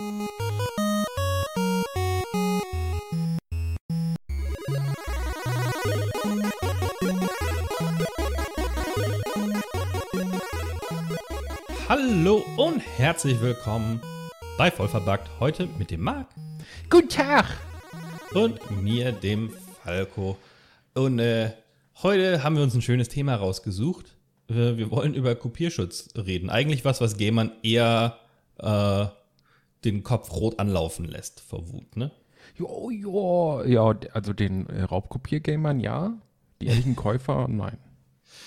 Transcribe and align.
Hallo 0.00 0.28
und 12.56 12.78
herzlich 12.78 13.40
willkommen 13.40 14.00
bei 14.56 14.70
Vollverbackt. 14.70 15.28
Heute 15.40 15.66
mit 15.78 15.90
dem 15.90 16.02
Marc. 16.02 16.28
Guten 16.88 17.08
Tag. 17.08 17.46
Und 18.34 18.70
mir, 18.80 19.10
dem 19.10 19.52
Falco. 19.82 20.38
Und 20.94 21.18
äh, 21.18 21.50
heute 22.04 22.44
haben 22.44 22.54
wir 22.54 22.62
uns 22.62 22.76
ein 22.76 22.82
schönes 22.82 23.08
Thema 23.08 23.34
rausgesucht. 23.34 24.14
Wir, 24.46 24.92
wollen 24.92 25.14
über 25.14 25.34
Kopierschutz 25.34 26.10
reden. 26.14 26.50
Eigentlich 26.50 26.84
was, 26.84 27.00
was 27.00 27.16
Gamern 27.16 27.50
eher 27.64 28.16
äh, 28.58 29.06
den 29.84 30.02
Kopf 30.02 30.32
rot 30.32 30.58
anlaufen 30.58 31.04
lässt 31.04 31.40
vor 31.40 31.72
Wut, 31.72 31.96
ne? 31.96 32.10
Jo, 32.56 32.90
jo, 32.90 33.62
ja, 33.64 33.94
also 34.12 34.32
den 34.32 34.66
äh, 34.66 34.82
Raubkopiergamern 34.82 35.80
ja, 35.80 36.14
die 36.60 36.66
ehrlichen 36.66 36.96
Käufer 36.96 37.46
nein. 37.48 37.78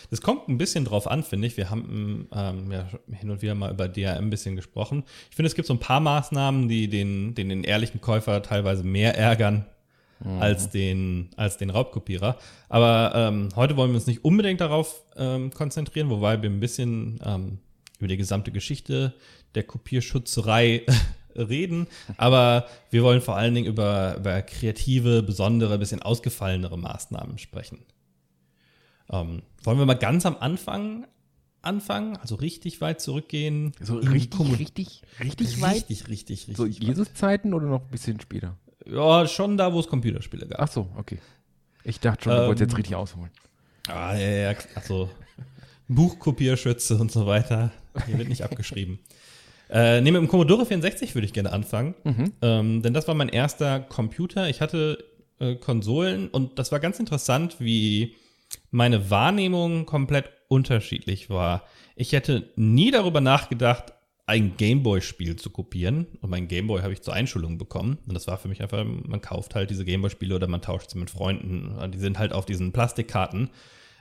Das 0.09 0.21
kommt 0.21 0.47
ein 0.47 0.57
bisschen 0.57 0.85
drauf 0.85 1.09
an, 1.09 1.23
finde 1.23 1.47
ich. 1.47 1.57
Wir 1.57 1.69
haben 1.69 2.27
ähm, 2.33 2.71
ja 2.71 2.87
hin 3.11 3.29
und 3.29 3.41
wieder 3.41 3.55
mal 3.55 3.71
über 3.71 3.87
DRM 3.87 4.25
ein 4.25 4.29
bisschen 4.29 4.55
gesprochen. 4.55 5.03
Ich 5.29 5.35
finde, 5.35 5.47
es 5.47 5.55
gibt 5.55 5.67
so 5.67 5.73
ein 5.73 5.79
paar 5.79 5.99
Maßnahmen, 5.99 6.67
die 6.67 6.87
den, 6.87 7.33
den, 7.33 7.49
den 7.49 7.63
ehrlichen 7.63 8.01
Käufer 8.01 8.41
teilweise 8.41 8.83
mehr 8.83 9.17
ärgern 9.17 9.65
mhm. 10.23 10.41
als, 10.41 10.69
den, 10.69 11.29
als 11.35 11.57
den 11.57 11.69
Raubkopierer. 11.69 12.37
Aber 12.69 13.13
ähm, 13.15 13.49
heute 13.55 13.77
wollen 13.77 13.91
wir 13.91 13.95
uns 13.95 14.07
nicht 14.07 14.23
unbedingt 14.23 14.61
darauf 14.61 15.03
ähm, 15.15 15.51
konzentrieren, 15.51 16.09
wobei 16.09 16.41
wir 16.41 16.49
ein 16.49 16.59
bisschen 16.59 17.19
ähm, 17.25 17.59
über 17.99 18.07
die 18.07 18.17
gesamte 18.17 18.51
Geschichte 18.51 19.13
der 19.55 19.63
Kopierschutzerei 19.63 20.85
reden. 21.35 21.87
Aber 22.17 22.67
wir 22.89 23.03
wollen 23.03 23.21
vor 23.21 23.35
allen 23.35 23.53
Dingen 23.53 23.67
über, 23.67 24.15
über 24.17 24.41
kreative, 24.41 25.23
besondere, 25.23 25.77
bisschen 25.77 26.01
ausgefallenere 26.01 26.77
Maßnahmen 26.77 27.37
sprechen. 27.37 27.79
Ähm, 29.09 29.41
wollen 29.63 29.77
wir 29.77 29.85
mal 29.85 29.93
ganz 29.95 30.25
am 30.25 30.37
Anfang 30.39 31.05
anfangen? 31.61 32.17
Also 32.17 32.35
richtig 32.35 32.81
weit 32.81 33.01
zurückgehen? 33.01 33.73
So 33.81 33.97
richtig, 33.97 34.59
richtig, 34.59 35.01
richtig 35.19 35.61
weit? 35.61 35.75
Richtig, 35.75 36.07
richtig, 36.07 36.47
richtig. 36.47 36.57
So 36.57 36.65
Jesus-Zeiten 36.65 37.53
oder 37.53 37.67
noch 37.67 37.81
ein 37.81 37.89
bisschen 37.89 38.19
später? 38.19 38.57
Ja, 38.85 39.27
schon 39.27 39.57
da, 39.57 39.73
wo 39.73 39.79
es 39.79 39.87
Computerspiele 39.87 40.47
gab. 40.47 40.59
Ach 40.61 40.67
so, 40.67 40.89
okay. 40.97 41.19
Ich 41.83 41.99
dachte 41.99 42.23
schon, 42.23 42.33
du 42.33 42.41
ähm, 42.41 42.47
wolltest 42.47 42.71
jetzt 42.71 42.77
richtig 42.77 42.95
ausholen. 42.95 43.29
Ah, 43.87 44.15
ja, 44.15 44.51
ja, 44.51 44.55
also 44.75 45.09
Buchkopierschütze 45.87 46.97
und 46.97 47.11
so 47.11 47.25
weiter. 47.25 47.71
Hier 48.05 48.17
wird 48.17 48.29
nicht 48.29 48.43
abgeschrieben. 48.43 48.99
Äh, 49.71 50.01
nee, 50.01 50.11
mit 50.11 50.21
dem 50.21 50.27
Commodore 50.27 50.65
64 50.65 51.15
würde 51.15 51.25
ich 51.25 51.33
gerne 51.33 51.53
anfangen. 51.53 51.95
Mhm. 52.03 52.33
Ähm, 52.41 52.81
denn 52.81 52.93
das 52.93 53.07
war 53.07 53.15
mein 53.15 53.29
erster 53.29 53.79
Computer. 53.79 54.49
Ich 54.49 54.59
hatte 54.59 55.03
äh, 55.39 55.55
Konsolen 55.55 56.27
und 56.27 56.59
das 56.59 56.71
war 56.71 56.79
ganz 56.79 56.99
interessant, 56.99 57.55
wie 57.59 58.15
meine 58.69 59.09
Wahrnehmung 59.09 59.85
komplett 59.85 60.29
unterschiedlich 60.49 61.29
war. 61.29 61.63
Ich 61.95 62.11
hätte 62.11 62.49
nie 62.57 62.91
darüber 62.91 63.21
nachgedacht, 63.21 63.93
ein 64.25 64.55
Gameboy-Spiel 64.57 65.35
zu 65.37 65.49
kopieren. 65.49 66.07
Und 66.21 66.29
mein 66.29 66.47
Gameboy 66.47 66.81
habe 66.81 66.93
ich 66.93 67.01
zur 67.01 67.13
Einschulung 67.13 67.57
bekommen. 67.57 67.97
Und 68.05 68.13
das 68.13 68.27
war 68.27 68.37
für 68.37 68.47
mich 68.47 68.61
einfach, 68.61 68.83
man 68.85 69.21
kauft 69.21 69.55
halt 69.55 69.69
diese 69.69 69.85
Gameboy-Spiele 69.85 70.35
oder 70.35 70.47
man 70.47 70.61
tauscht 70.61 70.91
sie 70.91 70.99
mit 70.99 71.09
Freunden. 71.09 71.91
Die 71.91 71.97
sind 71.97 72.19
halt 72.19 72.33
auf 72.33 72.45
diesen 72.45 72.71
Plastikkarten. 72.73 73.49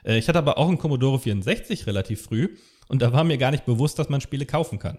Äh, 0.03 0.17
ich 0.17 0.27
hatte 0.27 0.39
aber 0.39 0.57
auch 0.57 0.67
einen 0.67 0.77
Commodore 0.77 1.19
64 1.19 1.87
relativ 1.87 2.21
früh. 2.21 2.55
Und 2.87 3.01
da 3.01 3.13
war 3.13 3.23
mir 3.23 3.37
gar 3.37 3.51
nicht 3.51 3.65
bewusst, 3.65 3.99
dass 3.99 4.09
man 4.09 4.21
Spiele 4.21 4.45
kaufen 4.45 4.79
kann. 4.79 4.97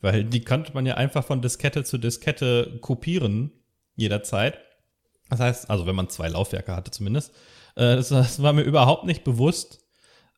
Weil 0.00 0.24
die 0.24 0.42
konnte 0.42 0.72
man 0.72 0.86
ja 0.86 0.94
einfach 0.94 1.24
von 1.24 1.42
Diskette 1.42 1.84
zu 1.84 1.98
Diskette 1.98 2.78
kopieren, 2.80 3.52
jederzeit. 3.96 4.58
Das 5.28 5.40
heißt, 5.40 5.70
also 5.70 5.86
wenn 5.86 5.94
man 5.94 6.08
zwei 6.08 6.28
Laufwerke 6.28 6.74
hatte 6.74 6.90
zumindest. 6.90 7.32
Äh, 7.76 7.96
das, 7.96 8.08
das, 8.08 8.42
war 8.42 8.52
mir 8.52 8.62
überhaupt 8.62 9.04
nicht 9.04 9.24
bewusst, 9.24 9.80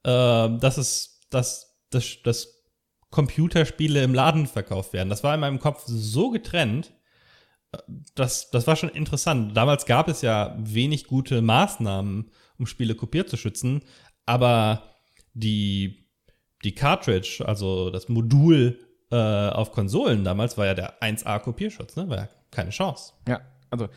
äh, 0.04 0.10
dass 0.58 0.78
es, 0.78 1.20
dass, 1.30 1.78
dass, 1.90 2.22
dass 2.22 2.62
Computerspiele 3.10 4.02
im 4.02 4.14
Laden 4.14 4.46
verkauft 4.46 4.92
werden. 4.92 5.10
Das 5.10 5.22
war 5.22 5.34
in 5.34 5.40
meinem 5.40 5.60
Kopf 5.60 5.84
so 5.86 6.30
getrennt, 6.30 6.92
äh, 7.72 7.78
das, 8.14 8.50
das 8.50 8.66
war 8.66 8.76
schon 8.76 8.90
interessant. 8.90 9.56
Damals 9.56 9.86
gab 9.86 10.08
es 10.08 10.22
ja 10.22 10.56
wenig 10.58 11.06
gute 11.06 11.40
Maßnahmen, 11.40 12.30
um 12.58 12.66
Spiele 12.66 12.94
kopiert 12.94 13.30
zu 13.30 13.36
schützen, 13.36 13.82
aber 14.26 14.96
die, 15.34 16.08
die 16.64 16.74
Cartridge, 16.74 17.44
also 17.46 17.90
das 17.90 18.08
Modul 18.08 18.78
äh, 19.12 19.50
auf 19.50 19.72
Konsolen 19.72 20.24
damals, 20.24 20.56
war 20.56 20.66
ja 20.66 20.74
der 20.74 21.02
1A-Kopierschutz, 21.02 21.96
ne? 21.96 22.08
War 22.08 22.16
ja 22.16 22.28
keine 22.50 22.70
Chance. 22.70 23.12
Ja, 23.28 23.42
also 23.70 23.88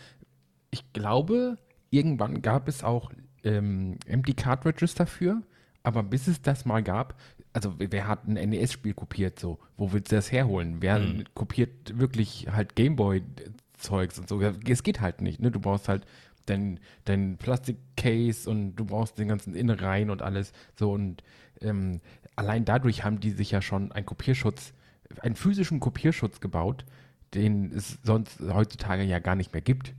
ich 0.71 0.91
glaube, 0.93 1.57
irgendwann 1.89 2.41
gab 2.41 2.67
es 2.67 2.83
auch 2.83 3.11
ähm, 3.43 3.97
Empty 4.05 4.33
Cartridges 4.33 4.93
dafür, 4.93 5.41
aber 5.83 6.03
bis 6.03 6.27
es 6.27 6.41
das 6.41 6.65
mal 6.65 6.83
gab, 6.83 7.15
also 7.53 7.75
wer 7.77 8.07
hat 8.07 8.27
ein 8.27 8.33
NES-Spiel 8.33 8.93
kopiert 8.93 9.39
so? 9.39 9.59
Wo 9.77 9.93
willst 9.93 10.11
du 10.11 10.17
das 10.17 10.31
herholen? 10.33 10.81
Wer 10.81 10.99
mhm. 10.99 11.23
kopiert 11.33 11.97
wirklich 11.97 12.47
halt 12.51 12.75
Gameboy-Zeugs 12.75 14.19
und 14.19 14.27
so? 14.27 14.41
Es 14.41 14.83
geht 14.83 14.99
halt 14.99 15.21
nicht, 15.21 15.39
ne? 15.39 15.51
Du 15.51 15.61
brauchst 15.61 15.87
halt 15.87 16.05
dein, 16.45 16.81
dein 17.05 17.37
Plastikcase 17.37 18.49
und 18.49 18.75
du 18.75 18.83
brauchst 18.83 19.17
den 19.17 19.29
ganzen 19.29 19.55
Innereien 19.55 20.09
und 20.09 20.21
alles 20.21 20.51
so 20.77 20.91
und 20.91 21.23
ähm, 21.61 22.01
allein 22.35 22.65
dadurch 22.65 23.05
haben 23.05 23.21
die 23.21 23.31
sich 23.31 23.51
ja 23.51 23.61
schon 23.61 23.93
einen 23.93 24.05
Kopierschutz, 24.05 24.73
einen 25.21 25.35
physischen 25.35 25.79
Kopierschutz 25.79 26.39
gebaut, 26.39 26.85
den 27.33 27.71
es 27.71 27.99
sonst 28.03 28.39
heutzutage 28.39 29.03
ja 29.03 29.19
gar 29.19 29.35
nicht 29.35 29.53
mehr 29.53 29.61
gibt. 29.61 29.93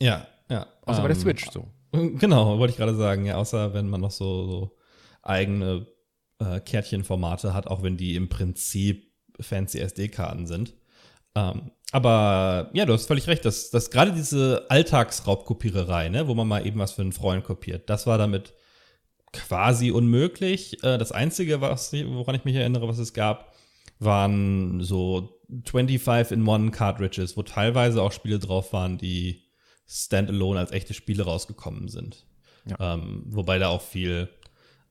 Ja, 0.00 0.26
ja. 0.48 0.66
Außer 0.84 0.98
ähm, 0.98 1.04
bei 1.04 1.08
der 1.08 1.16
ähm, 1.16 1.22
Switch 1.22 1.50
so. 1.50 1.68
Genau, 1.92 2.58
wollte 2.58 2.72
ich 2.72 2.76
gerade 2.76 2.94
sagen. 2.94 3.24
Ja, 3.24 3.36
außer 3.36 3.74
wenn 3.74 3.88
man 3.88 4.00
noch 4.00 4.10
so, 4.10 4.46
so 4.46 4.76
eigene 5.22 5.86
äh, 6.38 6.60
Kärtchenformate 6.60 7.54
hat, 7.54 7.66
auch 7.66 7.82
wenn 7.82 7.96
die 7.96 8.14
im 8.14 8.28
Prinzip 8.28 9.12
fancy 9.40 9.80
SD-Karten 9.80 10.46
sind. 10.46 10.74
Ähm, 11.34 11.70
aber 11.90 12.70
ja, 12.74 12.84
du 12.84 12.92
hast 12.92 13.06
völlig 13.06 13.26
recht, 13.28 13.44
dass, 13.44 13.70
dass 13.70 13.90
gerade 13.90 14.12
diese 14.12 14.66
Alltagsraubkopiererei, 14.68 16.10
ne, 16.10 16.28
wo 16.28 16.34
man 16.34 16.48
mal 16.48 16.66
eben 16.66 16.78
was 16.78 16.92
für 16.92 17.02
einen 17.02 17.12
Freund 17.12 17.44
kopiert, 17.44 17.88
das 17.88 18.06
war 18.06 18.18
damit 18.18 18.52
quasi 19.32 19.90
unmöglich. 19.90 20.82
Äh, 20.84 20.98
das 20.98 21.12
Einzige, 21.12 21.60
was, 21.60 21.92
woran 21.92 22.34
ich 22.34 22.44
mich 22.44 22.56
erinnere, 22.56 22.88
was 22.88 22.98
es 22.98 23.14
gab, 23.14 23.54
waren 23.98 24.80
so 24.80 25.40
25 25.64 26.36
in 26.36 26.46
One 26.46 26.70
Cartridges, 26.70 27.36
wo 27.36 27.42
teilweise 27.42 28.02
auch 28.02 28.12
Spiele 28.12 28.38
drauf 28.38 28.72
waren, 28.72 28.98
die 28.98 29.42
standalone 29.86 30.60
als 30.60 30.70
echte 30.70 30.94
Spiele 30.94 31.24
rausgekommen 31.24 31.88
sind. 31.88 32.26
Ja. 32.66 32.94
Ähm, 32.94 33.24
wobei 33.26 33.58
da 33.58 33.68
auch 33.68 33.80
viel 33.80 34.28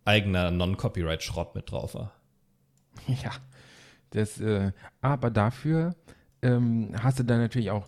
eigener 0.05 0.51
Non-Copyright-Schrott 0.51 1.55
mit 1.55 1.71
drauf 1.71 1.93
war. 1.93 2.13
Ja, 3.07 3.31
das, 4.09 4.39
äh, 4.39 4.71
aber 5.01 5.29
dafür 5.29 5.95
ähm, 6.41 6.95
hast 6.99 7.19
du 7.19 7.23
dann 7.23 7.39
natürlich 7.39 7.69
auch 7.69 7.87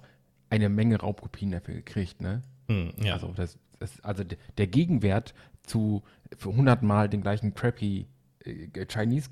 eine 0.50 0.70
Menge 0.70 1.00
Raubkopien 1.00 1.52
dafür 1.52 1.76
gekriegt, 1.76 2.22
ne? 2.22 2.44
Mm, 2.68 2.90
ja. 3.04 3.14
Also, 3.14 3.34
das, 3.36 3.58
das, 3.80 4.00
also 4.02 4.24
der 4.24 4.68
Gegenwert 4.68 5.34
zu 5.64 6.04
für 6.38 6.50
100 6.50 6.84
Mal 6.84 7.10
den 7.10 7.22
gleichen 7.22 7.54
crappy 7.54 8.08
äh, 8.44 8.86
Chinese 8.86 9.30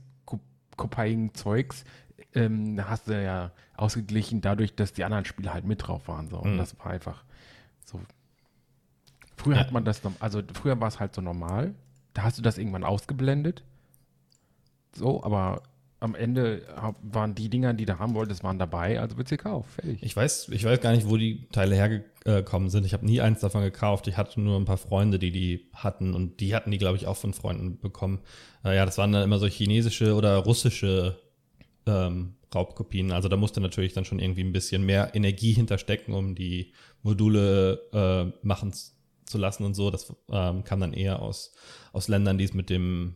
Copying 0.78 1.34
Zeugs 1.34 1.84
ähm, 2.34 2.80
hast 2.88 3.08
du 3.08 3.22
ja 3.22 3.52
ausgeglichen 3.76 4.42
dadurch, 4.42 4.76
dass 4.76 4.94
die 4.94 5.04
anderen 5.04 5.26
Spiele 5.26 5.54
halt 5.54 5.66
mit 5.66 5.88
drauf 5.88 6.08
waren. 6.08 6.30
So. 6.30 6.40
Und 6.40 6.56
mm. 6.56 6.58
das 6.58 6.78
war 6.80 6.88
einfach 6.88 7.24
so. 7.86 8.00
Früher 9.36 9.56
ja. 9.56 9.62
hat 9.62 9.72
man 9.72 9.86
das, 9.86 10.02
also 10.20 10.42
früher 10.54 10.80
war 10.80 10.88
es 10.88 11.00
halt 11.00 11.14
so 11.14 11.22
normal. 11.22 11.76
Da 12.14 12.24
hast 12.24 12.38
du 12.38 12.42
das 12.42 12.58
irgendwann 12.58 12.84
ausgeblendet. 12.84 13.64
So, 14.94 15.24
aber 15.24 15.62
am 16.00 16.14
Ende 16.14 16.62
waren 17.02 17.34
die 17.34 17.50
Dinger, 17.50 17.74
die 17.74 17.86
du 17.86 17.98
haben 17.98 18.14
wolltest, 18.14 18.44
waren 18.44 18.60
dabei, 18.60 19.00
also 19.00 19.18
wird 19.18 19.28
sie 19.28 19.38
gekauft. 19.38 19.72
Fertig. 19.72 20.04
Ich 20.04 20.16
weiß, 20.16 20.50
ich 20.50 20.64
weiß 20.64 20.80
gar 20.80 20.92
nicht, 20.92 21.10
wo 21.10 21.18
die 21.18 21.48
Teile 21.52 21.76
hergekommen 21.76 22.70
sind. 22.70 22.86
Ich 22.86 22.94
habe 22.94 23.06
nie 23.06 23.20
eins 23.22 23.40
davon 23.40 23.64
gekauft. 23.64 24.08
Ich 24.08 24.18
hatte 24.18 24.40
nur 24.40 24.60
ein 24.60 24.66
paar 24.66 24.78
Freunde, 24.78 25.18
die 25.18 25.32
die 25.32 25.70
hatten 25.74 26.14
und 26.14 26.40
die 26.40 26.54
hatten 26.54 26.70
die, 26.70 26.78
glaube 26.78 26.98
ich, 26.98 27.08
auch 27.08 27.18
von 27.18 27.34
Freunden 27.34 27.80
bekommen. 27.80 28.20
Äh, 28.64 28.76
ja, 28.76 28.86
das 28.86 28.98
waren 28.98 29.12
dann 29.12 29.24
immer 29.24 29.40
so 29.40 29.48
chinesische 29.48 30.14
oder 30.14 30.38
russische 30.38 31.20
ähm, 31.88 32.36
Raubkopien. 32.54 33.12
Also 33.12 33.28
da 33.28 33.38
musste 33.38 33.60
natürlich 33.60 33.94
dann 33.94 34.06
schon 34.06 34.20
irgendwie 34.20 34.44
ein 34.44 34.54
bisschen 34.54 34.86
mehr 34.86 35.16
Energie 35.16 35.54
hinterstecken, 35.54 36.14
um 36.14 36.36
die 36.36 36.74
Module 37.02 37.82
äh, 37.92 38.46
machen 38.46 38.74
zu 39.26 39.38
lassen 39.38 39.64
und 39.64 39.74
so. 39.74 39.90
Das 39.90 40.14
ähm, 40.32 40.64
kam 40.64 40.80
dann 40.80 40.94
eher 40.94 41.22
aus, 41.22 41.54
aus 41.92 42.08
Ländern, 42.08 42.38
die 42.38 42.46
es 42.46 42.54
mit 42.54 42.70
dem, 42.70 43.16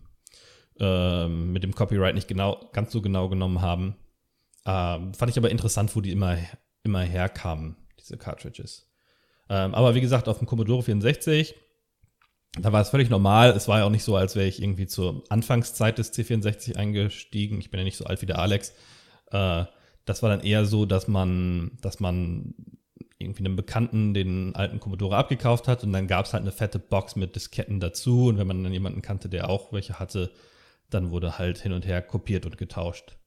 ähm, 0.81 1.53
mit 1.53 1.63
dem 1.63 1.75
Copyright 1.75 2.15
nicht 2.15 2.27
genau, 2.27 2.69
ganz 2.73 2.91
so 2.91 3.01
genau 3.01 3.29
genommen 3.29 3.61
haben. 3.61 3.95
Ähm, 4.65 5.13
fand 5.13 5.31
ich 5.31 5.37
aber 5.37 5.51
interessant, 5.51 5.95
wo 5.95 6.01
die 6.01 6.11
immer, 6.11 6.37
immer 6.83 7.01
herkamen, 7.01 7.75
diese 7.99 8.17
Cartridges. 8.17 8.91
Ähm, 9.47 9.75
aber 9.75 9.93
wie 9.93 10.01
gesagt, 10.01 10.27
auf 10.27 10.39
dem 10.39 10.47
Commodore 10.47 10.81
64, 10.81 11.55
da 12.59 12.73
war 12.73 12.81
es 12.81 12.89
völlig 12.89 13.09
normal. 13.09 13.51
Es 13.51 13.67
war 13.67 13.79
ja 13.79 13.85
auch 13.85 13.91
nicht 13.91 14.03
so, 14.03 14.15
als 14.15 14.35
wäre 14.35 14.47
ich 14.47 14.61
irgendwie 14.61 14.87
zur 14.87 15.23
Anfangszeit 15.29 15.99
des 15.99 16.13
C64 16.13 16.75
eingestiegen. 16.75 17.59
Ich 17.59 17.69
bin 17.69 17.79
ja 17.79 17.83
nicht 17.83 17.97
so 17.97 18.05
alt 18.05 18.21
wie 18.23 18.25
der 18.25 18.39
Alex. 18.39 18.73
Äh, 19.31 19.65
das 20.05 20.23
war 20.23 20.29
dann 20.29 20.41
eher 20.41 20.65
so, 20.65 20.87
dass 20.87 21.07
man, 21.07 21.77
dass 21.81 21.99
man 21.99 22.55
irgendwie 23.19 23.45
einem 23.45 23.55
Bekannten 23.55 24.15
den 24.15 24.55
alten 24.55 24.79
Commodore 24.79 25.15
abgekauft 25.15 25.67
hat 25.67 25.83
und 25.83 25.93
dann 25.93 26.07
gab 26.07 26.25
es 26.25 26.33
halt 26.33 26.41
eine 26.41 26.51
fette 26.51 26.79
Box 26.79 27.15
mit 27.15 27.35
Disketten 27.35 27.79
dazu 27.79 28.25
und 28.27 28.39
wenn 28.39 28.47
man 28.47 28.63
dann 28.63 28.73
jemanden 28.73 29.03
kannte, 29.03 29.29
der 29.29 29.47
auch 29.47 29.71
welche 29.71 29.99
hatte, 29.99 30.31
dann 30.93 31.11
wurde 31.11 31.37
halt 31.37 31.57
hin 31.59 31.73
und 31.73 31.85
her 31.85 32.01
kopiert 32.01 32.45
und 32.45 32.57
getauscht. 32.57 33.17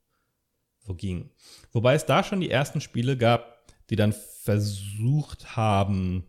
So 0.81 0.94
ging. 0.94 1.31
Wobei 1.72 1.94
es 1.94 2.06
da 2.06 2.22
schon 2.22 2.40
die 2.40 2.50
ersten 2.50 2.81
Spiele 2.81 3.16
gab, 3.16 3.64
die 3.90 3.96
dann 3.96 4.12
versucht 4.12 5.56
haben, 5.56 6.25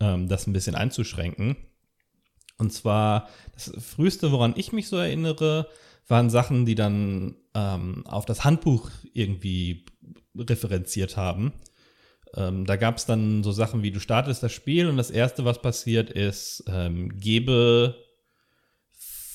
ähm, 0.00 0.28
das 0.28 0.46
ein 0.46 0.52
bisschen 0.52 0.74
einzuschränken. 0.74 1.56
Und 2.58 2.72
zwar, 2.72 3.28
das 3.52 3.72
früheste, 3.78 4.32
woran 4.32 4.54
ich 4.56 4.72
mich 4.72 4.88
so 4.88 4.96
erinnere, 4.96 5.68
waren 6.08 6.30
Sachen, 6.30 6.66
die 6.66 6.74
dann 6.74 7.36
ähm, 7.54 8.04
auf 8.06 8.24
das 8.24 8.44
Handbuch 8.44 8.90
irgendwie 9.12 9.86
referenziert 10.36 11.16
haben. 11.16 11.52
Ähm, 12.34 12.66
da 12.66 12.76
gab 12.76 12.96
es 12.96 13.06
dann 13.06 13.42
so 13.42 13.52
Sachen 13.52 13.82
wie, 13.82 13.90
du 13.90 14.00
startest 14.00 14.42
das 14.42 14.52
Spiel 14.52 14.88
und 14.88 14.96
das 14.96 15.10
Erste, 15.10 15.44
was 15.44 15.62
passiert, 15.62 16.10
ist, 16.10 16.64
ähm, 16.68 17.18
gebe 17.18 17.96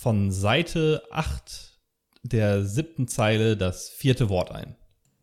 von 0.03 0.31
Seite 0.31 1.01
8 1.11 1.79
der 2.23 2.65
siebten 2.65 3.07
Zeile 3.07 3.55
das 3.55 3.87
vierte 3.89 4.27
Wort 4.27 4.51
ein. 4.51 4.75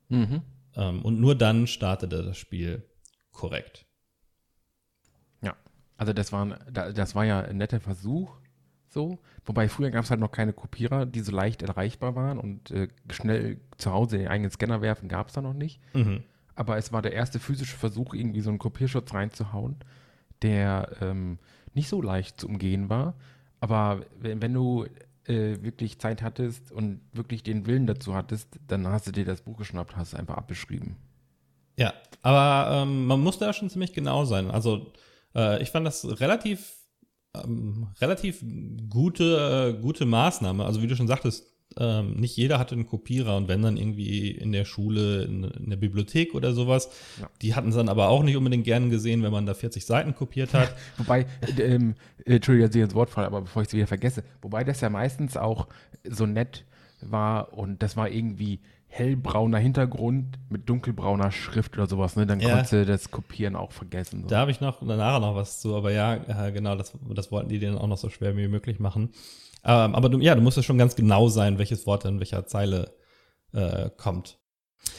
Mhm. 0.09 0.41
Ähm, 0.75 1.03
und 1.03 1.21
nur 1.21 1.35
dann 1.35 1.67
startete 1.67 2.23
das 2.23 2.39
Spiel 2.39 2.83
korrekt. 3.31 3.85
Ja, 5.43 5.55
also 5.99 6.15
das 6.15 6.33
war, 6.33 6.47
das 6.71 7.15
war 7.15 7.27
ja 7.27 7.41
ein 7.43 7.59
netter 7.59 7.81
Versuch, 7.81 8.35
so. 8.89 9.19
Wobei 9.45 9.69
früher 9.69 9.91
gab 9.91 10.05
es 10.05 10.11
halt 10.11 10.21
noch 10.21 10.33
keine 10.33 10.55
Kopierer, 10.55 11.05
die 11.05 11.21
so 11.21 11.33
leicht 11.33 11.61
erreichbar 11.61 12.17
waren 12.17 12.39
und 12.39 12.71
äh, 12.71 12.89
schnell 13.11 13.61
zu 13.77 13.93
Hause 13.93 14.17
den 14.17 14.29
eigenen 14.29 14.51
Scanner 14.51 14.81
werfen 14.81 15.11
gab 15.11 15.29
es 15.29 15.35
da 15.35 15.43
noch 15.43 15.53
nicht. 15.53 15.79
Mhm. 15.93 16.23
Aber 16.55 16.79
es 16.79 16.91
war 16.91 17.03
der 17.03 17.13
erste 17.13 17.39
physische 17.39 17.77
Versuch, 17.77 18.15
irgendwie 18.15 18.41
so 18.41 18.49
einen 18.49 18.59
Kopierschutz 18.59 19.13
reinzuhauen, 19.13 19.77
der 20.41 20.97
ähm, 21.03 21.39
nicht 21.75 21.91
so 21.91 22.01
leicht 22.01 22.41
zu 22.41 22.49
umgehen 22.49 22.89
war. 22.89 23.15
Aber 23.61 24.07
wenn, 24.19 24.55
du 24.55 24.87
äh, 25.25 25.63
wirklich 25.63 25.99
Zeit 25.99 26.23
hattest 26.23 26.73
und 26.73 27.01
wirklich 27.13 27.43
den 27.43 27.67
Willen 27.67 27.87
dazu 27.87 28.15
hattest, 28.15 28.59
dann 28.67 28.87
hast 28.89 29.07
du 29.07 29.13
dir 29.13 29.25
das 29.25 29.43
Buch 29.43 29.59
geschnappt, 29.59 29.97
hast 29.97 30.09
es 30.09 30.15
einfach 30.15 30.37
abbeschrieben. 30.37 30.97
Ja, 31.79 31.95
aber 32.23 32.83
ähm, 32.83 33.07
man 33.07 33.21
muss 33.21 33.39
da 33.39 33.53
schon 33.53 33.71
ziemlich 33.71 33.93
genau 33.93 34.25
sein. 34.25 34.51
Also 34.51 34.93
äh, 35.35 35.63
ich 35.63 35.71
fand 35.71 35.87
das 35.87 36.21
relativ 36.21 36.81
ähm, 37.35 37.89
relativ 38.01 38.45
gute, 38.89 39.77
äh, 39.77 39.81
gute 39.81 40.05
Maßnahme. 40.05 40.65
Also 40.65 40.83
wie 40.83 40.87
du 40.87 40.97
schon 40.97 41.09
sagtest, 41.09 41.47
ähm, 41.79 42.15
nicht 42.15 42.37
jeder 42.37 42.59
hatte 42.59 42.75
einen 42.75 42.87
Kopierer 42.87 43.37
und 43.37 43.49
wenn 43.49 43.63
dann 43.63 43.77
irgendwie 43.77 44.31
in 44.31 44.53
der 44.53 44.65
Schule, 44.65 45.23
in, 45.23 45.45
in 45.45 45.71
der 45.71 45.77
Bibliothek 45.77 46.35
oder 46.35 46.53
sowas, 46.53 46.91
ja. 47.21 47.29
die 47.43 47.55
hatten 47.55 47.69
es 47.69 47.77
dann 47.77 47.89
aber 47.89 48.09
auch 48.09 48.23
nicht 48.23 48.37
unbedingt 48.37 48.65
gern 48.65 48.91
gesehen, 48.91 49.23
wenn 49.23 49.33
man 49.33 49.47
da 49.47 49.55
40 49.55 49.85
Seiten 49.87 50.15
kopiert 50.15 50.53
hat. 50.53 50.75
wobei, 50.97 51.27
äh, 51.57 51.63
ähm, 51.63 51.95
Entschuldigung, 52.25 52.69
dass 52.69 52.77
ich 52.77 52.83
ins 52.83 52.95
Wort 52.95 53.11
falle, 53.11 53.29
aber 53.29 53.43
bevor 53.43 53.63
ich 53.63 53.69
es 53.69 53.75
wieder 53.75 53.87
vergesse, 53.87 54.25
wobei 54.43 54.65
das 54.65 54.81
ja 54.81 54.91
meistens 54.91 55.37
auch 55.37 55.69
so 56.05 56.27
nett 56.27 56.65
war 57.03 57.53
und 57.57 57.83
das 57.83 57.97
war 57.97 58.11
irgendwie 58.11 58.61
hellbrauner 58.89 59.59
Hintergrund 59.59 60.37
mit 60.49 60.69
dunkelbrauner 60.69 61.31
Schrift 61.31 61.79
oder 61.79 61.87
sowas, 61.87 62.17
ne? 62.17 62.27
Dann 62.27 62.41
ja. 62.41 62.49
konntest 62.49 62.73
du 62.73 62.85
das 62.85 63.13
Kopieren 63.13 63.55
auch 63.55 63.71
vergessen. 63.71 64.23
So. 64.23 64.29
Da 64.29 64.39
habe 64.41 64.51
ich 64.51 64.61
noch 64.61 64.83
nachher 64.83 65.21
noch 65.21 65.37
was 65.37 65.61
zu, 65.61 65.77
aber 65.77 65.93
ja, 65.93 66.17
genau, 66.51 66.75
das, 66.75 66.93
das 67.15 67.31
wollten 67.31 67.49
die 67.49 67.61
dann 67.61 67.79
auch 67.79 67.87
noch 67.87 67.99
so 67.99 68.09
schwer 68.11 68.37
wie 68.37 68.49
möglich 68.49 68.81
machen. 68.81 69.11
Ähm, 69.65 69.95
aber 69.95 70.09
du, 70.09 70.19
ja, 70.21 70.35
du 70.35 70.41
musst 70.41 70.57
ja 70.57 70.63
schon 70.63 70.79
ganz 70.79 70.97
genau 70.97 71.29
sein, 71.29 71.59
welches 71.59 71.87
Wort 71.87 72.05
in 72.05 72.19
welcher 72.19 72.47
Zeile 72.47 72.95
äh, 73.53 73.91
kommt. 73.97 74.39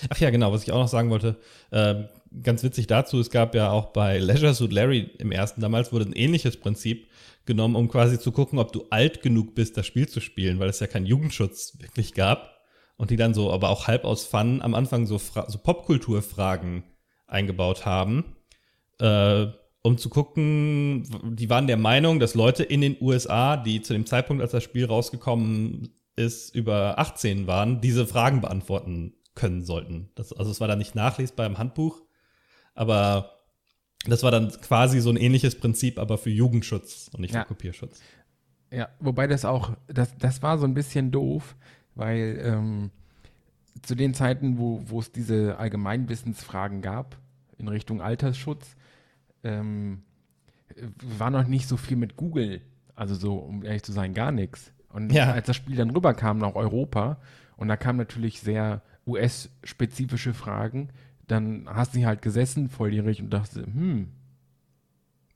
Ach 0.10 0.18
ja, 0.18 0.30
genau, 0.30 0.52
was 0.52 0.64
ich 0.64 0.72
auch 0.72 0.80
noch 0.80 0.88
sagen 0.88 1.10
wollte, 1.10 1.38
äh, 1.72 2.04
ganz 2.44 2.64
witzig 2.64 2.88
dazu, 2.88 3.20
es 3.20 3.30
gab 3.30 3.56
ja 3.56 3.72
auch 3.72 3.88
bei 3.88 4.20
Leisure 4.20 4.54
Suit 4.54 4.72
Larry 4.72 5.12
im 5.18 5.32
ersten, 5.32 5.62
damals 5.62 5.92
wurde 5.92 6.06
ein 6.06 6.14
ähnliches 6.14 6.58
Prinzip 6.58 7.10
genommen, 7.46 7.76
um 7.76 7.90
quasi 7.90 8.20
zu 8.20 8.32
gucken, 8.32 8.60
ob 8.60 8.72
du 8.72 8.86
alt 8.90 9.22
genug 9.22 9.56
bist, 9.56 9.78
das 9.78 9.88
Spiel 9.88 10.08
zu 10.08 10.20
spielen, 10.20 10.60
weil 10.60 10.70
es 10.70 10.80
ja 10.80 10.88
keinen 10.88 11.08
Jugendschutz 11.08 11.78
wirklich 11.80 12.14
gab 12.14 12.62
und 12.98 13.10
die 13.10 13.16
dann 13.16 13.34
so, 13.34 13.52
aber 13.52 13.70
auch 13.70 13.88
halb 13.88 14.06
aus 14.06 14.26
Fun 14.26 14.62
am 14.62 14.76
Anfang 14.76 15.08
so, 15.08 15.18
so 15.18 15.58
Popkulturfragen 15.58 16.84
eingebaut 17.28 17.86
haben, 17.86 18.36
äh, 19.00 19.48
um 19.84 19.98
zu 19.98 20.10
gucken, 20.10 21.36
die 21.36 21.50
waren 21.50 21.68
der 21.68 21.78
Meinung, 21.78 22.20
dass 22.20 22.36
Leute 22.36 22.64
in 22.64 22.82
den 22.82 22.98
USA, 23.02 23.58
die 23.58 23.82
zu 23.82 23.94
dem 23.94 24.06
Zeitpunkt, 24.06 24.42
als 24.42 24.52
das 24.52 24.64
Spiel 24.64 24.86
rausgekommen 24.86 25.90
ist, 26.16 26.54
über 26.56 27.00
18 27.00 27.48
waren, 27.48 27.82
diese 27.82 28.06
Fragen 28.06 28.42
beantworten 28.42 29.14
können 29.34 29.64
sollten. 29.64 30.10
Das, 30.16 30.34
also 30.34 30.52
es 30.52 30.60
war 30.60 30.68
dann 30.68 30.78
nicht 30.78 30.94
nachlesbar 30.94 31.46
im 31.46 31.58
Handbuch, 31.58 32.02
aber 32.76 33.40
das 34.06 34.24
war 34.24 34.32
dann 34.32 34.50
quasi 34.50 35.00
so 35.00 35.10
ein 35.10 35.18
ähnliches 35.18 35.56
Prinzip, 35.56 35.98
aber 36.00 36.18
für 36.18 36.30
Jugendschutz 36.30 37.10
und 37.14 37.22
nicht 37.22 37.34
ja. 37.34 37.42
für 37.42 37.48
Kopierschutz. 37.48 38.02
Ja, 38.72 38.90
wobei 39.00 39.28
das 39.28 39.46
auch, 39.46 39.74
das, 39.88 40.16
das 40.18 40.42
war 40.42 40.58
so 40.58 40.66
ein 40.66 40.74
bisschen 40.74 41.12
doof, 41.12 41.56
weil 41.96 42.40
ähm, 42.44 42.92
zu 43.82 43.96
den 43.96 44.14
Zeiten, 44.14 44.58
wo, 44.58 44.82
wo 44.86 45.00
es 45.00 45.12
diese 45.12 45.58
Allgemeinwissensfragen 45.58 46.82
gab 46.82 47.18
in 47.58 47.68
Richtung 47.68 48.02
Altersschutz, 48.02 48.76
ähm, 49.44 50.04
war 51.18 51.30
noch 51.30 51.48
nicht 51.48 51.68
so 51.68 51.78
viel 51.78 51.98
mit 51.98 52.16
Google. 52.16 52.62
Also 52.96 53.16
so, 53.16 53.36
um 53.36 53.64
ehrlich 53.64 53.84
zu 53.84 53.92
sein, 53.92 54.14
gar 54.14 54.32
nichts. 54.32 54.72
Und 54.90 55.12
ja. 55.12 55.32
als 55.32 55.48
das 55.48 55.56
Spiel 55.56 55.76
dann 55.76 55.90
rüberkam 55.90 56.38
nach 56.38 56.56
Europa 56.56 57.18
und 57.58 57.68
da 57.68 57.78
kamen 57.78 57.98
natürlich 57.98 58.42
sehr 58.42 58.82
US-spezifische 59.08 60.34
Fragen, 60.34 60.90
dann 61.28 61.68
hast 61.70 61.96
du 61.96 62.06
halt 62.06 62.22
gesessen, 62.22 62.70
volljährig 62.70 63.22
und 63.22 63.30
dachte, 63.32 63.64
hm, 63.64 64.10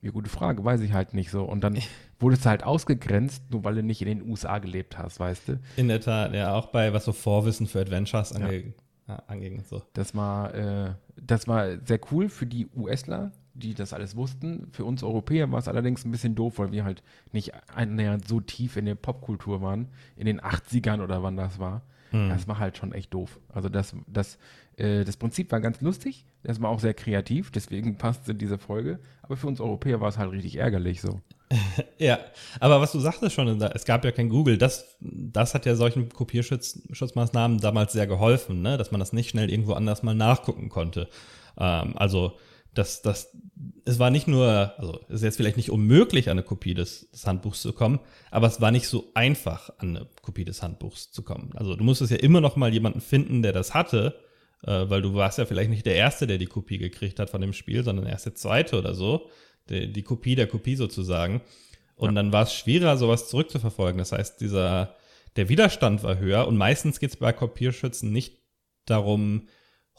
ja, 0.02 0.12
gute 0.12 0.30
Frage, 0.30 0.64
weiß 0.64 0.82
ich 0.82 0.94
halt 0.94 1.14
nicht 1.14 1.32
so. 1.32 1.44
Und 1.44 1.64
dann 1.64 1.80
wurdest 2.20 2.46
du 2.46 2.50
halt 2.50 2.64
ausgegrenzt, 2.64 3.50
nur 3.50 3.64
weil 3.64 3.76
du 3.76 3.84
nicht 3.84 4.02
in 4.02 4.08
den 4.08 4.30
USA 4.30 4.60
gelebt 4.60 4.98
hast, 4.98 5.20
weißt 5.20 5.48
du? 5.48 5.60
In 5.78 5.88
der 5.88 6.02
Tat, 6.02 6.34
ja, 6.34 6.54
auch 6.54 6.68
bei 6.68 6.94
was 6.94 7.06
so 7.06 7.14
Vorwissen 7.14 7.66
für 7.66 7.80
Adventures 7.80 8.34
ange 8.34 8.74
ja. 9.08 9.24
anging. 9.28 9.64
So. 9.64 9.82
Das 9.94 10.14
war, 10.14 10.54
äh, 10.54 10.94
das 11.16 11.48
war 11.48 11.78
sehr 11.86 12.00
cool 12.12 12.30
für 12.30 12.46
die 12.46 12.68
USler, 12.76 13.32
die 13.56 13.74
das 13.74 13.94
alles 13.94 14.16
wussten. 14.16 14.68
Für 14.72 14.86
uns 14.86 15.02
Europäer 15.02 15.52
war 15.52 15.60
es 15.60 15.68
allerdings 15.68 16.06
ein 16.06 16.12
bisschen 16.12 16.36
doof, 16.36 16.60
weil 16.60 16.72
wir 16.72 16.84
halt 16.84 17.02
nicht 17.32 17.54
annähernd 17.74 18.28
so 18.28 18.40
tief 18.42 18.78
in 18.78 18.86
der 18.86 18.96
Popkultur 18.96 19.62
waren, 19.62 19.88
in 20.16 20.26
den 20.26 20.42
80ern 20.42 21.02
oder 21.02 21.24
wann 21.24 21.38
das 21.38 21.58
war. 21.58 21.82
Hm. 22.12 22.30
Das 22.30 22.48
war 22.48 22.60
halt 22.60 22.78
schon 22.78 22.92
echt 22.92 23.14
doof. 23.14 23.40
Also 23.50 23.70
das, 23.70 23.96
das, 24.08 24.38
äh, 24.78 25.04
das 25.04 25.18
Prinzip 25.18 25.52
war 25.52 25.62
ganz 25.62 25.82
lustig, 25.82 26.26
das 26.44 26.62
war 26.62 26.70
auch 26.70 26.80
sehr 26.80 26.94
kreativ, 26.94 27.52
deswegen 27.52 27.98
passte 27.98 28.36
diese 28.36 28.58
Folge. 28.58 29.00
Aber 29.22 29.38
für 29.38 29.48
uns 29.48 29.60
Europäer 29.60 30.02
war 30.02 30.10
es 30.10 30.18
halt 30.18 30.32
richtig 30.32 30.58
ärgerlich 30.58 31.02
so. 31.02 31.22
ja, 31.98 32.20
aber 32.60 32.82
was 32.82 32.92
du 32.92 33.00
sagtest 33.00 33.36
schon, 33.36 33.62
es 33.62 33.86
gab 33.86 34.04
ja 34.04 34.12
kein 34.12 34.30
Google, 34.30 34.58
das, 34.58 34.98
das 35.00 35.54
hat 35.54 35.66
ja 35.66 35.76
solchen 35.76 36.10
Kopierschutzmaßnahmen 36.10 37.60
damals 37.60 37.94
sehr 37.94 38.08
geholfen, 38.08 38.62
ne? 38.62 38.78
dass 38.78 38.92
man 38.92 39.00
das 39.00 39.14
nicht 39.14 39.30
schnell 39.30 39.50
irgendwo 39.50 39.74
anders 39.74 40.04
mal 40.04 40.16
nachgucken 40.16 40.70
konnte. 40.70 41.08
Ähm, 41.58 41.94
also 41.96 42.38
das, 42.76 43.02
das, 43.02 43.36
es 43.86 44.00
war 44.00 44.12
nicht 44.12 44.28
nur, 44.28 44.74
also 44.78 45.00
es 45.08 45.16
ist 45.16 45.24
jetzt 45.24 45.38
vielleicht 45.38 45.58
nicht 45.58 45.72
unmöglich, 45.72 46.30
an 46.30 46.34
eine 46.34 46.44
Kopie 46.44 46.74
des, 46.74 47.10
des, 47.10 47.26
Handbuchs 47.26 47.62
zu 47.62 47.74
kommen, 47.74 48.00
aber 48.32 48.48
es 48.48 48.62
war 48.62 48.72
nicht 48.72 48.88
so 48.88 49.12
einfach, 49.14 49.72
an 49.78 49.96
eine 49.96 50.08
Kopie 50.22 50.46
des 50.46 50.62
Handbuchs 50.62 51.12
zu 51.12 51.24
kommen. 51.24 51.52
Also 51.56 51.76
du 51.76 51.84
musstest 51.84 52.12
ja 52.12 52.18
immer 52.18 52.42
noch 52.42 52.56
mal 52.58 52.74
jemanden 52.74 53.02
finden, 53.02 53.42
der 53.42 53.54
das 53.54 53.74
hatte, 53.74 54.20
äh, 54.64 54.90
weil 54.90 55.02
du 55.02 55.16
warst 55.16 55.38
ja 55.38 55.46
vielleicht 55.46 55.70
nicht 55.70 55.86
der 55.86 55.96
Erste, 55.96 56.28
der 56.28 56.38
die 56.38 56.48
Kopie 56.48 56.78
gekriegt 56.78 57.20
hat 57.20 57.30
von 57.30 57.42
dem 57.42 57.54
Spiel, 57.54 57.84
sondern 57.84 58.06
erst 58.06 58.26
der 58.26 58.36
Zweite 58.36 58.78
oder 58.78 58.94
so, 58.94 59.30
die, 59.70 59.92
die 59.92 60.04
Kopie 60.04 60.36
der 60.36 60.48
Kopie 60.48 60.76
sozusagen. 60.76 61.42
Und 61.96 62.10
ja. 62.10 62.16
dann 62.16 62.34
war 62.34 62.44
es 62.44 62.54
schwerer, 62.54 62.98
sowas 62.98 63.30
zurückzuverfolgen. 63.30 63.98
Das 64.00 64.12
heißt, 64.12 64.42
dieser, 64.42 64.96
der 65.38 65.48
Widerstand 65.48 66.04
war 66.04 66.18
höher 66.20 66.48
und 66.48 66.58
meistens 66.58 67.00
geht 67.00 67.12
es 67.12 67.16
bei 67.16 67.32
Kopierschützen 67.32 68.12
nicht 68.12 68.42
darum, 68.86 69.48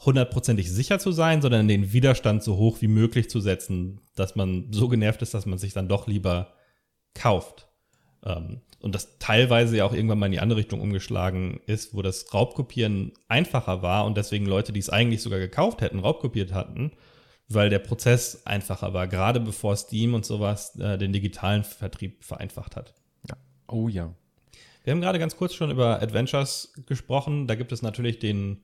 hundertprozentig 0.05 0.71
sicher 0.71 0.99
zu 0.99 1.11
sein, 1.11 1.41
sondern 1.41 1.67
den 1.67 1.91
Widerstand 1.91 2.43
so 2.43 2.57
hoch 2.57 2.81
wie 2.81 2.87
möglich 2.87 3.29
zu 3.29 3.39
setzen, 3.39 3.99
dass 4.15 4.35
man 4.35 4.71
so 4.71 4.87
genervt 4.87 5.21
ist, 5.21 5.33
dass 5.33 5.45
man 5.45 5.57
sich 5.57 5.73
dann 5.73 5.87
doch 5.87 6.07
lieber 6.07 6.53
kauft. 7.15 7.67
Ähm, 8.23 8.61
und 8.79 8.93
das 8.93 9.17
teilweise 9.17 9.77
ja 9.77 9.85
auch 9.85 9.93
irgendwann 9.93 10.19
mal 10.19 10.27
in 10.27 10.33
die 10.33 10.39
andere 10.39 10.59
Richtung 10.59 10.81
umgeschlagen 10.81 11.59
ist, 11.65 11.95
wo 11.95 12.03
das 12.03 12.31
Raubkopieren 12.33 13.11
einfacher 13.27 13.81
war 13.81 14.05
und 14.05 14.17
deswegen 14.17 14.45
Leute, 14.45 14.71
die 14.71 14.79
es 14.79 14.89
eigentlich 14.89 15.23
sogar 15.23 15.39
gekauft 15.39 15.81
hätten, 15.81 15.99
raubkopiert 15.99 16.53
hatten, 16.53 16.91
weil 17.49 17.69
der 17.69 17.79
Prozess 17.79 18.45
einfacher 18.45 18.93
war, 18.93 19.07
gerade 19.07 19.39
bevor 19.39 19.75
Steam 19.75 20.13
und 20.13 20.25
sowas 20.25 20.75
äh, 20.77 20.97
den 20.99 21.11
digitalen 21.11 21.63
Vertrieb 21.63 22.23
vereinfacht 22.23 22.75
hat. 22.75 22.93
Ja. 23.27 23.35
Oh 23.67 23.87
ja. 23.87 24.13
Wir 24.83 24.91
haben 24.91 25.01
gerade 25.01 25.19
ganz 25.19 25.35
kurz 25.35 25.55
schon 25.55 25.71
über 25.71 26.01
Adventures 26.01 26.71
gesprochen. 26.85 27.47
Da 27.47 27.55
gibt 27.55 27.71
es 27.71 27.81
natürlich 27.81 28.19
den 28.19 28.63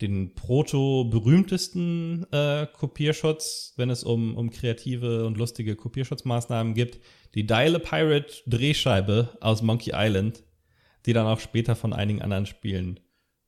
den 0.00 0.34
proto-berühmtesten 0.34 2.26
äh, 2.32 2.66
Kopierschutz, 2.72 3.74
wenn 3.76 3.90
es 3.90 4.02
um, 4.02 4.36
um 4.36 4.50
kreative 4.50 5.26
und 5.26 5.36
lustige 5.36 5.76
Kopierschutzmaßnahmen 5.76 6.74
gibt, 6.74 6.98
die 7.34 7.46
Dial 7.46 7.76
a 7.76 7.78
Pirate 7.78 8.34
Drehscheibe 8.46 9.36
aus 9.40 9.62
Monkey 9.62 9.92
Island, 9.94 10.42
die 11.06 11.12
dann 11.12 11.26
auch 11.26 11.40
später 11.40 11.76
von 11.76 11.92
einigen 11.92 12.22
anderen 12.22 12.46
Spielen 12.46 13.00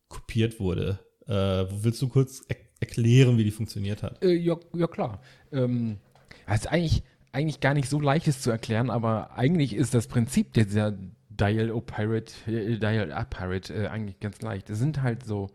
kopiert 0.08 0.60
wurde. 0.60 1.00
Äh, 1.26 1.66
willst 1.70 2.00
du 2.02 2.08
kurz 2.08 2.42
er 2.48 2.56
erklären, 2.80 3.38
wie 3.38 3.44
die 3.44 3.50
funktioniert 3.50 4.02
hat? 4.02 4.22
Äh, 4.22 4.34
ja, 4.34 4.56
ja, 4.74 4.86
klar. 4.86 5.20
Ähm, 5.52 5.98
also 6.46 6.68
eigentlich, 6.68 7.02
eigentlich 7.32 7.60
gar 7.60 7.74
nicht 7.74 7.88
so 7.88 7.98
leicht 8.00 8.28
ist 8.28 8.42
zu 8.42 8.50
erklären, 8.50 8.90
aber 8.90 9.36
eigentlich 9.36 9.74
ist 9.74 9.94
das 9.94 10.06
Prinzip 10.06 10.52
dieser 10.52 10.96
Dial-O-Pirate, 11.30 12.32
äh, 12.46 12.78
Dial-A-Pirate 12.78 13.74
äh, 13.74 13.86
eigentlich 13.88 14.20
ganz 14.20 14.40
leicht. 14.42 14.70
Es 14.70 14.78
sind 14.78 15.02
halt 15.02 15.24
so 15.24 15.50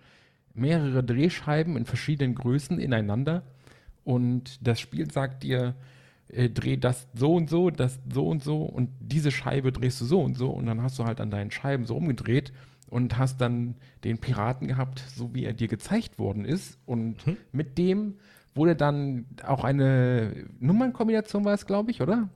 mehrere 0.54 1.04
Drehscheiben 1.04 1.78
in 1.78 1.86
verschiedenen 1.86 2.36
Größen 2.36 2.80
ineinander 2.80 3.44
und 4.04 4.66
das 4.66 4.80
Spiel 4.80 5.12
sagt 5.12 5.44
dir, 5.44 5.76
äh, 6.30 6.50
dreh 6.50 6.78
das 6.78 7.08
so 7.14 7.36
und 7.36 7.50
so, 7.50 7.70
das 7.70 8.00
so 8.12 8.28
und 8.28 8.44
so 8.44 8.64
und 8.64 8.90
diese 9.00 9.32
Scheibe 9.32 9.72
drehst 9.72 10.02
du 10.02 10.06
so 10.06 10.22
und 10.22 10.36
so 10.36 10.50
und 10.50 10.66
dann 10.66 10.82
hast 10.82 11.00
du 11.00 11.06
halt 11.06 11.22
an 11.22 11.32
deinen 11.32 11.52
Scheiben 11.52 11.86
so 11.86 11.96
umgedreht 11.96 12.54
und 12.88 13.18
hast 13.18 13.40
dann 13.42 13.76
den 14.04 14.18
Piraten 14.18 14.68
gehabt, 14.68 15.04
so 15.16 15.34
wie 15.34 15.46
er 15.46 15.54
dir 15.54 15.68
gezeigt 15.68 16.20
worden 16.20 16.46
ist 16.46 16.78
und 16.86 17.26
hm. 17.26 17.38
mit 17.52 17.78
dem 17.78 18.16
wurde 18.56 18.76
dann 18.76 19.26
auch 19.46 19.64
eine 19.64 20.48
Nummernkombination 20.60 21.46
war 21.46 21.54
es, 21.54 21.66
glaube 21.66 21.92
ich, 21.92 22.02
oder? 22.02 22.30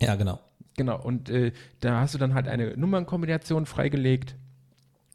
Ja, 0.00 0.16
genau. 0.16 0.40
Genau, 0.76 1.00
und 1.02 1.28
äh, 1.28 1.52
da 1.80 2.00
hast 2.00 2.14
du 2.14 2.18
dann 2.18 2.34
halt 2.34 2.48
eine 2.48 2.76
Nummernkombination 2.76 3.66
freigelegt 3.66 4.36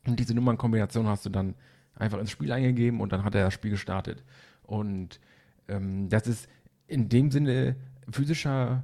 und 0.06 0.20
diese 0.20 0.34
Nummernkombination 0.34 1.08
hast 1.08 1.26
du 1.26 1.30
dann 1.30 1.56
einfach 1.96 2.20
ins 2.20 2.32
Spiel 2.32 2.52
eingegeben 2.52 3.02
und 3.02 3.12
dann 3.12 3.24
hat 3.24 3.36
er 3.36 3.46
das 3.46 3.54
Spiel 3.54 3.72
gestartet. 3.72 4.24
Und 4.64 5.20
ähm, 5.68 6.10
das 6.10 6.28
ist 6.28 6.48
in 6.88 7.10
dem 7.10 7.32
Sinne 7.32 7.76
physischer 8.12 8.84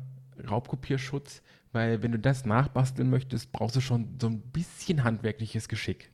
Raubkopierschutz, 0.50 1.42
weil 1.72 2.01
wenn 2.01 2.12
du 2.12 2.20
das 2.20 2.46
nachbasteln 2.46 3.10
möchtest, 3.10 3.51
brauchst 3.51 3.75
du 3.75 3.82
schon 3.82 4.16
so 4.20 4.28
ein 4.28 4.42
bisschen 4.42 5.04
handwerkliches 5.04 5.68
Geschick. 5.68 6.12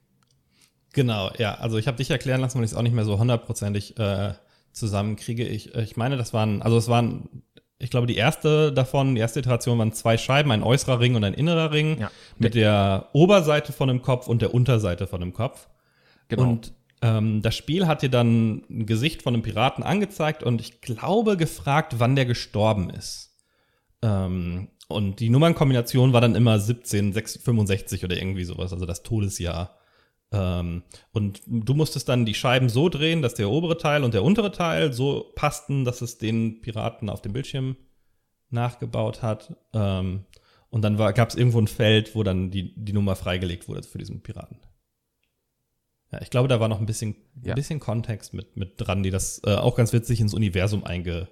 Genau, 0.94 1.32
ja. 1.38 1.56
Also 1.56 1.78
ich 1.78 1.88
habe 1.88 1.98
dich 1.98 2.10
erklären 2.10 2.42
lassen, 2.42 2.58
weil 2.58 2.66
ich 2.66 2.72
es 2.72 2.78
auch 2.78 2.82
nicht 2.82 2.96
mehr 2.96 3.06
so 3.06 3.20
hundertprozentig 3.20 3.98
äh, 4.00 4.34
zusammenkriege. 4.72 5.46
Ich, 5.46 5.76
ich 5.76 5.98
meine, 5.98 6.18
das 6.18 6.34
waren, 6.34 6.62
also 6.62 6.78
es 6.78 6.88
waren, 6.88 7.44
ich 7.80 7.90
glaube, 7.90 8.08
die 8.08 8.16
erste 8.16 8.72
davon, 8.72 9.16
die 9.16 9.22
erste 9.22 9.40
Iteration 9.40 9.78
waren 9.78 9.92
zwei 9.92 10.18
Scheiben, 10.18 10.52
ein 10.52 10.64
äußerer 10.64 11.00
Ring 11.00 11.16
und 11.16 11.24
ein 11.24 11.34
innerer 11.34 11.72
Ring 11.72 12.00
ja. 12.00 12.12
mit 12.38 12.56
der 12.56 13.10
Oberseite 13.14 13.74
von 13.74 13.90
dem 13.90 14.02
Kopf 14.02 14.28
und 14.28 14.42
der 14.42 14.54
Unterseite 14.54 15.08
von 15.08 15.20
dem 15.20 15.34
Kopf. 15.34 15.68
Genau. 16.28 16.44
Und 16.44 16.74
ähm, 17.02 17.42
das 17.42 17.56
Spiel 17.56 17.88
hat 17.88 18.02
dir 18.02 18.10
dann 18.10 18.64
ein 18.70 18.86
Gesicht 18.86 19.22
von 19.22 19.34
einem 19.34 19.44
Piraten 19.44 19.84
angezeigt 19.84 20.44
und 20.44 20.62
ich 20.62 20.82
glaube 20.82 21.38
gefragt, 21.38 21.96
wann 21.98 22.16
der 22.16 22.26
gestorben 22.26 22.90
ist. 22.90 23.36
Ähm, 24.02 24.70
und 24.88 25.20
die 25.20 25.30
Nummernkombination 25.30 26.14
war 26.14 26.22
dann 26.22 26.36
immer 26.36 26.54
1765 26.54 28.04
oder 28.04 28.18
irgendwie 28.18 28.44
sowas, 28.44 28.72
also 28.72 28.86
das 28.86 29.04
Todesjahr. 29.04 29.78
Ähm, 30.32 30.84
und 31.12 31.42
du 31.46 31.74
musstest 31.74 32.08
dann 32.10 32.26
die 32.26 32.34
Scheiben 32.34 32.70
so 32.70 32.90
drehen, 32.90 33.22
dass 33.22 33.34
der 33.34 33.50
obere 33.50 33.78
Teil 33.78 34.04
und 34.04 34.14
der 34.14 34.24
untere 34.24 34.52
Teil 34.52 34.94
so 34.94 35.32
passten, 35.36 35.86
dass 35.86 36.02
es 36.02 36.18
den 36.18 36.62
Piraten 36.62 37.10
auf 37.10 37.22
dem 37.22 37.34
Bildschirm 37.34 37.78
nachgebaut 38.50 39.22
hat. 39.22 39.56
Ähm, 39.74 40.26
und 40.70 40.82
dann 40.82 40.98
gab 40.98 41.30
es 41.30 41.36
irgendwo 41.36 41.60
ein 41.60 41.68
Feld, 41.68 42.16
wo 42.16 42.24
dann 42.24 42.52
die, 42.52 42.74
die 42.76 42.94
Nummer 42.94 43.16
freigelegt 43.16 43.68
wurde 43.68 43.84
für 43.84 43.98
diesen 43.98 44.22
Piraten. 44.22 44.58
Ja, 46.16 46.22
ich 46.22 46.30
glaube, 46.30 46.48
da 46.48 46.60
war 46.60 46.68
noch 46.68 46.80
ein 46.80 46.86
bisschen, 46.86 47.16
ja. 47.44 47.54
ein 47.54 47.56
bisschen 47.56 47.80
Kontext 47.80 48.34
mit, 48.34 48.56
mit 48.56 48.74
dran, 48.78 49.04
die 49.04 49.12
das 49.12 49.42
äh, 49.46 49.56
auch 49.56 49.76
ganz 49.76 49.92
witzig 49.92 50.22
ins 50.22 50.34
Universum 50.34 50.84
einge. 50.84 51.28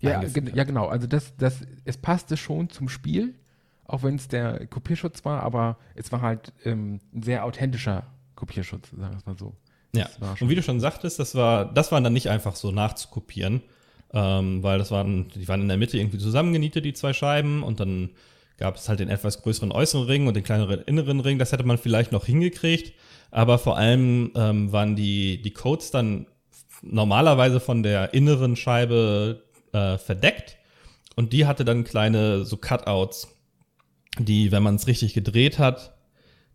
Ja, 0.00 0.22
ja, 0.22 0.64
genau. 0.64 0.86
Also 0.86 1.06
das, 1.06 1.36
das, 1.36 1.60
es 1.84 1.96
passte 1.96 2.36
schon 2.36 2.68
zum 2.70 2.88
Spiel, 2.88 3.34
auch 3.84 4.02
wenn 4.02 4.16
es 4.16 4.28
der 4.28 4.66
Kopierschutz 4.66 5.24
war, 5.24 5.42
aber 5.42 5.78
es 5.94 6.12
war 6.12 6.20
halt 6.20 6.52
ähm, 6.64 7.00
ein 7.12 7.22
sehr 7.22 7.44
authentischer 7.44 8.06
Kopierschutz, 8.34 8.90
sagen 8.90 9.12
wir 9.12 9.18
es 9.18 9.26
mal 9.26 9.38
so. 9.38 9.54
Ja. 9.94 10.08
Und 10.40 10.48
wie 10.48 10.54
du 10.54 10.62
schon 10.62 10.80
sagtest, 10.80 11.18
das 11.18 11.34
war, 11.34 11.72
das 11.72 11.90
war 11.90 12.00
dann 12.00 12.12
nicht 12.12 12.28
einfach 12.28 12.54
so 12.56 12.70
nachzukopieren, 12.70 13.62
ähm, 14.12 14.62
weil 14.62 14.78
das 14.78 14.90
waren, 14.90 15.28
die 15.30 15.48
waren 15.48 15.62
in 15.62 15.68
der 15.68 15.78
Mitte 15.78 15.96
irgendwie 15.96 16.18
zusammengenietet, 16.18 16.84
die 16.84 16.92
zwei 16.92 17.12
Scheiben, 17.12 17.62
und 17.62 17.80
dann 17.80 18.10
gab 18.58 18.76
es 18.76 18.88
halt 18.88 19.00
den 19.00 19.08
etwas 19.08 19.42
größeren 19.42 19.72
äußeren 19.72 20.04
Ring 20.04 20.26
und 20.26 20.34
den 20.34 20.42
kleineren 20.42 20.82
inneren 20.82 21.20
Ring. 21.20 21.38
Das 21.38 21.52
hätte 21.52 21.64
man 21.64 21.78
vielleicht 21.78 22.12
noch 22.12 22.26
hingekriegt. 22.26 22.92
Aber 23.30 23.58
vor 23.58 23.76
allem 23.76 24.32
ähm, 24.34 24.72
waren 24.72 24.96
die, 24.96 25.42
die 25.42 25.52
Codes 25.52 25.90
dann 25.90 26.26
normalerweise 26.82 27.60
von 27.60 27.82
der 27.82 28.14
inneren 28.14 28.56
Scheibe 28.56 29.44
äh, 29.72 29.98
verdeckt. 29.98 30.56
Und 31.16 31.32
die 31.32 31.46
hatte 31.46 31.64
dann 31.64 31.84
kleine 31.84 32.44
so 32.44 32.56
Cutouts, 32.56 33.28
die, 34.18 34.52
wenn 34.52 34.62
man 34.62 34.76
es 34.76 34.86
richtig 34.86 35.14
gedreht 35.14 35.58
hat, 35.58 35.94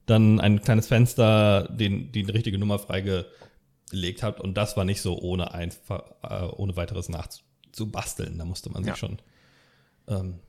dann 0.06 0.40
ein 0.40 0.62
kleines 0.62 0.88
Fenster, 0.88 1.68
den, 1.70 2.12
die 2.12 2.22
richtige 2.22 2.58
Nummer 2.58 2.80
freigelegt 2.80 4.24
hat. 4.24 4.40
Und 4.40 4.56
das 4.56 4.76
war 4.76 4.86
nicht 4.86 5.02
so 5.02 5.20
ohne 5.20 5.54
einfach, 5.54 6.04
äh, 6.24 6.46
ohne 6.46 6.76
weiteres 6.76 7.10
nachzubasteln. 7.10 8.38
Da 8.38 8.46
musste 8.46 8.70
man 8.70 8.84
sich 8.84 8.92
ja. 8.92 8.96
schon 8.96 9.20
ähm, 10.08 10.40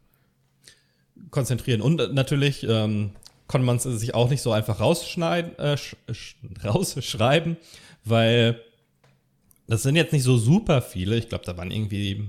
konzentrieren. 1.30 1.80
Und 1.80 2.14
natürlich 2.14 2.64
ähm, 2.68 3.12
konnte 3.46 3.66
man 3.66 3.76
es 3.76 3.82
sich 3.84 4.14
auch 4.14 4.30
nicht 4.30 4.42
so 4.42 4.52
einfach 4.52 4.80
rausschneiden, 4.80 5.58
äh, 5.58 5.76
rausschreiben, 6.64 7.56
weil 8.04 8.60
das 9.66 9.82
sind 9.82 9.96
jetzt 9.96 10.12
nicht 10.12 10.22
so 10.22 10.36
super 10.36 10.82
viele. 10.82 11.16
Ich 11.16 11.28
glaube, 11.28 11.44
da 11.44 11.56
waren 11.56 11.70
irgendwie 11.70 12.26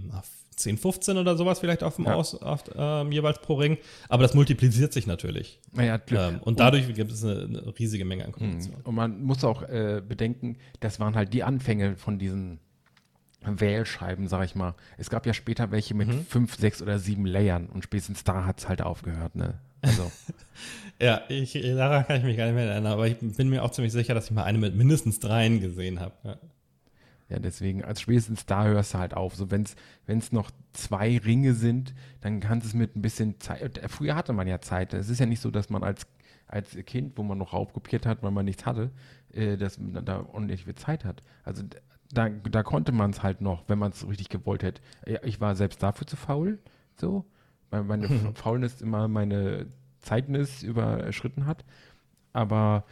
10, 0.56 0.78
15 0.78 1.18
oder 1.18 1.36
sowas 1.36 1.60
vielleicht 1.60 1.84
auf 1.84 1.98
dem 1.98 2.06
ja. 2.06 2.16
Aus, 2.16 2.36
auf, 2.36 2.64
ähm, 2.76 3.12
jeweils 3.12 3.42
pro 3.42 3.56
Ring. 3.56 3.78
Aber 4.08 4.24
das 4.24 4.34
multipliziert 4.34 4.94
sich 4.94 5.06
natürlich. 5.06 5.60
Ja, 5.76 6.00
ähm, 6.12 6.40
und 6.42 6.60
dadurch 6.60 6.94
gibt 6.94 7.12
es 7.12 7.24
eine, 7.24 7.44
eine, 7.44 7.74
riesige 7.78 8.06
Menge 8.06 8.26
an 8.26 8.32
Kombinationen. 8.32 8.82
Und 8.82 8.96
man 8.96 9.22
muss 9.22 9.44
auch 9.44 9.64
äh, 9.64 10.02
bedenken, 10.08 10.58
das 10.80 11.00
waren 11.00 11.16
halt 11.16 11.34
die 11.34 11.44
Anfänge 11.44 11.98
von 11.98 12.20
diesen 12.20 12.60
Wählscheiben, 13.46 14.28
sag 14.28 14.46
ich 14.46 14.56
mal. 14.56 14.76
Es 14.98 15.10
gab 15.10 15.26
ja 15.26 15.34
später 15.34 15.72
welche 15.72 15.94
mit 15.94 16.08
mhm. 16.08 16.26
fünf, 16.26 16.56
sechs 16.56 16.82
oder 16.82 17.00
sieben 17.00 17.26
Layern 17.26 17.68
und 17.68 17.84
spätestens 17.84 18.24
da 18.24 18.46
hat 18.46 18.60
es 18.60 18.70
halt 18.70 18.82
aufgehört, 18.82 19.36
ne? 19.36 19.60
Also. 19.86 20.12
ja, 21.00 21.22
ich, 21.30 21.54
daran 21.54 22.06
kann 22.06 22.18
ich 22.18 22.24
mich 22.24 22.38
gar 22.38 22.46
nicht 22.46 22.56
mehr 22.56 22.66
erinnern, 22.66 22.92
aber 22.92 23.08
ich 23.08 23.18
bin 23.18 23.50
mir 23.50 23.64
auch 23.64 23.72
ziemlich 23.72 23.94
sicher, 23.94 24.14
dass 24.14 24.26
ich 24.26 24.32
mal 24.32 24.44
eine 24.44 24.58
mit 24.58 24.76
mindestens 24.76 25.20
dreien 25.20 25.60
gesehen 25.60 26.00
habe. 26.00 26.14
Ja. 26.24 26.38
ja. 27.30 27.40
deswegen, 27.40 27.84
als 27.84 28.02
spätestens 28.02 28.46
da 28.46 28.66
hörst 28.66 28.94
du 28.94 28.98
halt 28.98 29.14
auf. 29.14 29.36
So, 29.36 29.52
wenn 29.52 29.64
es 30.08 30.32
noch 30.32 30.52
zwei 30.74 31.18
Ringe 31.18 31.54
sind, 31.54 31.94
dann 32.22 32.40
kannst 32.40 32.66
du 32.66 32.70
es 32.70 32.74
mit 32.74 32.96
ein 32.96 33.02
bisschen 33.02 33.40
Zeit. 33.40 33.78
Äh, 33.78 33.88
früher 33.90 34.16
hatte 34.16 34.34
man 34.34 34.48
ja 34.48 34.60
Zeit. 34.60 34.94
Es 34.94 35.10
ist 35.10 35.20
ja 35.20 35.26
nicht 35.26 35.42
so, 35.42 35.52
dass 35.52 35.70
man 35.70 35.84
als, 35.84 36.08
als 36.48 36.76
Kind, 36.86 37.18
wo 37.18 37.24
man 37.24 37.38
noch 37.38 37.54
raubkopiert 37.54 38.06
hat, 38.06 38.24
weil 38.24 38.32
man 38.32 38.46
nichts 38.46 38.66
hatte, 38.66 38.92
äh, 39.34 39.58
dass 39.58 39.78
man 39.80 40.06
da 40.06 40.26
ordentlich 40.32 40.66
viel 40.66 40.76
Zeit 40.76 41.06
hat. 41.06 41.22
Also 41.44 41.64
da, 42.12 42.30
da 42.30 42.64
konnte 42.64 42.92
man 42.92 43.12
es 43.12 43.24
halt 43.24 43.42
noch, 43.42 43.64
wenn 43.68 43.80
man 43.80 43.92
es 43.92 44.08
richtig 44.08 44.30
gewollt 44.30 44.64
hätte. 44.64 44.82
Ich 45.24 45.42
war 45.42 45.56
selbst 45.56 45.82
dafür 45.82 46.08
zu 46.08 46.16
faul, 46.16 46.60
so 46.96 47.26
weil 47.76 47.98
meine. 47.98 48.08
Faulness 48.36 48.82
immer 48.82 49.08
meine 49.08 49.68
Zeitness 50.02 50.64
überschritten 50.64 51.46
hat. 51.46 51.66
Aber 52.34 52.86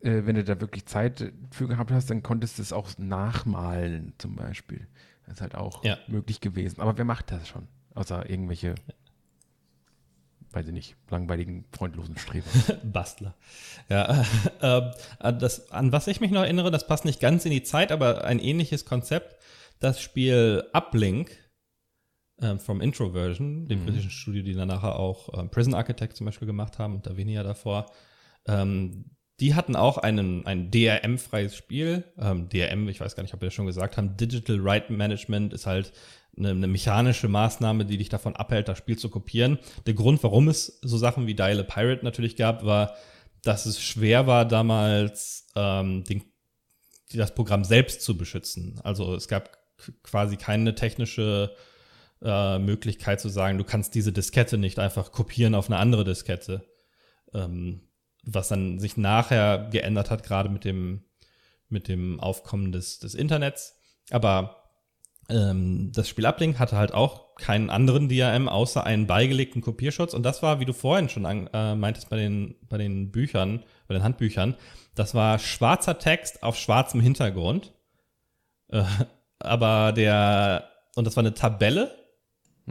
äh, 0.00 0.22
wenn 0.24 0.36
du 0.36 0.44
da 0.44 0.60
wirklich 0.60 0.86
Zeit 0.86 1.32
für 1.50 1.68
gehabt 1.68 1.90
hast, 1.90 2.10
dann 2.10 2.22
konntest 2.22 2.58
du 2.58 2.62
es 2.62 2.72
auch 2.72 2.90
nachmalen, 2.98 4.12
zum 4.18 4.36
Beispiel. 4.36 4.86
Das 5.26 5.34
ist 5.34 5.40
halt 5.40 5.54
auch 5.54 5.84
ja. 5.84 5.98
möglich 6.06 6.40
gewesen. 6.40 6.80
Aber 6.80 6.96
wer 6.96 7.04
macht 7.04 7.30
das 7.30 7.48
schon? 7.48 7.68
Außer 7.94 8.28
irgendwelche, 8.28 8.74
weiß 10.52 10.66
ich 10.66 10.72
nicht, 10.72 10.96
langweiligen, 11.08 11.64
freundlosen 11.72 12.16
Streber. 12.16 12.48
Bastler. 12.84 13.34
Ja, 13.88 14.24
äh, 15.20 15.32
das, 15.34 15.70
an 15.70 15.92
was 15.92 16.06
ich 16.06 16.20
mich 16.20 16.30
noch 16.30 16.42
erinnere, 16.42 16.70
das 16.70 16.86
passt 16.86 17.04
nicht 17.04 17.20
ganz 17.20 17.44
in 17.44 17.50
die 17.50 17.62
Zeit, 17.62 17.92
aber 17.92 18.24
ein 18.24 18.38
ähnliches 18.38 18.84
Konzept. 18.84 19.36
Das 19.78 20.00
Spiel 20.00 20.64
Uplink 20.72 21.30
ähm, 22.42 22.58
vom 22.58 22.80
Introversion, 22.80 23.68
dem 23.68 23.80
mhm. 23.80 23.86
britischen 23.86 24.10
Studio, 24.10 24.42
die 24.42 24.54
dann 24.54 24.68
nachher 24.68 24.96
auch 24.96 25.38
ähm, 25.38 25.50
Prison 25.50 25.74
Architect 25.74 26.16
zum 26.16 26.26
Beispiel 26.26 26.46
gemacht 26.46 26.78
haben 26.78 26.94
und 26.94 27.06
da 27.06 27.16
weniger 27.16 27.42
davor. 27.42 27.86
Ähm, 28.46 29.04
die 29.40 29.54
hatten 29.54 29.74
auch 29.74 29.96
einen, 29.96 30.46
ein 30.46 30.70
DRM-freies 30.70 31.56
Spiel. 31.56 32.04
Ähm, 32.18 32.48
DRM, 32.50 32.88
ich 32.88 33.00
weiß 33.00 33.16
gar 33.16 33.22
nicht, 33.22 33.32
ob 33.32 33.40
wir 33.40 33.46
das 33.46 33.54
schon 33.54 33.66
gesagt 33.66 33.96
haben, 33.96 34.16
Digital 34.16 34.58
Right 34.60 34.90
Management 34.90 35.54
ist 35.54 35.66
halt 35.66 35.92
eine, 36.36 36.50
eine, 36.50 36.66
mechanische 36.66 37.28
Maßnahme, 37.28 37.86
die 37.86 37.96
dich 37.96 38.10
davon 38.10 38.36
abhält, 38.36 38.68
das 38.68 38.78
Spiel 38.78 38.98
zu 38.98 39.08
kopieren. 39.08 39.58
Der 39.86 39.94
Grund, 39.94 40.22
warum 40.22 40.48
es 40.48 40.78
so 40.82 40.98
Sachen 40.98 41.26
wie 41.26 41.34
Dial 41.34 41.58
a 41.58 41.62
Pirate 41.62 42.04
natürlich 42.04 42.36
gab, 42.36 42.64
war, 42.64 42.94
dass 43.42 43.64
es 43.64 43.80
schwer 43.82 44.26
war, 44.26 44.44
damals 44.44 45.46
ähm, 45.56 46.04
den, 46.04 46.22
das 47.14 47.34
Programm 47.34 47.64
selbst 47.64 48.02
zu 48.02 48.18
beschützen. 48.18 48.78
Also 48.84 49.14
es 49.14 49.26
gab 49.26 49.56
quasi 50.02 50.36
keine 50.36 50.74
technische 50.74 51.54
äh, 52.22 52.58
Möglichkeit 52.58 53.20
zu 53.20 53.28
sagen, 53.28 53.58
du 53.58 53.64
kannst 53.64 53.94
diese 53.94 54.12
Diskette 54.12 54.58
nicht 54.58 54.78
einfach 54.78 55.12
kopieren 55.12 55.54
auf 55.54 55.68
eine 55.68 55.78
andere 55.78 56.04
Diskette. 56.04 56.64
Ähm, 57.32 57.82
was 58.24 58.48
dann 58.48 58.78
sich 58.78 58.96
nachher 58.96 59.68
geändert 59.70 60.10
hat, 60.10 60.22
gerade 60.22 60.48
mit 60.48 60.64
dem, 60.64 61.04
mit 61.68 61.88
dem 61.88 62.20
Aufkommen 62.20 62.72
des, 62.72 62.98
des 62.98 63.14
Internets. 63.14 63.78
Aber 64.10 64.64
ähm, 65.28 65.92
das 65.94 66.08
Spiel 66.08 66.26
Uplink 66.26 66.58
hatte 66.58 66.76
halt 66.76 66.92
auch 66.92 67.34
keinen 67.36 67.70
anderen 67.70 68.08
DRM 68.08 68.48
außer 68.48 68.84
einen 68.84 69.06
beigelegten 69.06 69.62
Kopierschutz. 69.62 70.12
Und 70.12 70.22
das 70.24 70.42
war, 70.42 70.60
wie 70.60 70.64
du 70.64 70.72
vorhin 70.72 71.08
schon 71.08 71.26
an, 71.26 71.48
äh, 71.52 71.74
meintest 71.74 72.10
bei 72.10 72.16
den, 72.16 72.56
bei 72.68 72.76
den 72.76 73.10
Büchern, 73.10 73.64
bei 73.88 73.94
den 73.94 74.02
Handbüchern, 74.02 74.56
das 74.94 75.14
war 75.14 75.38
schwarzer 75.38 75.98
Text 75.98 76.42
auf 76.42 76.56
schwarzem 76.58 77.00
Hintergrund. 77.00 77.72
Äh, 78.68 78.84
aber 79.38 79.92
der, 79.92 80.68
und 80.96 81.06
das 81.06 81.16
war 81.16 81.22
eine 81.22 81.34
Tabelle 81.34 81.99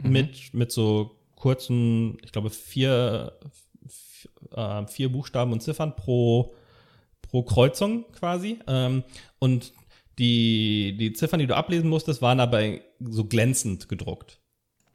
mhm. 0.02 0.10
mit, 0.10 0.54
mit 0.54 0.72
so 0.72 1.16
kurzen, 1.34 2.18
ich 2.24 2.32
glaube, 2.32 2.50
vier, 2.50 3.32
äh, 4.54 4.86
vier 4.86 5.10
Buchstaben 5.10 5.52
und 5.52 5.62
Ziffern 5.62 5.96
pro, 5.96 6.54
pro 7.22 7.42
Kreuzung 7.42 8.04
quasi. 8.12 8.58
Ähm, 8.66 9.02
und 9.38 9.72
die, 10.18 10.96
die 10.98 11.12
Ziffern, 11.14 11.40
die 11.40 11.46
du 11.46 11.56
ablesen 11.56 11.88
musstest, 11.88 12.20
waren 12.20 12.38
dabei 12.38 12.82
so 13.00 13.24
glänzend 13.24 13.88
gedruckt. 13.88 14.38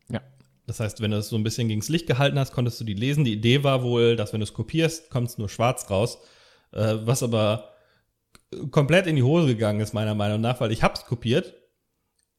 Ja. 0.10 0.22
Das 0.68 0.80
heißt, 0.80 1.02
wenn 1.02 1.12
du 1.12 1.18
es 1.18 1.30
so 1.30 1.36
ein 1.36 1.44
bisschen 1.44 1.68
gegens 1.68 1.90
Licht 1.90 2.06
gehalten 2.06 2.38
hast, 2.38 2.54
konntest 2.54 2.80
du 2.80 2.84
die 2.86 2.94
lesen. 2.94 3.26
Die 3.26 3.34
Idee 3.34 3.64
war 3.64 3.84
wohl, 3.84 4.16
dass 4.16 4.34
wenn 4.34 4.40
du 4.40 4.46
es 4.46 4.54
kopierst, 4.54 5.10
kommt 5.10 5.30
es 5.30 5.38
nur 5.38 5.50
schwarz 5.50 5.90
raus. 5.90 6.20
Äh, 6.72 6.98
was 7.02 7.24
aber 7.24 7.70
komplett 8.70 9.08
in 9.08 9.16
die 9.16 9.24
Hose 9.24 9.48
gegangen 9.48 9.80
ist, 9.80 9.94
meiner 9.94 10.16
Meinung 10.16 10.42
nach, 10.42 10.62
weil 10.62 10.72
ich 10.72 10.84
habe 10.84 10.94
es 10.94 11.06
kopiert 11.06 11.56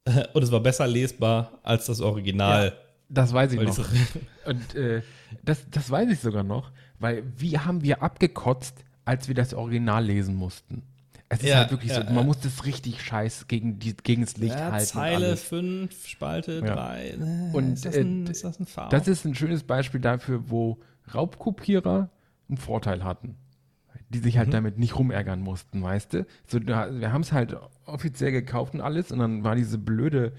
und 0.32 0.42
es 0.42 0.52
war 0.52 0.60
besser 0.60 0.86
lesbar 0.86 1.58
als 1.62 1.86
das 1.86 2.00
Original. 2.00 2.66
Ja, 2.66 2.72
das 3.08 3.32
weiß 3.32 3.52
ich 3.52 3.60
noch. 3.60 3.78
und 4.46 4.74
äh, 4.74 5.02
das, 5.44 5.66
das 5.70 5.90
weiß 5.90 6.08
ich 6.10 6.20
sogar 6.20 6.42
noch, 6.42 6.70
weil 6.98 7.24
wie 7.36 7.58
haben 7.58 7.82
wir 7.82 8.02
abgekotzt, 8.02 8.84
als 9.04 9.28
wir 9.28 9.34
das 9.34 9.54
Original 9.54 10.04
lesen 10.04 10.34
mussten? 10.34 10.82
Es 11.28 11.40
ist 11.40 11.48
ja, 11.48 11.56
halt 11.56 11.72
wirklich 11.72 11.90
ja, 11.90 12.06
so, 12.06 12.12
man 12.12 12.24
muss 12.24 12.38
das 12.38 12.64
richtig 12.66 13.02
scheiß 13.02 13.48
gegen, 13.48 13.80
die, 13.80 13.96
gegen 13.96 14.22
das 14.22 14.36
Licht 14.36 14.54
ja, 14.54 14.70
halten. 14.70 14.86
Zeile 14.86 15.36
5, 15.36 16.06
Spalte 16.06 16.60
3. 16.60 17.08
Äh, 17.08 17.16
und 17.52 17.72
ist 17.72 17.84
das, 17.84 17.96
ein, 17.96 18.26
äh, 18.26 18.30
ist 18.30 18.44
das, 18.44 18.60
ein 18.60 18.90
das 18.90 19.08
ist 19.08 19.24
ein 19.24 19.34
schönes 19.34 19.64
Beispiel 19.64 20.00
dafür, 20.00 20.48
wo 20.48 20.78
Raubkopierer 21.12 22.10
einen 22.48 22.58
Vorteil 22.58 23.02
hatten. 23.02 23.36
Die 24.08 24.18
sich 24.18 24.38
halt 24.38 24.48
mhm. 24.48 24.52
damit 24.52 24.78
nicht 24.78 24.96
rumärgern 24.96 25.40
mussten, 25.40 25.82
weißt 25.82 26.14
du? 26.14 26.26
So, 26.46 26.64
wir 26.64 27.12
haben 27.12 27.22
es 27.22 27.32
halt 27.32 27.56
offiziell 27.86 28.30
gekauft 28.30 28.74
und 28.74 28.80
alles 28.80 29.10
und 29.10 29.18
dann 29.18 29.42
war 29.42 29.56
diese 29.56 29.78
blöde 29.78 30.32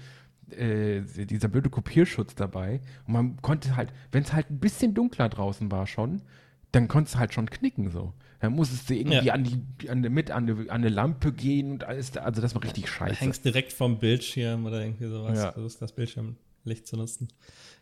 äh, 0.50 1.02
dieser 1.02 1.48
blöde 1.48 1.68
Kopierschutz 1.68 2.34
dabei. 2.34 2.80
Und 3.06 3.12
man 3.12 3.42
konnte 3.42 3.76
halt, 3.76 3.92
wenn 4.12 4.22
es 4.22 4.32
halt 4.32 4.50
ein 4.50 4.58
bisschen 4.58 4.94
dunkler 4.94 5.28
draußen 5.28 5.70
war 5.70 5.86
schon, 5.86 6.22
dann 6.72 6.88
konntest 6.88 7.14
du 7.14 7.18
halt 7.18 7.34
schon 7.34 7.50
knicken 7.50 7.90
so. 7.90 8.12
Dann 8.40 8.52
musstest 8.52 8.88
du 8.88 8.94
irgendwie 8.94 9.26
ja. 9.26 9.34
an 9.34 9.44
die, 9.44 9.90
an 9.90 10.02
die, 10.02 10.08
mit 10.08 10.30
an 10.30 10.46
die, 10.46 10.52
an 10.52 10.68
eine 10.70 10.88
Lampe 10.88 11.32
gehen 11.32 11.72
und 11.72 11.84
alles, 11.84 12.16
also 12.16 12.40
das 12.40 12.54
war 12.54 12.62
richtig 12.62 12.88
scheiße. 12.88 13.14
Du 13.14 13.20
hängst 13.20 13.44
direkt 13.44 13.72
vom 13.72 13.98
Bildschirm 13.98 14.64
oder 14.66 14.80
irgendwie 14.82 15.06
sowas, 15.06 15.38
ja. 15.38 15.52
versuchst 15.52 15.82
das 15.82 15.92
Bildschirmlicht 15.92 16.86
zu 16.86 16.96
nutzen. 16.96 17.28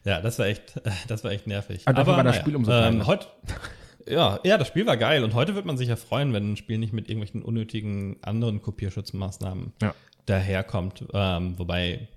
Ja, 0.05 0.21
das 0.21 0.39
war 0.39 0.47
echt, 0.47 0.81
das 1.09 1.25
war 1.25 1.33
echt 1.33 1.47
nervig. 1.47 1.83
Aber, 1.87 1.99
Aber 1.99 2.17
war 2.17 2.25
das 2.25 2.37
naja, 2.37 2.43
Spiel 2.43 2.57
umso 2.57 2.73
ähm, 2.73 3.07
heute, 3.07 3.27
ja, 4.07 4.41
ja, 4.45 4.59
das 4.59 4.69
Spiel 4.69 4.87
war 4.87 4.97
geil 4.97 5.25
und 5.25 5.35
heute 5.35 5.55
wird 5.55 5.67
man 5.67 5.77
sich 5.77 5.89
ja 5.89 5.97
freuen, 5.97 6.33
wenn 6.33 6.53
ein 6.53 6.57
Spiel 6.57 6.79
nicht 6.79 6.93
mit 6.93 7.09
irgendwelchen 7.09 7.43
unnötigen 7.43 8.17
anderen 8.23 8.63
Kopierschutzmaßnahmen 8.63 9.73
ja. 9.83 9.95
daherkommt. 10.27 11.05
Ähm, 11.13 11.59
wobei 11.59 12.09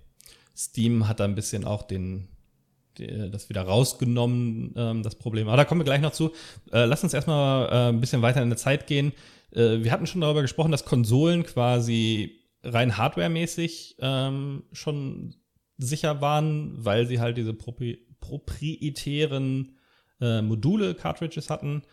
Steam 0.56 1.08
hat 1.08 1.20
da 1.20 1.26
ein 1.26 1.36
bisschen 1.36 1.66
auch 1.66 1.84
den, 1.84 2.28
das 2.96 3.50
wieder 3.50 3.62
rausgenommen, 3.62 4.74
ähm, 4.76 5.04
das 5.04 5.16
Problem. 5.16 5.48
Aber 5.48 5.58
da 5.58 5.66
kommen 5.66 5.82
wir 5.82 5.86
gleich 5.86 6.02
noch 6.02 6.12
zu. 6.12 6.32
Äh, 6.72 6.86
lass 6.86 7.04
uns 7.04 7.14
erstmal 7.14 7.68
äh, 7.70 7.90
ein 7.90 8.02
bisschen 8.02 8.22
weiter 8.22 8.42
in 8.42 8.50
der 8.50 8.58
Zeit 8.58 8.88
gehen. 8.88 9.14
Äh, 9.52 9.84
wir 9.84 9.92
hatten 9.92 10.08
schon 10.08 10.22
darüber 10.22 10.42
gesprochen, 10.42 10.72
dass 10.72 10.86
Konsolen 10.86 11.44
quasi 11.44 12.40
rein 12.64 12.98
hardwaremäßig 12.98 13.96
ähm, 14.00 14.64
schon 14.74 15.36
sicher 15.78 16.22
waren, 16.22 16.74
weil 16.78 17.08
sie 17.08 17.20
halt 17.20 17.38
diese 17.38 17.54
propri 17.54 18.06
proprietären 18.20 19.78
äh, 20.22 20.42
Module, 20.42 20.96
Cartridges 20.96 21.50
hatten. 21.50 21.84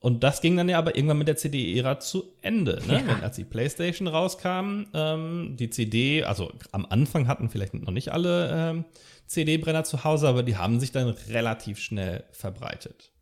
Und 0.00 0.22
das 0.22 0.40
ging 0.40 0.56
dann 0.56 0.68
ja 0.68 0.78
aber 0.78 0.94
irgendwann 0.94 1.18
mit 1.18 1.26
der 1.26 1.36
CD-Ära 1.36 1.98
zu 1.98 2.36
Ende. 2.40 2.80
Ne? 2.86 3.00
Ja. 3.00 3.06
Wenn, 3.06 3.22
als 3.22 3.36
die 3.36 3.44
PlayStation 3.44 4.06
rauskam, 4.06 4.84
ähm, 4.94 5.56
die 5.58 5.70
CD, 5.70 6.22
also 6.22 6.52
am 6.70 6.86
Anfang 6.86 7.26
hatten 7.26 7.50
vielleicht 7.50 7.74
noch 7.74 7.90
nicht 7.90 8.10
alle 8.10 8.50
ähm, 8.52 8.84
CD-Brenner 9.26 9.82
zu 9.82 10.04
Hause, 10.04 10.28
aber 10.28 10.44
die 10.44 10.56
haben 10.56 10.78
sich 10.78 10.92
dann 10.92 11.08
relativ 11.08 11.80
schnell 11.80 12.24
verbreitet. 12.30 13.12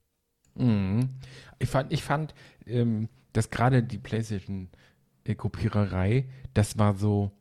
Mhm. 0.54 1.16
Ich 1.58 1.70
fand, 1.70 1.92
ich 1.92 2.02
fand 2.02 2.34
ähm, 2.66 3.08
dass 3.36 3.50
gerade 3.50 3.82
die 3.82 3.98
PlayStation-Kopiererei, 3.98 6.24
das 6.54 6.78
war 6.78 6.94
so 6.94 7.32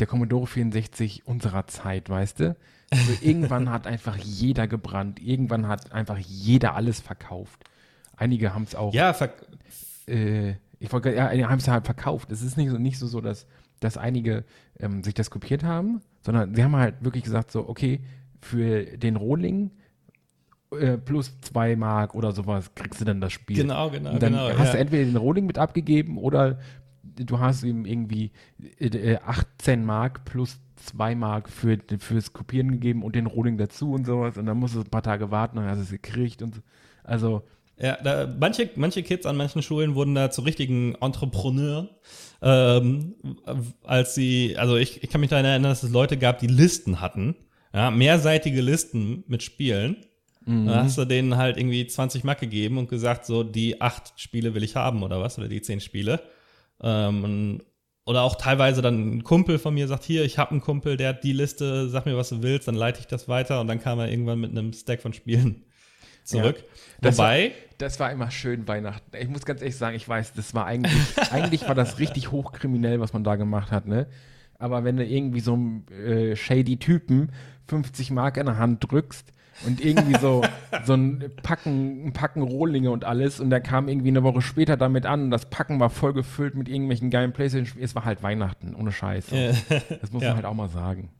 der 0.00 0.06
Commodore 0.06 0.46
64 0.46 1.26
unserer 1.26 1.66
Zeit, 1.66 2.08
weißt 2.08 2.40
du? 2.40 2.56
Also 2.90 3.12
irgendwann 3.22 3.70
hat 3.70 3.86
einfach 3.86 4.16
jeder 4.16 4.66
gebrannt, 4.66 5.20
irgendwann 5.20 5.68
hat 5.68 5.92
einfach 5.92 6.18
jeder 6.18 6.74
alles 6.74 7.00
verkauft. 7.00 7.64
Einige 8.16 8.54
haben 8.54 8.64
es 8.64 8.74
auch. 8.74 8.92
Ja, 8.92 9.12
ver 9.12 9.30
äh, 10.06 10.54
ich 10.78 10.92
wollte, 10.92 11.14
ja, 11.14 11.30
haben 11.48 11.58
es 11.58 11.68
halt 11.68 11.86
verkauft. 11.86 12.30
Es 12.30 12.42
ist 12.42 12.56
nicht 12.56 12.70
so, 12.70 12.78
nicht 12.78 12.98
so, 12.98 13.06
so 13.06 13.20
dass, 13.20 13.46
dass 13.80 13.96
einige 13.96 14.44
ähm, 14.78 15.02
sich 15.02 15.14
das 15.14 15.30
kopiert 15.30 15.64
haben, 15.64 16.02
sondern 16.20 16.54
sie 16.54 16.62
haben 16.62 16.76
halt 16.76 17.02
wirklich 17.02 17.24
gesagt, 17.24 17.50
so, 17.50 17.68
okay, 17.68 18.00
für 18.40 18.84
den 18.98 19.16
Rohling 19.16 19.70
äh, 20.78 20.98
plus 20.98 21.40
zwei 21.40 21.76
Mark 21.76 22.14
oder 22.14 22.32
sowas 22.32 22.74
kriegst 22.74 23.00
du 23.00 23.04
dann 23.04 23.20
das 23.20 23.32
Spiel. 23.32 23.56
Genau, 23.56 23.90
genau. 23.90 24.12
Und 24.12 24.22
dann 24.22 24.32
genau, 24.32 24.48
hast 24.50 24.66
ja. 24.66 24.72
du 24.72 24.78
entweder 24.78 25.04
den 25.04 25.16
Rohling 25.16 25.46
mit 25.46 25.58
abgegeben 25.58 26.18
oder 26.18 26.58
du 27.16 27.38
hast 27.38 27.62
ihm 27.62 27.84
irgendwie 27.84 28.32
äh, 28.78 29.16
18 29.16 29.84
Mark 29.84 30.24
plus 30.24 30.58
2 30.76 31.14
Mark 31.14 31.48
für, 31.48 31.78
fürs 31.98 32.32
Kopieren 32.32 32.72
gegeben 32.72 33.02
und 33.02 33.14
den 33.14 33.26
Rohling 33.26 33.58
dazu 33.58 33.92
und 33.92 34.06
sowas. 34.06 34.36
Und 34.36 34.46
dann 34.46 34.58
musst 34.58 34.74
du 34.74 34.80
ein 34.80 34.90
paar 34.90 35.02
Tage 35.02 35.30
warten, 35.30 35.56
dann 35.56 35.66
hast 35.66 35.78
es 35.78 35.90
gekriegt 35.90 36.42
und 36.42 36.56
so. 36.56 36.60
Also. 37.02 37.42
Ja, 37.76 37.98
da, 38.04 38.32
manche, 38.38 38.70
manche 38.76 39.02
Kids 39.02 39.26
an 39.26 39.36
manchen 39.36 39.60
Schulen 39.60 39.96
wurden 39.96 40.14
da 40.14 40.30
zu 40.30 40.42
richtigen 40.42 40.94
Entrepreneur, 41.00 41.88
ähm, 42.40 43.16
als 43.82 44.14
sie, 44.14 44.56
also 44.56 44.76
ich, 44.76 45.02
ich 45.02 45.10
kann 45.10 45.20
mich 45.20 45.30
daran 45.30 45.44
erinnern, 45.44 45.70
dass 45.70 45.82
es 45.82 45.90
Leute 45.90 46.16
gab, 46.16 46.38
die 46.38 46.46
Listen 46.46 47.00
hatten, 47.00 47.34
ja, 47.72 47.90
mehrseitige 47.90 48.60
Listen 48.60 49.24
mit 49.26 49.42
Spielen. 49.42 49.96
Mhm. 50.46 50.66
Dann 50.66 50.84
hast 50.84 50.98
du 50.98 51.04
denen 51.04 51.36
halt 51.36 51.56
irgendwie 51.56 51.84
20 51.84 52.22
Mark 52.22 52.38
gegeben 52.38 52.78
und 52.78 52.88
gesagt, 52.88 53.26
so 53.26 53.42
die 53.42 53.80
acht 53.80 54.12
Spiele 54.16 54.54
will 54.54 54.62
ich 54.62 54.76
haben 54.76 55.02
oder 55.02 55.20
was, 55.20 55.38
oder 55.38 55.48
die 55.48 55.62
zehn 55.62 55.80
Spiele. 55.80 56.20
Ähm, 56.82 57.62
oder 58.06 58.22
auch 58.22 58.36
teilweise 58.36 58.82
dann 58.82 59.16
ein 59.16 59.24
Kumpel 59.24 59.58
von 59.58 59.74
mir 59.74 59.88
sagt, 59.88 60.04
hier, 60.04 60.24
ich 60.24 60.38
habe 60.38 60.50
einen 60.50 60.60
Kumpel, 60.60 60.96
der 60.96 61.10
hat 61.10 61.24
die 61.24 61.32
Liste, 61.32 61.88
sag 61.88 62.04
mir, 62.04 62.16
was 62.16 62.28
du 62.28 62.42
willst, 62.42 62.68
dann 62.68 62.74
leite 62.74 63.00
ich 63.00 63.06
das 63.06 63.28
weiter 63.28 63.60
und 63.60 63.66
dann 63.66 63.80
kam 63.80 63.98
er 63.98 64.10
irgendwann 64.10 64.40
mit 64.40 64.50
einem 64.50 64.72
Stack 64.72 65.00
von 65.00 65.14
Spielen 65.14 65.64
zurück. 66.24 66.58
Ja, 66.58 66.64
das 67.00 67.18
Wobei. 67.18 67.44
War, 67.44 67.50
das 67.78 68.00
war 68.00 68.12
immer 68.12 68.30
schön 68.30 68.68
Weihnachten. 68.68 69.16
Ich 69.18 69.28
muss 69.28 69.44
ganz 69.44 69.62
ehrlich 69.62 69.76
sagen, 69.76 69.96
ich 69.96 70.06
weiß, 70.06 70.34
das 70.34 70.54
war 70.54 70.66
eigentlich, 70.66 70.92
eigentlich 71.30 71.66
war 71.66 71.74
das 71.74 71.98
richtig 71.98 72.30
hochkriminell, 72.30 73.00
was 73.00 73.12
man 73.12 73.24
da 73.24 73.36
gemacht 73.36 73.70
hat, 73.70 73.86
ne? 73.86 74.06
Aber 74.58 74.84
wenn 74.84 74.96
du 74.96 75.04
irgendwie 75.04 75.40
so 75.40 75.54
einen 75.54 75.88
äh, 75.88 76.36
shady 76.36 76.78
Typen 76.78 77.32
50 77.68 78.10
Mark 78.10 78.36
in 78.36 78.46
der 78.46 78.58
Hand 78.58 78.90
drückst, 78.90 79.32
und 79.66 79.84
irgendwie 79.84 80.18
so, 80.18 80.42
so 80.84 80.94
ein 80.94 81.30
Packen, 81.42 82.08
ein 82.08 82.12
Packen 82.12 82.42
Rohlinge 82.42 82.90
und 82.90 83.04
alles. 83.04 83.40
Und 83.40 83.50
der 83.50 83.60
kam 83.60 83.88
irgendwie 83.88 84.08
eine 84.08 84.22
Woche 84.22 84.42
später 84.42 84.76
damit 84.76 85.06
an. 85.06 85.24
Und 85.24 85.30
das 85.30 85.46
Packen 85.46 85.80
war 85.80 85.90
voll 85.90 86.12
gefüllt 86.12 86.54
mit 86.54 86.68
irgendwelchen 86.68 87.10
geilen 87.10 87.32
Playstation-Spielen. 87.32 87.84
Es 87.84 87.94
war 87.94 88.04
halt 88.04 88.22
Weihnachten, 88.22 88.74
ohne 88.74 88.92
Scheiß. 88.92 89.26
Das 90.00 90.12
muss 90.12 90.22
ja. 90.22 90.30
man 90.30 90.36
halt 90.36 90.46
auch 90.46 90.54
mal 90.54 90.68
sagen. 90.68 91.10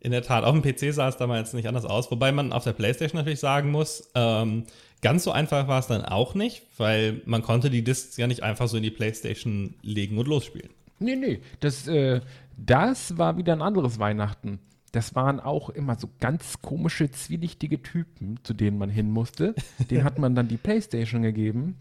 In 0.00 0.10
der 0.10 0.22
Tat, 0.22 0.44
auf 0.44 0.58
dem 0.58 0.62
PC 0.62 0.92
sah 0.92 1.08
es 1.08 1.16
damals 1.16 1.54
nicht 1.54 1.66
anders 1.66 1.86
aus. 1.86 2.10
Wobei 2.10 2.30
man 2.30 2.52
auf 2.52 2.64
der 2.64 2.72
Playstation 2.72 3.18
natürlich 3.18 3.40
sagen 3.40 3.70
muss, 3.70 4.10
ähm, 4.14 4.64
ganz 5.00 5.24
so 5.24 5.32
einfach 5.32 5.66
war 5.66 5.78
es 5.78 5.86
dann 5.86 6.04
auch 6.04 6.34
nicht, 6.34 6.62
weil 6.76 7.22
man 7.24 7.42
konnte 7.42 7.70
die 7.70 7.82
Discs 7.82 8.16
ja 8.18 8.26
nicht 8.26 8.42
einfach 8.42 8.68
so 8.68 8.76
in 8.76 8.82
die 8.82 8.90
Playstation 8.90 9.74
legen 9.82 10.18
und 10.18 10.28
losspielen. 10.28 10.70
Nee, 10.98 11.16
nee. 11.16 11.40
Das, 11.60 11.88
äh, 11.88 12.20
das 12.56 13.16
war 13.16 13.38
wieder 13.38 13.54
ein 13.54 13.62
anderes 13.62 13.98
Weihnachten 13.98 14.58
das 14.94 15.14
waren 15.16 15.40
auch 15.40 15.70
immer 15.70 15.96
so 15.96 16.08
ganz 16.20 16.60
komische, 16.62 17.10
zwielichtige 17.10 17.82
Typen, 17.82 18.38
zu 18.44 18.54
denen 18.54 18.78
man 18.78 18.90
hin 18.90 19.10
musste. 19.10 19.54
Den 19.90 20.04
hat 20.04 20.18
man 20.18 20.36
dann 20.36 20.46
die 20.46 20.56
Playstation 20.56 21.22
gegeben. 21.22 21.76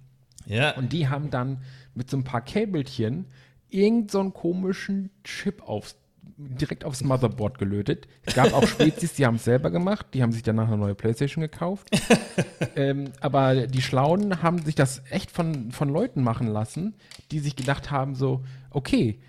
Ja. 0.47 0.75
Und 0.75 0.93
die 0.93 1.07
haben 1.07 1.29
dann 1.29 1.61
mit 1.93 2.09
so 2.09 2.17
ein 2.17 2.23
paar 2.23 2.41
Käbelchen 2.41 3.25
irgend 3.69 4.09
so 4.09 4.19
einen 4.19 4.33
komischen 4.33 5.11
Chip 5.23 5.61
aufs, 5.67 5.95
direkt 6.37 6.85
aufs 6.85 7.03
Motherboard 7.03 7.59
gelötet. 7.59 8.07
Es 8.23 8.33
gab 8.33 8.51
auch 8.53 8.67
Spezies, 8.67 9.13
die 9.13 9.25
haben 9.27 9.35
es 9.35 9.43
selber 9.43 9.69
gemacht, 9.69 10.07
die 10.13 10.23
haben 10.23 10.31
sich 10.31 10.43
danach 10.43 10.67
eine 10.67 10.77
neue 10.77 10.95
Playstation 10.95 11.41
gekauft. 11.41 11.89
ähm, 12.75 13.11
aber 13.21 13.67
die 13.67 13.81
Schlauen 13.81 14.41
haben 14.41 14.59
sich 14.63 14.75
das 14.75 15.03
echt 15.11 15.29
von, 15.29 15.71
von 15.71 15.89
Leuten 15.89 16.23
machen 16.23 16.47
lassen, 16.47 16.95
die 17.31 17.39
sich 17.39 17.55
gedacht 17.55 17.91
haben, 17.91 18.15
so, 18.15 18.43
okay, 18.71 19.19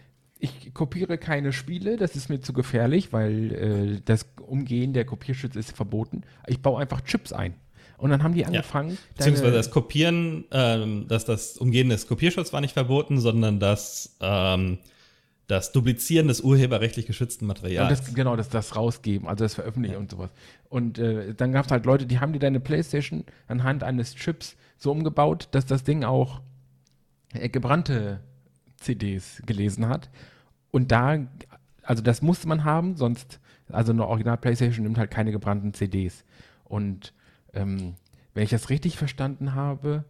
ich 0.45 0.75
kopiere 0.75 1.17
keine 1.17 1.53
Spiele, 1.53 1.97
das 1.97 2.17
ist 2.17 2.29
mir 2.29 2.41
zu 2.41 2.53
gefährlich, 2.53 3.13
weil 3.13 3.53
äh, 3.53 4.01
das 4.05 4.27
Umgehen 4.47 4.93
der 4.93 5.07
Kopierschutz 5.07 5.57
ist 5.57 5.75
verboten. 5.75 6.23
Ich 6.47 6.61
baue 6.61 6.81
einfach 6.81 7.01
Chips 7.01 7.33
ein. 7.33 7.55
Und 7.97 8.11
dann 8.11 8.23
haben 8.23 8.35
die 8.35 8.45
angefangen. 8.45 8.91
Ja. 8.91 8.97
Beziehungsweise 9.17 9.53
das 9.53 9.71
Kopieren, 9.71 10.45
ähm, 10.51 11.07
dass 11.09 11.25
das 11.25 11.57
Umgehen 11.57 11.89
des 11.89 12.07
Kopierschutzes 12.07 12.53
war 12.53 12.61
nicht 12.61 12.75
verboten, 12.75 13.21
sondern 13.21 13.59
das, 13.59 14.17
ähm, 14.21 14.79
das 15.47 15.73
Duplizieren 15.73 16.29
des 16.29 16.43
urheberrechtlich 16.43 17.07
geschützten 17.07 17.47
Materials. 17.47 17.89
Das, 17.89 18.15
genau, 18.15 18.37
das, 18.37 18.51
das 18.51 18.77
rausgeben, 18.77 19.27
also 19.27 19.45
das 19.45 19.55
Veröffentlichen 19.55 19.95
ja. 19.95 20.01
und 20.01 20.11
sowas. 20.11 20.31
Und 20.69 20.99
äh, 20.99 21.35
dann 21.35 21.53
gab 21.53 21.65
es 21.65 21.73
halt 21.73 21.87
Leute, 21.87 22.05
die 22.05 22.19
haben 22.19 22.35
dir 22.35 22.41
deine 22.41 22.61
Playstation 22.61 23.25
anhand 23.47 23.83
eines 23.83 24.15
Chips 24.15 24.57
so 24.77 24.91
umgebaut, 24.91 25.49
dass 25.53 25.65
das 25.65 25.85
Ding 25.85 26.05
auch 26.05 26.43
äh, 27.33 27.49
gebrannte 27.49 28.21
CDs 28.77 29.41
gelesen 29.47 29.89
hat. 29.89 30.11
Und 30.75 30.91
da, 30.91 31.25
also 31.85 32.03
das 32.03 32.21
musste 32.21 32.49
man 32.49 32.65
haben, 32.65 32.97
sonst, 32.97 33.39
also 33.69 33.93
eine 33.93 34.09
Original 34.09 34.37
Playstation 34.37 34.83
nimmt 34.83 34.99
halt 34.99 35.13
keine 35.13 35.31
gebrannten 35.31 35.73
CDs. 35.73 36.25
Und 36.65 37.15
ähm, 37.53 37.95
wenn 38.35 38.43
ich 38.43 38.51
das 38.51 38.71
richtig 38.71 38.99
verstanden 38.99 39.55
habe, 39.55 40.05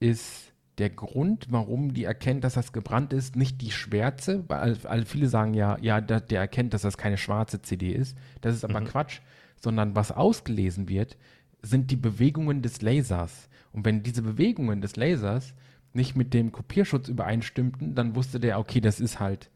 ist 0.00 0.52
der 0.76 0.90
Grund, 0.90 1.46
warum 1.48 1.94
die 1.94 2.04
erkennt, 2.04 2.44
dass 2.44 2.52
das 2.52 2.74
gebrannt 2.74 3.14
ist, 3.14 3.36
nicht 3.36 3.62
die 3.62 3.70
Schwärze, 3.70 4.44
weil 4.48 4.76
all, 4.84 5.06
viele 5.06 5.28
sagen 5.30 5.54
ja, 5.54 5.78
ja, 5.80 6.02
der, 6.02 6.20
der, 6.20 6.40
erkennt, 6.40 6.74
dass 6.74 6.82
das 6.82 6.98
keine 6.98 7.16
schwarze 7.16 7.62
CD 7.62 7.92
ist. 7.92 8.18
Das 8.42 8.54
ist 8.54 8.66
aber 8.66 8.82
mhm. 8.82 8.84
Quatsch, 8.84 9.20
sondern 9.56 9.96
was 9.96 10.12
ausgelesen 10.12 10.90
wird, 10.90 11.16
sind 11.62 11.90
die 11.90 11.96
Bewegungen 11.96 12.60
des 12.60 12.82
Lasers. 12.82 13.48
Und 13.72 13.86
wenn 13.86 14.02
diese 14.02 14.20
Bewegungen 14.20 14.82
des 14.82 14.96
Lasers 14.96 15.54
nicht 15.92 16.16
mit 16.16 16.34
dem 16.34 16.52
Kopierschutz 16.52 17.08
übereinstimmten, 17.08 17.94
dann 17.94 18.14
wusste 18.14 18.40
der, 18.40 18.58
okay, 18.58 18.80
das 18.80 19.00
ist 19.00 19.20
halt 19.20 19.50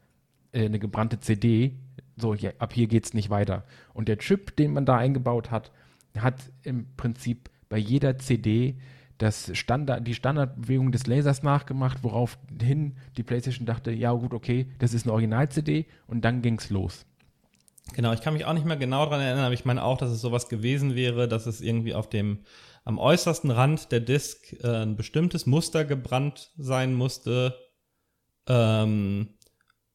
äh, 0.51 0.65
eine 0.65 0.79
gebrannte 0.79 1.19
CD. 1.19 1.75
So, 2.15 2.35
hier, 2.35 2.53
ab 2.59 2.73
hier 2.73 2.87
geht 2.87 3.05
es 3.05 3.13
nicht 3.13 3.29
weiter. 3.29 3.65
Und 3.93 4.07
der 4.07 4.17
Chip, 4.17 4.55
den 4.55 4.73
man 4.73 4.85
da 4.85 4.97
eingebaut 4.97 5.51
hat, 5.51 5.71
hat 6.17 6.51
im 6.63 6.87
Prinzip 6.95 7.49
bei 7.69 7.77
jeder 7.77 8.17
CD 8.17 8.75
das 9.17 9.55
Standard, 9.57 10.05
die 10.05 10.13
Standardbewegung 10.13 10.91
des 10.91 11.07
Lasers 11.07 11.43
nachgemacht, 11.43 12.03
woraufhin 12.03 12.95
die 13.17 13.23
PlayStation 13.23 13.65
dachte, 13.65 13.91
ja 13.91 14.11
gut, 14.11 14.33
okay, 14.33 14.67
das 14.79 14.93
ist 14.93 15.05
eine 15.05 15.13
Original-CD 15.13 15.85
und 16.07 16.25
dann 16.25 16.41
ging 16.41 16.57
es 16.57 16.69
los. 16.69 17.05
Genau, 17.93 18.13
ich 18.13 18.21
kann 18.21 18.33
mich 18.33 18.45
auch 18.45 18.53
nicht 18.53 18.65
mehr 18.65 18.77
genau 18.77 19.05
daran 19.05 19.21
erinnern, 19.21 19.45
aber 19.45 19.53
ich 19.53 19.65
meine 19.65 19.83
auch, 19.83 19.97
dass 19.97 20.09
es 20.09 20.21
sowas 20.21 20.49
gewesen 20.49 20.95
wäre, 20.95 21.27
dass 21.27 21.45
es 21.45 21.61
irgendwie 21.61 21.93
auf 21.93 22.09
dem 22.09 22.39
am 22.85 22.97
äußersten 22.97 23.51
Rand 23.51 23.91
der 23.91 23.99
Disk 23.99 24.53
äh, 24.63 24.83
ein 24.83 24.95
bestimmtes 24.95 25.45
Muster 25.45 25.85
gebrannt 25.85 26.51
sein 26.57 26.93
musste, 26.93 27.55
ähm, 28.47 29.29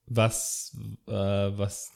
was, 0.07 0.77
äh, 1.07 1.13
was 1.13 1.91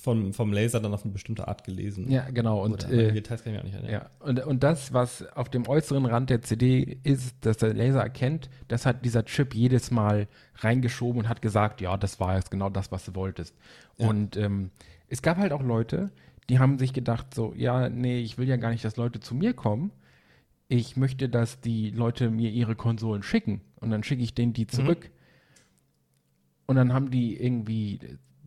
vom, 0.00 0.32
vom 0.32 0.52
Laser 0.52 0.80
dann 0.80 0.94
auf 0.94 1.04
eine 1.04 1.12
bestimmte 1.12 1.46
Art 1.46 1.64
gelesen. 1.64 2.10
Ja, 2.10 2.30
genau. 2.30 2.62
Und, 2.62 2.88
äh, 2.90 3.12
Details 3.12 3.44
kann 3.44 3.54
ich 3.54 3.60
auch 3.60 3.64
nicht 3.64 3.74
erinnern. 3.74 3.92
Ja, 3.92 4.10
und, 4.20 4.40
und 4.44 4.62
das, 4.62 4.92
was 4.92 5.26
auf 5.36 5.48
dem 5.48 5.68
äußeren 5.68 6.06
Rand 6.06 6.30
der 6.30 6.42
CD 6.42 7.00
ist, 7.02 7.44
dass 7.44 7.58
der 7.58 7.74
Laser 7.74 8.00
erkennt, 8.00 8.48
das 8.68 8.86
hat 8.86 9.04
dieser 9.04 9.24
Chip 9.24 9.54
jedes 9.54 9.90
Mal 9.90 10.28
reingeschoben 10.56 11.22
und 11.22 11.28
hat 11.28 11.42
gesagt, 11.42 11.80
ja, 11.80 11.96
das 11.96 12.18
war 12.18 12.36
jetzt 12.36 12.50
genau 12.50 12.70
das, 12.70 12.90
was 12.92 13.04
du 13.04 13.14
wolltest. 13.14 13.54
Ja. 13.98 14.08
Und 14.08 14.36
ähm, 14.36 14.70
es 15.08 15.22
gab 15.22 15.36
halt 15.36 15.52
auch 15.52 15.62
Leute, 15.62 16.10
die 16.48 16.58
haben 16.58 16.78
sich 16.78 16.92
gedacht, 16.92 17.34
so, 17.34 17.52
ja, 17.56 17.88
nee, 17.88 18.20
ich 18.20 18.38
will 18.38 18.48
ja 18.48 18.56
gar 18.56 18.70
nicht, 18.70 18.84
dass 18.84 18.96
Leute 18.96 19.20
zu 19.20 19.34
mir 19.34 19.52
kommen. 19.52 19.92
Ich 20.72 20.96
möchte, 20.96 21.28
dass 21.28 21.60
die 21.60 21.90
Leute 21.90 22.30
mir 22.30 22.50
ihre 22.50 22.76
Konsolen 22.76 23.22
schicken. 23.22 23.60
Und 23.76 23.90
dann 23.90 24.02
schicke 24.02 24.22
ich 24.22 24.34
denen 24.34 24.52
die 24.52 24.64
mhm. 24.64 24.68
zurück. 24.68 25.04
Mhm. 25.04 25.20
Und 26.66 26.76
dann 26.76 26.92
haben 26.92 27.10
die 27.10 27.36
irgendwie 27.36 27.98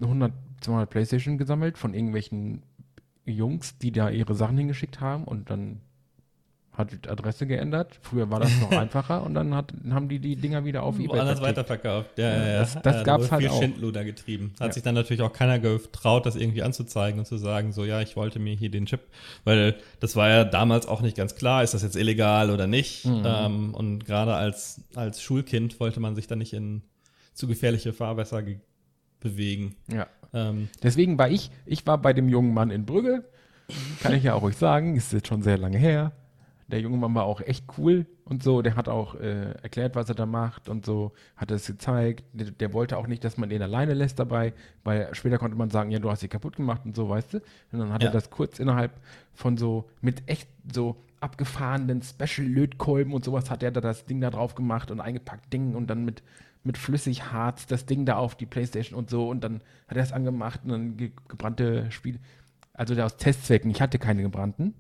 100 0.02 0.34
200 0.64 0.90
Playstation 0.90 1.38
gesammelt 1.38 1.78
von 1.78 1.94
irgendwelchen 1.94 2.64
Jungs, 3.26 3.78
die 3.78 3.92
da 3.92 4.10
ihre 4.10 4.36
Sachen 4.36 4.58
hingeschickt 4.58 5.00
haben 5.00 5.26
und 5.26 5.50
dann 5.50 5.82
hat 6.74 6.92
die 6.92 7.10
Adresse 7.10 7.46
geändert. 7.46 8.00
Früher 8.02 8.30
war 8.30 8.40
das 8.40 8.52
noch 8.60 8.72
einfacher 8.78 9.24
und 9.24 9.36
dann 9.36 9.54
hat, 9.54 9.74
haben 9.92 10.10
die 10.10 10.20
die 10.20 10.36
Dinger 10.36 10.66
wieder 10.66 10.84
auf 10.84 10.96
eBay 10.96 11.10
Woanders 11.10 11.42
weiterverkauft. 11.42 12.18
Ja, 12.18 12.30
ja, 12.30 12.48
ja. 12.48 12.60
Das, 12.60 12.82
das 12.82 12.96
ja, 12.96 13.04
gab 13.04 13.22
es 13.22 13.32
halt 13.32 13.42
viel 13.42 13.52
auch. 13.52 13.60
Schindluder 13.60 14.04
getrieben. 14.04 14.54
Hat 14.60 14.68
ja. 14.68 14.74
sich 14.74 14.84
dann 14.84 14.96
natürlich 14.96 15.22
auch 15.22 15.34
keiner 15.34 15.60
getraut, 15.60 16.26
das 16.26 16.36
irgendwie 16.36 16.64
anzuzeigen 16.64 17.20
und 17.20 17.26
zu 17.26 17.38
sagen, 17.38 17.74
so 17.74 17.86
ja, 17.86 18.02
ich 18.02 18.16
wollte 18.16 18.40
mir 18.40 18.56
hier 18.56 18.72
den 18.72 18.86
Chip, 18.86 19.02
weil 19.44 19.76
das 20.00 20.16
war 20.16 20.30
ja 20.30 20.44
damals 20.44 20.88
auch 20.88 21.02
nicht 21.02 21.16
ganz 21.16 21.36
klar, 21.36 21.64
ist 21.64 21.74
das 21.74 21.84
jetzt 21.84 21.96
illegal 21.96 22.50
oder 22.50 22.68
nicht. 22.68 23.06
Mhm. 23.06 23.24
Ähm, 23.26 23.74
und 23.76 24.06
gerade 24.06 24.34
als, 24.34 24.82
als 24.96 25.22
Schulkind 25.22 25.80
wollte 25.80 26.00
man 26.00 26.16
sich 26.16 26.28
dann 26.28 26.40
nicht 26.40 26.54
in 26.54 26.82
zu 27.34 27.48
gefährliche 27.48 27.94
Fahrwässer 27.94 28.44
bewegen. 29.20 29.76
Ja. 29.92 30.08
Ähm, 30.34 30.70
Deswegen 30.82 31.18
war 31.18 31.30
ich, 31.30 31.52
ich 31.66 31.86
war 31.86 32.00
bei 32.00 32.14
dem 32.14 32.30
jungen 32.30 32.54
Mann 32.54 32.72
in 32.72 32.86
Brügge, 32.86 33.24
kann 34.02 34.14
ich 34.14 34.24
ja 34.24 34.34
auch 34.34 34.44
euch 34.44 34.58
sagen, 34.58 34.96
ist 34.96 35.14
jetzt 35.14 35.28
schon 35.28 35.42
sehr 35.42 35.58
lange 35.58 35.78
her. 35.78 36.12
Der 36.68 36.80
junge 36.80 36.98
Mann 36.98 37.14
war 37.14 37.26
auch 37.26 37.42
echt 37.42 37.66
cool 37.78 38.06
und 38.26 38.42
so, 38.42 38.62
der 38.62 38.76
hat 38.76 38.88
auch 38.88 39.16
äh, 39.16 39.52
erklärt, 39.62 39.96
was 39.96 40.10
er 40.10 40.16
da 40.16 40.26
macht 40.26 40.70
und 40.70 40.86
so, 40.86 41.12
hat 41.36 41.52
es 41.52 41.68
gezeigt. 41.68 42.24
Der, 42.34 42.52
der, 42.52 42.74
wollte 42.74 42.98
auch 42.98 43.08
nicht, 43.08 43.24
dass 43.24 43.38
man 43.38 43.50
den 43.50 43.62
alleine 43.62 43.94
lässt 43.94 44.20
dabei, 44.20 44.54
weil 44.84 45.14
später 45.14 45.38
konnte 45.38 45.58
man 45.58 45.70
sagen, 45.70 45.92
ja, 45.92 46.00
du 46.00 46.10
hast 46.10 46.22
sie 46.22 46.28
kaputt 46.28 46.56
gemacht 46.56 46.82
und 46.86 46.96
so, 46.96 47.10
weißt 47.10 47.34
du. 47.34 47.38
Und 47.72 47.80
dann 47.80 47.94
hat 47.94 48.02
ja. 48.02 48.10
er 48.10 48.14
das 48.14 48.30
kurz 48.30 48.60
innerhalb 48.60 48.92
von 49.34 49.58
so, 49.58 49.90
mit 50.02 50.24
echt 50.28 50.48
so 50.74 50.96
abgefahrenen 51.20 52.02
Special-Lötkolben 52.02 53.14
und 53.14 53.24
sowas 53.24 53.50
hat 53.50 53.64
er 53.64 53.72
da 53.72 53.82
das 53.82 54.06
Ding 54.06 54.22
da 54.22 54.30
drauf 54.30 54.56
gemacht 54.56 54.92
und 54.92 55.00
eingepackt 55.00 55.52
Ding 55.52 55.76
und 55.76 55.90
dann 55.90 56.06
mit 56.06 56.24
mit 56.64 56.78
Flüssigharz 56.78 57.68
das 57.68 57.86
Ding 57.86 58.06
da 58.06 58.16
auf 58.16 58.36
die 58.36 58.46
Playstation 58.46 58.98
und 58.98 59.10
so 59.10 59.30
und 59.30 59.44
dann 59.44 59.62
hat 59.88 59.98
er 59.98 60.04
es 60.04 60.14
angemacht 60.14 60.62
und 60.64 60.70
dann 60.70 60.98
ge 60.98 61.12
gebrannte 61.28 61.92
Spiele. 61.92 62.20
Also 62.74 62.96
der 62.96 63.06
aus 63.06 63.18
Testzwecken, 63.18 63.70
ich 63.70 63.82
hatte 63.82 64.00
keine 64.00 64.24
gebrannten. 64.24 64.74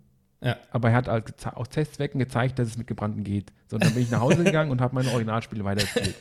Ja. 0.44 0.58
Aber 0.72 0.90
er 0.90 0.96
hat 0.96 1.10
als, 1.10 1.46
aus 1.46 1.70
Testzwecken 1.70 2.20
gezeigt, 2.20 2.60
dass 2.60 2.68
es 2.68 2.78
mit 2.78 2.88
gebrannten 2.88 3.24
geht. 3.24 3.52
So, 3.68 3.78
und 3.78 3.84
dann 3.84 3.94
bin 3.94 4.04
ich 4.04 4.12
nach 4.12 4.20
Hause 4.20 4.44
gegangen 4.44 4.72
und 4.72 4.82
habe 4.82 4.96
meine 4.96 5.10
Originalspiele 5.10 5.64
weitergespielt. 5.64 6.16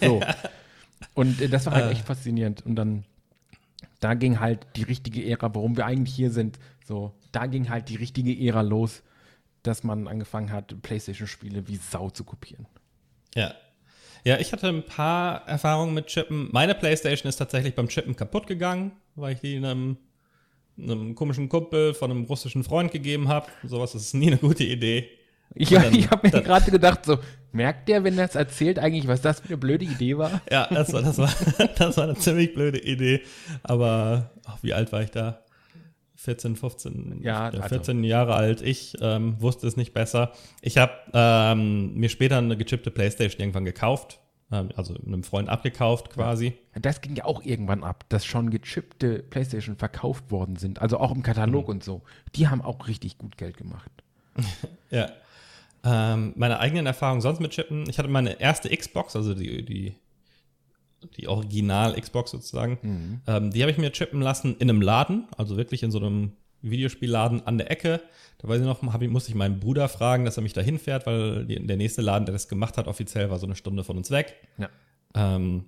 So. 0.00 0.22
Und 1.14 1.40
äh, 1.40 1.48
das 1.48 1.66
war 1.66 1.74
halt 1.74 1.86
äh. 1.86 1.92
echt 1.92 2.04
faszinierend. 2.04 2.64
Und 2.64 2.76
dann, 2.76 3.04
da 4.00 4.14
ging 4.14 4.40
halt 4.40 4.66
die 4.76 4.82
richtige 4.82 5.24
Ära, 5.24 5.54
warum 5.54 5.76
wir 5.76 5.86
eigentlich 5.86 6.14
hier 6.14 6.30
sind. 6.30 6.58
So, 6.84 7.12
da 7.32 7.46
ging 7.46 7.70
halt 7.70 7.88
die 7.88 7.96
richtige 7.96 8.38
Ära 8.46 8.60
los, 8.60 9.02
dass 9.62 9.84
man 9.84 10.06
angefangen 10.06 10.52
hat, 10.52 10.80
Playstation-Spiele 10.82 11.66
wie 11.68 11.76
Sau 11.76 12.10
zu 12.10 12.24
kopieren. 12.24 12.66
Ja, 13.34 13.54
ja, 14.24 14.38
ich 14.38 14.52
hatte 14.52 14.68
ein 14.68 14.84
paar 14.84 15.46
Erfahrungen 15.48 15.94
mit 15.94 16.06
Chippen. 16.06 16.48
Meine 16.52 16.74
Playstation 16.74 17.28
ist 17.28 17.36
tatsächlich 17.36 17.74
beim 17.74 17.88
Chippen 17.88 18.14
kaputt 18.14 18.46
gegangen, 18.46 18.92
weil 19.16 19.34
ich 19.34 19.40
die 19.40 19.56
einem, 19.56 19.96
einem 20.82 21.14
komischen 21.14 21.48
Kumpel 21.48 21.94
von 21.94 22.10
einem 22.10 22.24
russischen 22.24 22.64
Freund 22.64 22.90
gegeben 22.90 23.28
habe. 23.28 23.46
Sowas 23.64 23.94
ist 23.94 24.14
nie 24.14 24.28
eine 24.28 24.38
gute 24.38 24.64
Idee. 24.64 25.08
Ja, 25.54 25.82
dann, 25.82 25.94
ich 25.94 26.10
habe 26.10 26.30
mir 26.30 26.42
gerade 26.42 26.70
gedacht, 26.70 27.04
so, 27.04 27.18
merkt 27.52 27.88
der, 27.88 28.04
wenn 28.04 28.18
er 28.18 28.24
es 28.24 28.34
erzählt, 28.34 28.78
eigentlich, 28.78 29.06
was 29.06 29.20
das 29.20 29.40
für 29.40 29.48
eine 29.48 29.58
blöde 29.58 29.84
Idee 29.84 30.16
war? 30.16 30.40
Ja, 30.50 30.66
das 30.70 30.92
war, 30.92 31.02
das 31.02 31.18
war, 31.18 31.32
das 31.78 31.96
war 31.96 32.04
eine 32.04 32.14
ziemlich 32.16 32.54
blöde 32.54 32.78
Idee. 32.78 33.20
Aber 33.62 34.30
ach, 34.44 34.58
wie 34.62 34.72
alt 34.72 34.92
war 34.92 35.02
ich 35.02 35.10
da? 35.10 35.42
14, 36.16 36.54
15, 36.54 37.20
ja, 37.22 37.50
14 37.50 37.96
also. 37.96 38.08
Jahre 38.08 38.34
alt. 38.34 38.62
Ich 38.62 38.94
ähm, 39.00 39.40
wusste 39.40 39.66
es 39.66 39.76
nicht 39.76 39.92
besser. 39.92 40.32
Ich 40.60 40.78
habe 40.78 40.92
ähm, 41.12 41.94
mir 41.94 42.08
später 42.08 42.38
eine 42.38 42.56
gechippte 42.56 42.92
Playstation 42.92 43.40
irgendwann 43.40 43.64
gekauft, 43.64 44.20
also 44.76 44.94
einem 44.94 45.22
Freund 45.22 45.48
abgekauft 45.48 46.10
quasi. 46.10 46.54
Das 46.80 47.00
ging 47.00 47.16
ja 47.16 47.24
auch 47.24 47.42
irgendwann 47.42 47.84
ab, 47.84 48.04
dass 48.08 48.24
schon 48.24 48.50
gechippte 48.50 49.20
Playstation 49.20 49.76
verkauft 49.76 50.30
worden 50.30 50.56
sind, 50.56 50.80
also 50.80 50.98
auch 50.98 51.12
im 51.12 51.22
Katalog 51.22 51.66
mhm. 51.66 51.74
und 51.74 51.84
so. 51.84 52.02
Die 52.34 52.48
haben 52.48 52.62
auch 52.62 52.86
richtig 52.88 53.18
gut 53.18 53.36
Geld 53.36 53.56
gemacht. 53.56 53.90
ja. 54.90 55.10
Ähm, 55.84 56.32
meine 56.36 56.60
eigenen 56.60 56.86
Erfahrungen 56.86 57.20
sonst 57.20 57.40
mit 57.40 57.50
Chippen. 57.52 57.88
Ich 57.88 57.98
hatte 57.98 58.08
meine 58.08 58.40
erste 58.40 58.74
Xbox, 58.74 59.16
also 59.16 59.34
die, 59.34 59.64
die 59.64 59.96
die 61.16 61.28
Original-Xbox 61.28 62.30
sozusagen. 62.30 62.78
Mhm. 62.82 63.20
Ähm, 63.26 63.50
die 63.50 63.62
habe 63.62 63.70
ich 63.70 63.78
mir 63.78 63.90
chippen 63.92 64.20
lassen 64.20 64.56
in 64.58 64.70
einem 64.70 64.80
Laden, 64.80 65.26
also 65.36 65.56
wirklich 65.56 65.82
in 65.82 65.90
so 65.90 65.98
einem 65.98 66.32
Videospielladen 66.62 67.46
an 67.46 67.58
der 67.58 67.70
Ecke. 67.70 68.00
Da 68.38 68.48
weiß 68.48 68.60
ich 68.60 68.66
noch, 68.66 68.82
hab, 68.82 69.02
musste 69.02 69.30
ich 69.30 69.34
meinen 69.34 69.60
Bruder 69.60 69.88
fragen, 69.88 70.24
dass 70.24 70.36
er 70.36 70.42
mich 70.42 70.52
da 70.52 70.60
hinfährt, 70.60 71.06
weil 71.06 71.44
die, 71.44 71.64
der 71.66 71.76
nächste 71.76 72.02
Laden, 72.02 72.26
der 72.26 72.32
das 72.32 72.48
gemacht 72.48 72.78
hat, 72.78 72.88
offiziell 72.88 73.30
war 73.30 73.38
so 73.38 73.46
eine 73.46 73.56
Stunde 73.56 73.84
von 73.84 73.96
uns 73.96 74.10
weg. 74.10 74.34
Ja. 74.58 74.68
Ähm, 75.14 75.64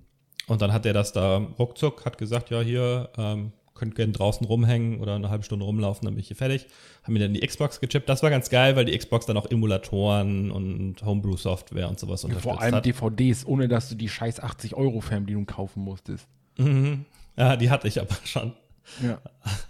und 0.46 0.62
dann 0.62 0.72
hat 0.72 0.87
er 0.87 0.92
das 0.92 1.12
da 1.12 1.37
ruckzuck, 1.37 2.04
hat 2.04 2.18
gesagt, 2.18 2.50
ja, 2.50 2.61
hier, 2.61 3.11
ähm, 3.16 3.52
könnt 3.74 3.96
gerne 3.96 4.12
draußen 4.12 4.46
rumhängen 4.46 5.00
oder 5.00 5.16
eine 5.16 5.30
halbe 5.30 5.44
Stunde 5.44 5.64
rumlaufen, 5.64 6.04
dann 6.04 6.14
bin 6.14 6.20
ich 6.20 6.28
hier 6.28 6.37
fertig. 6.37 6.66
Haben 7.02 7.14
mir 7.14 7.18
dann 7.18 7.35
die 7.35 7.40
Xbox 7.40 7.80
gechippt. 7.80 8.09
Das 8.09 8.22
war 8.22 8.30
ganz 8.30 8.48
geil, 8.48 8.76
weil 8.76 8.85
die 8.85 8.96
Xbox 8.96 9.26
dann 9.26 9.37
auch 9.37 9.50
Emulatoren 9.50 10.50
und 10.50 11.04
Homebrew-Software 11.04 11.88
und 11.88 11.98
sowas 11.98 12.24
unterstützt 12.24 12.54
Vor 12.54 12.62
allem 12.62 12.76
hat. 12.76 12.87
DVDs, 12.87 13.44
ohne 13.44 13.68
dass 13.68 13.88
du 13.88 13.96
die 13.96 14.09
scheiß 14.09 14.40
80 14.40 14.74
Euro 14.74 15.00
Fernbedienung 15.00 15.46
kaufen 15.46 15.83
musstest. 15.83 16.28
Mhm. 16.57 17.04
Ja, 17.37 17.57
die 17.57 17.68
hatte 17.70 17.88
ich 17.88 18.00
aber 18.00 18.14
schon. 18.24 18.52
Ja. 19.03 19.18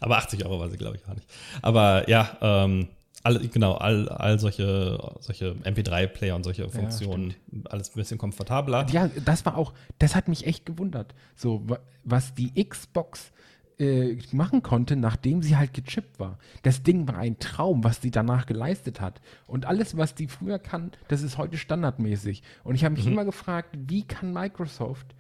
Aber 0.01 0.19
80 0.19 0.45
Euro 0.45 0.61
war 0.61 0.71
sie, 0.71 0.77
glaube 0.77 0.97
ich, 0.97 1.05
gar 1.05 1.15
nicht. 1.15 1.29
Aber 1.63 2.09
ja, 2.09 2.37
ähm, 2.41 2.89
all, 3.23 3.39
genau, 3.49 3.75
all, 3.75 4.09
all 4.09 4.39
solche, 4.39 4.99
solche 5.21 5.53
MP3-Player 5.65 6.37
und 6.37 6.45
solche 6.45 6.69
Funktionen, 6.69 7.35
ja, 7.51 7.71
alles 7.71 7.91
ein 7.91 7.95
bisschen 7.95 8.19
komfortabler. 8.19 8.87
Ja, 8.91 9.09
das 9.25 9.45
war 9.47 9.57
auch, 9.57 9.73
das 9.99 10.15
hat 10.15 10.29
mich 10.29 10.47
echt 10.47 10.67
gewundert. 10.67 11.15
So, 11.35 11.67
was 12.05 12.35
die 12.35 12.53
Xbox 12.63 13.33
äh, 13.79 14.19
machen 14.33 14.63
konnte, 14.63 14.95
nachdem 14.95 15.43
sie 15.43 15.57
halt 15.57 15.73
gechippt 15.75 16.21
war. 16.21 16.39
Das 16.63 16.83
Ding 16.83 17.09
war 17.09 17.17
ein 17.17 17.39
Traum, 17.39 17.83
was 17.83 18.01
sie 18.01 18.11
danach 18.11 18.47
geleistet 18.47 19.01
hat. 19.01 19.21
Und 19.47 19.67
alles, 19.67 19.97
was 19.97 20.15
die 20.15 20.29
früher 20.29 20.59
kann, 20.59 20.93
das 21.09 21.23
ist 21.23 21.39
heute 21.39 21.57
standardmäßig. 21.57 22.43
Und 22.63 22.77
ich 22.77 22.85
habe 22.85 22.95
mich 22.95 23.07
mhm. 23.07 23.13
immer 23.13 23.25
gefragt, 23.25 23.71
wie 23.89 24.03
kann 24.03 24.33
Microsoft 24.33 25.15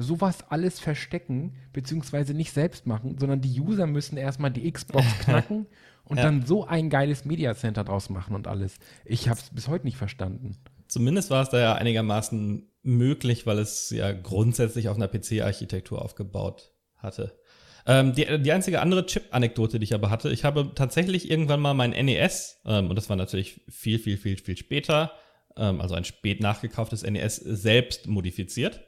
sowas 0.00 0.44
alles 0.50 0.80
verstecken, 0.80 1.54
beziehungsweise 1.72 2.34
nicht 2.34 2.52
selbst 2.52 2.86
machen, 2.86 3.16
sondern 3.18 3.40
die 3.40 3.60
User 3.60 3.86
müssen 3.86 4.16
erstmal 4.16 4.50
die 4.50 4.70
Xbox 4.70 5.06
knacken 5.20 5.66
und 6.04 6.16
Ja. 6.16 6.24
dann 6.24 6.44
so 6.44 6.66
ein 6.66 6.90
geiles 6.90 7.24
Media 7.24 7.54
Center 7.54 7.84
draus 7.84 8.10
machen 8.10 8.34
und 8.34 8.46
alles. 8.48 8.76
Ich 9.04 9.28
habe 9.28 9.38
es 9.38 9.50
bis 9.50 9.68
heute 9.68 9.84
nicht 9.86 9.96
verstanden. 9.96 10.56
Zumindest 10.88 11.30
war 11.30 11.42
es 11.42 11.50
da 11.50 11.60
ja 11.60 11.74
einigermaßen 11.74 12.68
möglich, 12.82 13.46
weil 13.46 13.58
es 13.58 13.90
ja 13.90 14.10
grundsätzlich 14.12 14.88
auf 14.88 14.96
einer 14.96 15.06
PC-Architektur 15.08 16.02
aufgebaut 16.02 16.72
hatte. 16.96 17.38
Ähm, 17.86 18.14
die, 18.14 18.26
die 18.42 18.52
einzige 18.52 18.80
andere 18.80 19.06
Chip-Anekdote, 19.06 19.78
die 19.78 19.84
ich 19.84 19.94
aber 19.94 20.10
hatte, 20.10 20.30
ich 20.30 20.44
habe 20.44 20.72
tatsächlich 20.74 21.30
irgendwann 21.30 21.60
mal 21.60 21.74
mein 21.74 21.90
NES, 21.90 22.60
ähm, 22.66 22.88
und 22.90 22.96
das 22.96 23.08
war 23.08 23.16
natürlich 23.16 23.60
viel, 23.68 23.98
viel, 23.98 24.16
viel, 24.18 24.36
viel 24.36 24.56
später, 24.56 25.12
ähm, 25.56 25.80
also 25.80 25.94
ein 25.94 26.04
spät 26.04 26.40
nachgekauftes 26.40 27.02
NES, 27.02 27.36
selbst 27.36 28.06
modifiziert. 28.06 28.80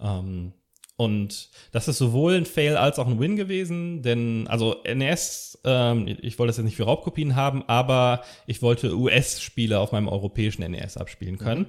Ähm, 0.00 0.52
und 0.96 1.50
das 1.72 1.88
ist 1.88 1.98
sowohl 1.98 2.34
ein 2.34 2.46
Fail 2.46 2.76
als 2.76 2.98
auch 2.98 3.08
ein 3.08 3.18
Win 3.18 3.34
gewesen, 3.34 4.02
denn, 4.02 4.46
also 4.46 4.76
NES, 4.84 5.58
ähm, 5.64 6.06
ich 6.06 6.38
wollte 6.38 6.50
das 6.50 6.58
jetzt 6.58 6.66
nicht 6.66 6.76
für 6.76 6.84
Raubkopien 6.84 7.34
haben, 7.34 7.64
aber 7.66 8.22
ich 8.46 8.62
wollte 8.62 8.96
US-Spiele 8.96 9.80
auf 9.80 9.90
meinem 9.90 10.06
europäischen 10.06 10.68
NES 10.70 10.96
abspielen 10.96 11.38
können. 11.38 11.66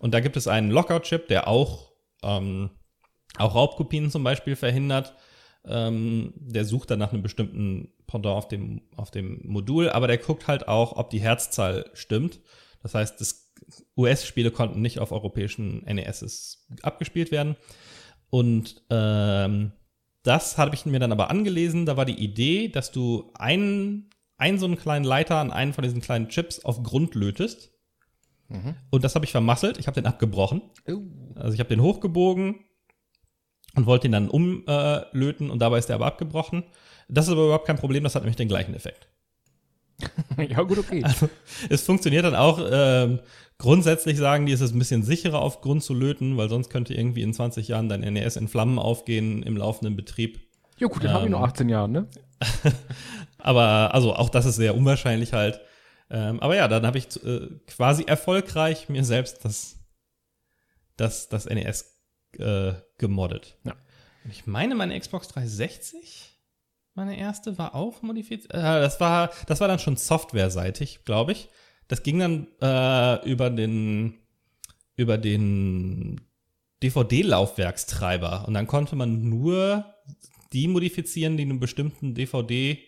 Und 0.00 0.12
da 0.12 0.20
gibt 0.20 0.36
es 0.36 0.48
einen 0.48 0.70
Lockout-Chip, 0.70 1.28
der 1.28 1.46
auch, 1.46 1.92
ähm, 2.24 2.70
auch 3.38 3.54
Raubkopien 3.54 4.10
zum 4.10 4.24
Beispiel 4.24 4.56
verhindert. 4.56 5.14
Ähm, 5.66 6.34
der 6.36 6.64
sucht 6.64 6.90
dann 6.90 6.98
nach 6.98 7.12
einem 7.12 7.22
bestimmten 7.22 7.92
Pendant 8.06 8.36
auf 8.36 8.48
dem, 8.48 8.82
auf 8.96 9.10
dem 9.10 9.40
Modul, 9.44 9.88
aber 9.88 10.08
der 10.08 10.18
guckt 10.18 10.48
halt 10.48 10.68
auch, 10.68 10.96
ob 10.96 11.10
die 11.10 11.20
Herzzahl 11.20 11.88
stimmt. 11.94 12.40
Das 12.82 12.94
heißt, 12.94 13.20
das 13.20 13.43
US-Spiele 13.96 14.50
konnten 14.50 14.80
nicht 14.82 14.98
auf 14.98 15.12
europäischen 15.12 15.84
NESs 15.84 16.66
abgespielt 16.82 17.30
werden. 17.30 17.56
Und 18.30 18.82
ähm, 18.90 19.72
das 20.22 20.58
habe 20.58 20.74
ich 20.74 20.86
mir 20.86 20.98
dann 20.98 21.12
aber 21.12 21.30
angelesen. 21.30 21.86
Da 21.86 21.96
war 21.96 22.04
die 22.04 22.18
Idee, 22.18 22.68
dass 22.68 22.90
du 22.90 23.30
einen, 23.34 24.10
einen 24.36 24.58
so 24.58 24.66
einen 24.66 24.76
kleinen 24.76 25.04
Leiter 25.04 25.36
an 25.36 25.52
einen 25.52 25.72
von 25.72 25.82
diesen 25.82 26.00
kleinen 26.00 26.28
Chips 26.28 26.64
auf 26.64 26.82
Grund 26.82 27.14
lötest. 27.14 27.72
Und 28.90 29.04
das 29.04 29.14
habe 29.14 29.24
ich 29.24 29.32
vermasselt. 29.32 29.78
Ich 29.78 29.86
habe 29.86 29.94
den 29.94 30.06
abgebrochen. 30.06 30.62
Also 31.36 31.54
ich 31.54 31.60
habe 31.60 31.68
den 31.68 31.82
hochgebogen 31.82 32.64
und 33.76 33.86
wollte 33.86 34.06
ihn 34.08 34.12
dann 34.12 34.28
umlöten 34.28 35.50
und 35.50 35.58
dabei 35.60 35.78
ist 35.78 35.88
der 35.88 35.96
aber 35.96 36.06
abgebrochen. 36.06 36.64
Das 37.08 37.26
ist 37.26 37.32
aber 37.32 37.44
überhaupt 37.44 37.66
kein 37.66 37.78
Problem, 37.78 38.04
das 38.04 38.14
hat 38.14 38.22
nämlich 38.22 38.36
den 38.36 38.48
gleichen 38.48 38.74
Effekt. 38.74 39.08
ja, 40.48 40.62
gut, 40.62 40.78
okay. 40.78 41.02
Also 41.04 41.28
es 41.68 41.82
funktioniert 41.82 42.24
dann 42.24 42.34
auch. 42.34 42.60
Ähm, 42.70 43.20
grundsätzlich 43.58 44.18
sagen 44.18 44.46
die, 44.46 44.52
es 44.52 44.60
ist 44.60 44.74
ein 44.74 44.78
bisschen 44.78 45.02
sicherer 45.02 45.40
auf 45.40 45.60
Grund 45.60 45.82
zu 45.82 45.94
löten, 45.94 46.36
weil 46.36 46.48
sonst 46.48 46.70
könnte 46.70 46.94
irgendwie 46.94 47.22
in 47.22 47.32
20 47.32 47.68
Jahren 47.68 47.88
dein 47.88 48.00
NES 48.00 48.36
in 48.36 48.48
Flammen 48.48 48.78
aufgehen 48.78 49.42
im 49.42 49.56
laufenden 49.56 49.96
Betrieb. 49.96 50.40
Ja, 50.78 50.88
gut, 50.88 51.04
dann 51.04 51.12
habe 51.12 51.24
ich 51.26 51.30
noch 51.30 51.38
Ähm, 51.38 51.44
18 51.44 51.68
Jahre, 51.68 51.88
ne? 51.88 52.08
Aber 53.38 53.94
also 53.94 54.14
auch 54.14 54.30
das 54.30 54.46
ist 54.46 54.56
sehr 54.56 54.74
unwahrscheinlich 54.74 55.32
halt. 55.32 55.60
Ähm, 56.10 56.40
aber 56.40 56.56
ja, 56.56 56.68
dann 56.68 56.86
habe 56.86 56.98
ich 56.98 57.22
äh, 57.24 57.48
quasi 57.66 58.04
erfolgreich 58.04 58.88
mir 58.88 59.04
selbst 59.04 59.44
das, 59.44 59.76
das, 60.96 61.28
das 61.28 61.46
NES 61.46 61.98
äh, 62.38 62.74
gemoddet. 62.98 63.56
Ja. 63.64 63.74
Ich 64.30 64.46
meine, 64.46 64.74
meine 64.74 64.98
Xbox 64.98 65.28
360, 65.28 66.33
meine 66.94 67.18
erste, 67.18 67.58
war 67.58 67.74
auch 67.74 68.02
modifiziert. 68.02 68.54
Äh, 68.54 68.60
das, 68.60 69.00
war, 69.00 69.30
das 69.46 69.60
war 69.60 69.68
dann 69.68 69.78
schon 69.78 69.96
softwareseitig, 69.96 71.04
glaube 71.04 71.32
ich. 71.32 71.48
Das 71.88 72.02
ging 72.02 72.18
dann 72.18 72.46
äh, 72.60 73.28
über 73.28 73.50
den 73.50 74.14
über 74.96 75.18
den 75.18 76.20
DVD-Laufwerkstreiber. 76.82 78.46
Und 78.46 78.54
dann 78.54 78.66
konnte 78.66 78.96
man 78.96 79.28
nur 79.28 79.84
die 80.52 80.68
modifizieren, 80.68 81.36
die 81.36 81.44
einen 81.44 81.60
bestimmten 81.60 82.14
DVD, 82.14 82.78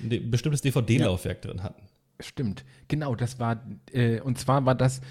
ein 0.00 0.30
bestimmtes 0.30 0.62
DVD-Laufwerk 0.62 1.42
drin 1.42 1.62
hatten. 1.62 1.82
Stimmt, 2.18 2.64
genau, 2.88 3.14
das 3.14 3.38
war, 3.38 3.62
äh, 3.92 4.20
und 4.20 4.38
zwar 4.38 4.64
war 4.64 4.74
das, 4.74 5.02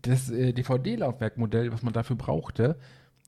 das 0.00 0.30
äh, 0.30 0.54
DVD-Laufwerkmodell, 0.54 1.70
was 1.72 1.82
man 1.82 1.92
dafür 1.92 2.16
brauchte, 2.16 2.78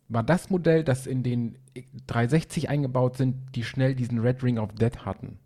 war 0.08 0.22
das 0.22 0.50
Modell, 0.50 0.84
das 0.84 1.06
in 1.06 1.22
den 1.22 1.58
360 2.06 2.68
eingebaut 2.68 3.16
sind, 3.16 3.36
die 3.54 3.64
schnell 3.64 3.94
diesen 3.94 4.18
Red 4.20 4.42
Ring 4.42 4.58
of 4.58 4.72
Death 4.72 5.04
hatten. 5.04 5.38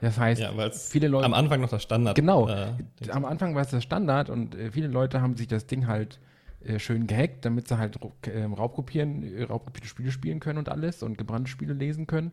Das 0.00 0.18
heißt, 0.18 0.40
Ja, 0.40 0.52
viele 0.70 1.08
Leute. 1.08 1.24
am 1.24 1.34
Anfang 1.34 1.60
noch 1.60 1.68
das 1.70 1.82
Standard. 1.82 2.16
Genau. 2.16 2.48
Äh, 2.48 2.72
Am 3.10 3.24
Anfang 3.24 3.54
war 3.54 3.62
es 3.62 3.70
der 3.70 3.80
Standard 3.80 4.28
und 4.28 4.54
äh, 4.54 4.70
viele 4.72 4.88
Leute 4.88 5.20
haben 5.22 5.36
sich 5.36 5.46
das 5.46 5.66
Ding 5.66 5.86
halt 5.86 6.18
äh, 6.64 6.78
schön 6.78 7.06
gehackt, 7.06 7.44
damit 7.44 7.68
sie 7.68 7.78
halt 7.78 7.98
Raub- 8.02 8.26
äh, 8.26 8.42
Raubkopieren, 8.44 9.22
äh, 9.22 9.44
raubkopierte 9.44 9.88
Spiele 9.88 10.10
spielen 10.10 10.40
können 10.40 10.58
und 10.58 10.68
alles 10.68 11.02
und 11.02 11.16
gebrannte 11.16 11.50
Spiele 11.50 11.72
lesen 11.74 12.06
können. 12.06 12.32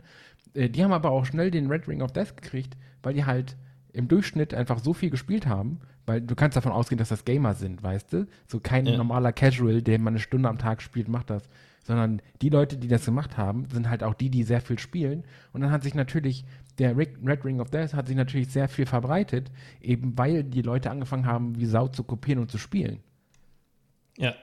Äh, 0.56 0.70
die 0.70 0.84
haben 0.84 0.92
aber 0.92 1.12
auch 1.12 1.26
schnell 1.26 1.52
den 1.52 1.68
Red 1.70 1.88
Ring 1.88 2.02
of 2.02 2.12
Death 2.12 2.36
gekriegt, 2.36 2.76
weil 3.04 3.14
die 3.14 3.26
halt 3.26 3.56
im 3.94 4.08
Durchschnitt 4.08 4.54
einfach 4.56 4.80
so 4.80 4.94
viel 4.94 5.12
gespielt 5.12 5.46
haben, 5.48 5.80
weil 6.06 6.22
du 6.22 6.36
kannst 6.36 6.58
davon 6.58 6.72
ausgehen, 6.72 6.98
dass 7.00 7.10
das 7.10 7.26
Gamer 7.26 7.54
sind, 7.54 7.82
weißt 7.84 8.12
du? 8.14 8.28
So 8.48 8.60
kein 8.60 8.86
Ja. 8.86 8.98
normaler 8.98 9.32
Casual, 9.32 9.82
der 9.82 10.00
mal 10.00 10.10
eine 10.10 10.20
Stunde 10.20 10.50
am 10.50 10.58
Tag 10.58 10.82
spielt, 10.82 11.08
macht 11.08 11.30
das. 11.30 11.44
Sondern 11.86 12.22
die 12.42 12.50
Leute, 12.50 12.78
die 12.78 12.88
das 12.88 13.06
gemacht 13.06 13.38
haben, 13.38 13.68
sind 13.70 13.90
halt 13.90 14.04
auch 14.04 14.14
die, 14.14 14.30
die 14.30 14.44
sehr 14.44 14.62
viel 14.62 14.80
spielen. 14.80 15.24
Und 15.52 15.62
dann 15.62 15.72
hat 15.72 15.84
sich 15.84 15.96
natürlich 15.96 16.46
der 16.80 16.96
Rick- 16.98 17.18
Red 17.24 17.44
Ring 17.46 17.60
of 17.60 17.70
Death 17.70 17.94
hat 17.94 18.08
sich 18.08 18.16
natürlich 18.16 18.48
sehr 18.50 18.68
viel 18.70 18.86
verbreitet, 18.86 19.52
eben 19.82 20.18
weil 20.18 20.44
die 20.44 20.62
Leute 20.62 20.90
angefangen 20.90 21.26
haben, 21.26 21.60
wie 21.60 21.66
Sau 21.66 21.88
zu 21.90 22.04
kopieren 22.04 22.40
und 22.42 22.50
zu 22.52 22.58
spielen. 22.58 23.00
ja, 24.18 24.34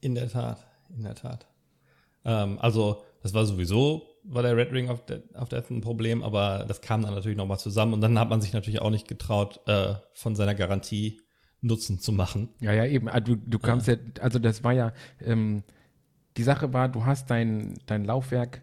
in 0.00 0.14
der 0.14 0.28
Tat. 0.28 0.66
In 0.94 1.02
der 1.04 1.14
Tat. 1.14 1.46
Ähm, 2.24 2.58
also, 2.60 3.02
das 3.22 3.32
war 3.32 3.44
sowieso, 3.46 4.02
war 4.24 4.42
der 4.42 4.56
Red 4.56 4.72
Ring 4.72 4.88
of 4.88 5.04
Death, 5.06 5.22
of 5.34 5.48
Death 5.48 5.70
ein 5.70 5.80
Problem, 5.80 6.22
aber 6.22 6.64
das 6.66 6.80
kam 6.80 7.02
dann 7.02 7.14
natürlich 7.14 7.36
nochmal 7.36 7.58
zusammen 7.58 7.92
und 7.92 8.00
dann 8.00 8.18
hat 8.18 8.30
man 8.30 8.40
sich 8.40 8.52
natürlich 8.52 8.80
auch 8.80 8.90
nicht 8.90 9.06
getraut, 9.06 9.60
äh, 9.66 9.94
von 10.12 10.34
seiner 10.34 10.54
Garantie 10.54 11.20
Nutzen 11.60 11.98
zu 11.98 12.12
machen. 12.12 12.50
Ja, 12.60 12.72
ja, 12.72 12.84
eben. 12.84 13.08
Also, 13.08 13.34
du, 13.34 13.36
du 13.36 13.58
kamst 13.58 13.88
ja, 13.88 13.96
also 14.20 14.38
das 14.38 14.62
war 14.64 14.72
ja, 14.72 14.92
ähm, 15.20 15.62
die 16.36 16.42
Sache 16.42 16.72
war, 16.72 16.88
du 16.88 17.06
hast 17.06 17.30
dein, 17.30 17.74
dein 17.86 18.04
Laufwerk 18.04 18.62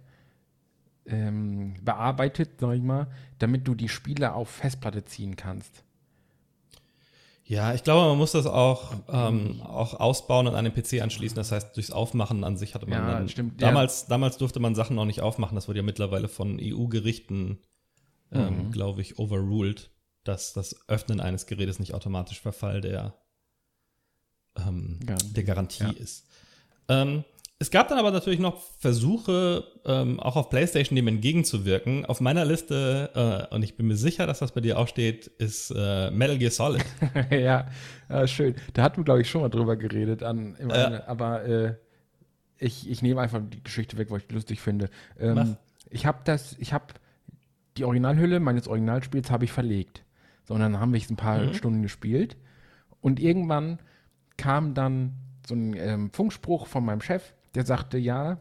ähm, 1.06 1.74
bearbeitet, 1.84 2.60
sag 2.60 2.76
ich 2.76 2.84
mal, 2.84 3.08
damit 3.40 3.68
du 3.68 3.76
die 3.76 3.90
Spiele 3.90 4.34
auf 4.34 4.50
Festplatte 4.50 5.04
ziehen 5.04 5.36
kannst. 5.36 5.84
Ja, 7.52 7.74
ich 7.74 7.84
glaube, 7.84 8.08
man 8.08 8.18
muss 8.18 8.32
das 8.32 8.46
auch, 8.46 8.94
ähm, 9.10 9.62
auch 9.62 9.94
ausbauen 10.00 10.48
und 10.48 10.56
an 10.56 10.64
den 10.64 10.74
PC 10.74 11.02
anschließen. 11.02 11.36
Das 11.36 11.52
heißt, 11.52 11.76
durchs 11.76 11.92
Aufmachen 11.92 12.46
an 12.46 12.56
sich 12.56 12.74
hatte 12.76 12.86
man 12.86 13.00
Ja, 13.06 13.08
dann. 13.14 13.28
stimmt, 13.28 13.60
ja. 13.60 13.68
Damals, 13.68 14.06
damals 14.06 14.38
durfte 14.38 14.62
man 14.62 14.74
Sachen 14.74 14.96
noch 14.96 15.04
nicht 15.04 15.20
aufmachen. 15.20 15.56
Das 15.56 15.68
wurde 15.68 15.80
ja 15.80 15.84
mittlerweile 15.84 16.30
von 16.30 16.60
EU-Gerichten, 16.62 17.60
ähm, 18.32 18.68
Mhm. 18.68 18.72
glaube 18.72 19.02
ich, 19.02 19.20
overruled, 19.20 19.92
dass 20.24 20.54
das 20.54 20.88
Öffnen 20.88 21.20
eines 21.20 21.46
Gerätes 21.46 21.78
nicht 21.80 21.94
automatisch 21.94 22.40
Verfall 22.40 22.80
der, 22.80 23.16
ähm, 24.56 25.00
der 25.32 25.44
Garantie 25.44 25.84
Ja. 25.84 25.90
ist. 25.92 26.28
Ähm, 26.88 27.26
es 27.62 27.70
gab 27.70 27.90
dann 27.90 28.00
aber 28.00 28.10
natürlich 28.10 28.40
noch 28.40 28.60
Versuche, 28.80 29.64
ähm, 29.86 30.20
auch 30.20 30.36
auf 30.36 30.50
PlayStation 30.50 30.96
dem 30.96 31.08
entgegenzuwirken. 31.08 32.08
Auf 32.08 32.20
meiner 32.20 32.44
Liste, 32.44 33.48
äh, 33.52 33.54
und 33.54 33.62
ich 33.62 33.76
bin 33.76 33.86
mir 33.86 33.96
sicher, 33.96 34.26
dass 34.26 34.40
das 34.40 34.52
bei 34.52 34.62
dir 34.62 34.80
auch 34.80 34.88
steht, 34.88 35.28
ist 35.28 35.72
äh, 35.78 36.10
Metal 36.10 36.40
Gear 36.40 36.50
Solid. 36.50 36.84
ja, 37.30 37.68
äh, 38.10 38.26
schön. 38.26 38.56
Da 38.74 38.82
hatten 38.82 38.98
wir, 38.98 39.04
glaube 39.04 39.22
ich, 39.22 39.30
schon 39.30 39.42
mal 39.42 39.50
drüber 39.50 39.76
geredet. 39.76 40.24
An, 40.24 40.56
im 40.56 40.72
eine, 40.72 41.08
aber 41.08 41.46
äh, 41.46 41.76
ich, 42.58 42.90
ich 42.90 43.04
nehme 43.04 43.22
einfach 43.22 43.42
die 43.48 43.64
Geschichte 43.64 43.96
weg, 44.00 44.10
weil 44.10 44.18
ich 44.18 44.28
die 44.28 44.34
lustig 44.34 44.60
finde. 44.60 44.90
Ähm, 45.20 45.56
ich 45.92 46.08
habe 46.08 46.18
das, 46.24 46.56
ich 46.58 46.74
habe 46.74 46.86
die 47.78 47.86
Originalhülle 47.86 48.40
meines 48.40 48.68
Originalspiels 48.68 49.30
habe 49.30 49.46
ich 49.46 49.52
verlegt. 49.52 50.04
So, 50.46 50.56
und 50.56 50.62
dann 50.62 50.80
haben 50.80 50.94
wir 50.94 51.00
es 51.00 51.12
ein 51.12 51.16
paar 51.16 51.38
Mhm. 51.38 51.54
Stunden 51.54 51.84
gespielt. 51.84 52.38
Und 53.02 53.20
irgendwann 53.20 53.78
kam 54.38 54.74
dann 54.74 55.14
so 55.48 55.54
ein 55.54 55.76
ähm, 55.78 56.12
Funkspruch 56.12 56.66
von 56.66 56.84
meinem 56.84 57.02
Chef, 57.02 57.36
der 57.56 57.66
sagte, 57.66 57.98
ja, 57.98 58.40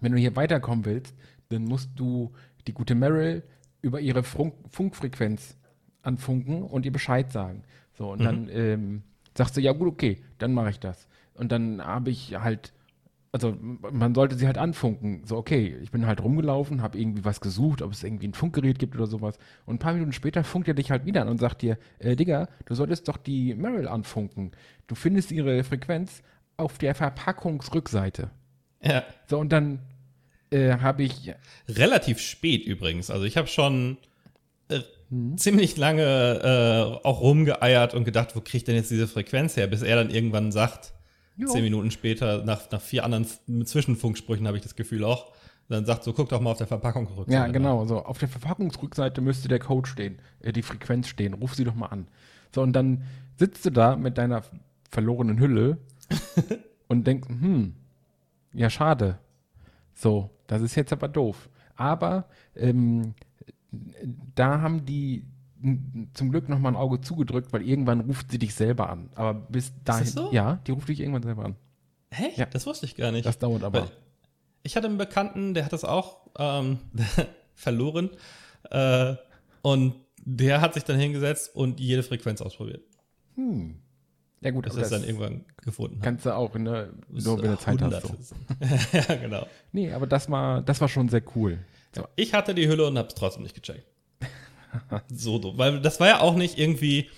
wenn 0.00 0.12
du 0.12 0.18
hier 0.18 0.36
weiterkommen 0.36 0.84
willst, 0.84 1.14
dann 1.48 1.64
musst 1.64 1.90
du 1.96 2.32
die 2.66 2.74
gute 2.74 2.94
Meryl 2.94 3.42
über 3.82 4.00
ihre 4.00 4.22
Funk 4.22 4.54
Funkfrequenz 4.68 5.56
anfunken 6.02 6.62
und 6.62 6.84
ihr 6.84 6.92
Bescheid 6.92 7.30
sagen. 7.30 7.62
So, 7.94 8.12
und 8.12 8.24
dann 8.24 8.48
ähm, 8.50 9.02
sagst 9.36 9.56
du, 9.56 9.60
ja 9.60 9.72
gut, 9.72 9.88
okay, 9.88 10.18
dann 10.38 10.54
mache 10.54 10.70
ich 10.70 10.80
das. 10.80 11.06
Und 11.34 11.52
dann 11.52 11.84
habe 11.84 12.10
ich 12.10 12.34
halt, 12.34 12.72
also 13.32 13.56
man 13.60 14.14
sollte 14.14 14.36
sie 14.36 14.46
halt 14.46 14.58
anfunken. 14.58 15.22
So, 15.24 15.36
okay, 15.36 15.76
ich 15.82 15.90
bin 15.90 16.06
halt 16.06 16.22
rumgelaufen, 16.22 16.82
habe 16.82 16.98
irgendwie 16.98 17.24
was 17.24 17.40
gesucht, 17.40 17.82
ob 17.82 17.92
es 17.92 18.02
irgendwie 18.02 18.28
ein 18.28 18.34
Funkgerät 18.34 18.78
gibt 18.78 18.96
oder 18.96 19.06
sowas. 19.06 19.38
Und 19.66 19.76
ein 19.76 19.78
paar 19.78 19.92
Minuten 19.92 20.12
später 20.12 20.44
funkt 20.44 20.68
er 20.68 20.74
dich 20.74 20.90
halt 20.90 21.04
wieder 21.04 21.22
an 21.22 21.28
und 21.28 21.38
sagt 21.38 21.62
dir, 21.62 21.78
äh, 21.98 22.16
Digga, 22.16 22.48
du 22.64 22.74
solltest 22.74 23.08
doch 23.08 23.16
die 23.16 23.54
Meryl 23.54 23.88
anfunken. 23.88 24.52
Du 24.86 24.94
findest 24.94 25.32
ihre 25.32 25.62
Frequenz 25.64 26.22
auf 26.60 26.78
der 26.78 26.94
Verpackungsrückseite. 26.94 28.30
ja. 28.82 29.02
So, 29.28 29.38
und 29.38 29.50
dann 29.50 29.80
äh, 30.50 30.78
habe 30.78 31.02
ich, 31.02 31.32
Relativ 31.68 32.20
spät 32.20 32.64
übrigens. 32.64 33.10
Also 33.10 33.24
ich 33.24 33.36
habe 33.36 33.48
schon 33.48 33.98
äh, 34.68 34.80
ziemlich 35.36 35.76
lange 35.76 37.00
äh, 37.02 37.06
auch 37.06 37.20
rumgeeiert 37.20 37.94
und 37.94 38.04
gedacht, 38.04 38.36
wo 38.36 38.40
kriegt 38.40 38.68
denn 38.68 38.76
jetzt 38.76 38.90
diese 38.90 39.08
Frequenz 39.08 39.56
her, 39.56 39.66
bis 39.66 39.82
er 39.82 39.96
dann 39.96 40.10
irgendwann 40.10 40.52
sagt, 40.52 40.92
Jo. 41.40 41.48
Zehn 41.48 41.62
Minuten 41.62 41.90
später, 41.90 42.44
nach, 42.44 42.70
nach 42.70 42.82
vier 42.82 43.02
anderen 43.02 43.26
Zwischenfunksprüchen, 43.64 44.46
habe 44.46 44.58
ich 44.58 44.62
das 44.62 44.76
Gefühl 44.76 45.04
auch. 45.04 45.32
Dann 45.68 45.86
sagt 45.86 46.04
so, 46.04 46.12
guck 46.12 46.28
doch 46.28 46.40
mal 46.40 46.50
auf 46.50 46.58
der 46.58 46.66
Verpackungsrückseite. 46.66 47.32
Ja, 47.32 47.46
genau. 47.46 47.86
So, 47.86 48.04
auf 48.04 48.18
der 48.18 48.28
Verpackungsrückseite 48.28 49.22
müsste 49.22 49.48
der 49.48 49.60
Code 49.60 49.88
stehen, 49.88 50.18
äh, 50.40 50.52
die 50.52 50.62
Frequenz 50.62 51.08
stehen. 51.08 51.32
Ruf 51.32 51.54
sie 51.54 51.64
doch 51.64 51.74
mal 51.74 51.86
an. 51.86 52.08
So, 52.54 52.60
und 52.60 52.74
dann 52.74 53.04
sitzt 53.36 53.64
du 53.64 53.70
da 53.70 53.96
mit 53.96 54.18
deiner 54.18 54.42
verlorenen 54.90 55.38
Hülle 55.38 55.78
und 56.88 57.06
denkst, 57.06 57.28
hm, 57.28 57.74
ja, 58.52 58.70
schade. 58.70 59.18
So, 59.94 60.30
das 60.46 60.62
ist 60.62 60.74
jetzt 60.74 60.92
aber 60.92 61.08
doof. 61.08 61.48
Aber 61.76 62.26
ähm, 62.54 63.14
da 64.34 64.60
haben 64.60 64.84
die 64.84 65.24
zum 66.14 66.30
Glück 66.30 66.48
noch 66.48 66.58
mal 66.58 66.70
ein 66.70 66.76
Auge 66.76 67.00
zugedrückt, 67.00 67.52
weil 67.52 67.62
irgendwann 67.62 68.00
ruft 68.00 68.30
sie 68.30 68.38
dich 68.38 68.54
selber 68.54 68.88
an. 68.88 69.10
Aber 69.14 69.34
bis 69.34 69.72
dahin, 69.84 70.06
so? 70.06 70.32
ja, 70.32 70.60
die 70.66 70.72
ruft 70.72 70.88
dich 70.88 71.00
irgendwann 71.00 71.22
selber 71.22 71.44
an. 71.44 71.56
Hä? 72.10 72.30
Ja. 72.36 72.46
Das 72.46 72.66
wusste 72.66 72.86
ich 72.86 72.96
gar 72.96 73.12
nicht. 73.12 73.26
Das 73.26 73.38
dauert 73.38 73.62
aber. 73.62 73.82
Weil 73.82 73.90
ich 74.62 74.76
hatte 74.76 74.88
einen 74.88 74.98
Bekannten, 74.98 75.54
der 75.54 75.64
hat 75.64 75.72
das 75.72 75.84
auch 75.84 76.26
ähm, 76.38 76.78
verloren. 77.54 78.10
Äh, 78.70 79.14
und 79.62 79.94
der 80.24 80.60
hat 80.60 80.74
sich 80.74 80.84
dann 80.84 80.98
hingesetzt 80.98 81.54
und 81.54 81.80
jede 81.80 82.02
Frequenz 82.02 82.40
ausprobiert. 82.40 82.82
Hm. 83.36 83.80
Ja 84.42 84.50
gut, 84.52 84.66
das 84.66 84.76
ist 84.76 84.90
dann 84.90 85.04
irgendwann 85.04 85.44
gefunden. 85.62 86.00
Kannst 86.00 86.24
du 86.24 86.34
auch, 86.34 86.54
ne, 86.54 86.94
nur 87.10 87.42
wenn 87.42 87.50
du 87.50 87.58
Zeit 87.58 87.82
hast. 87.82 88.02
So. 88.02 88.34
ja, 88.92 89.14
genau. 89.16 89.46
Nee, 89.72 89.92
aber 89.92 90.06
das 90.06 90.30
war, 90.30 90.62
das 90.62 90.80
war 90.80 90.88
schon 90.88 91.10
sehr 91.10 91.22
cool. 91.36 91.58
So. 91.94 92.06
Ich 92.16 92.32
hatte 92.32 92.54
die 92.54 92.66
Hülle 92.66 92.86
und 92.86 92.96
hab's 92.96 93.14
trotzdem 93.14 93.42
nicht 93.42 93.54
gecheckt. 93.54 93.84
so 95.12 95.38
dumm. 95.38 95.58
Weil 95.58 95.80
das 95.80 96.00
war 96.00 96.08
ja 96.08 96.20
auch 96.20 96.36
nicht 96.36 96.58
irgendwie, 96.58 97.10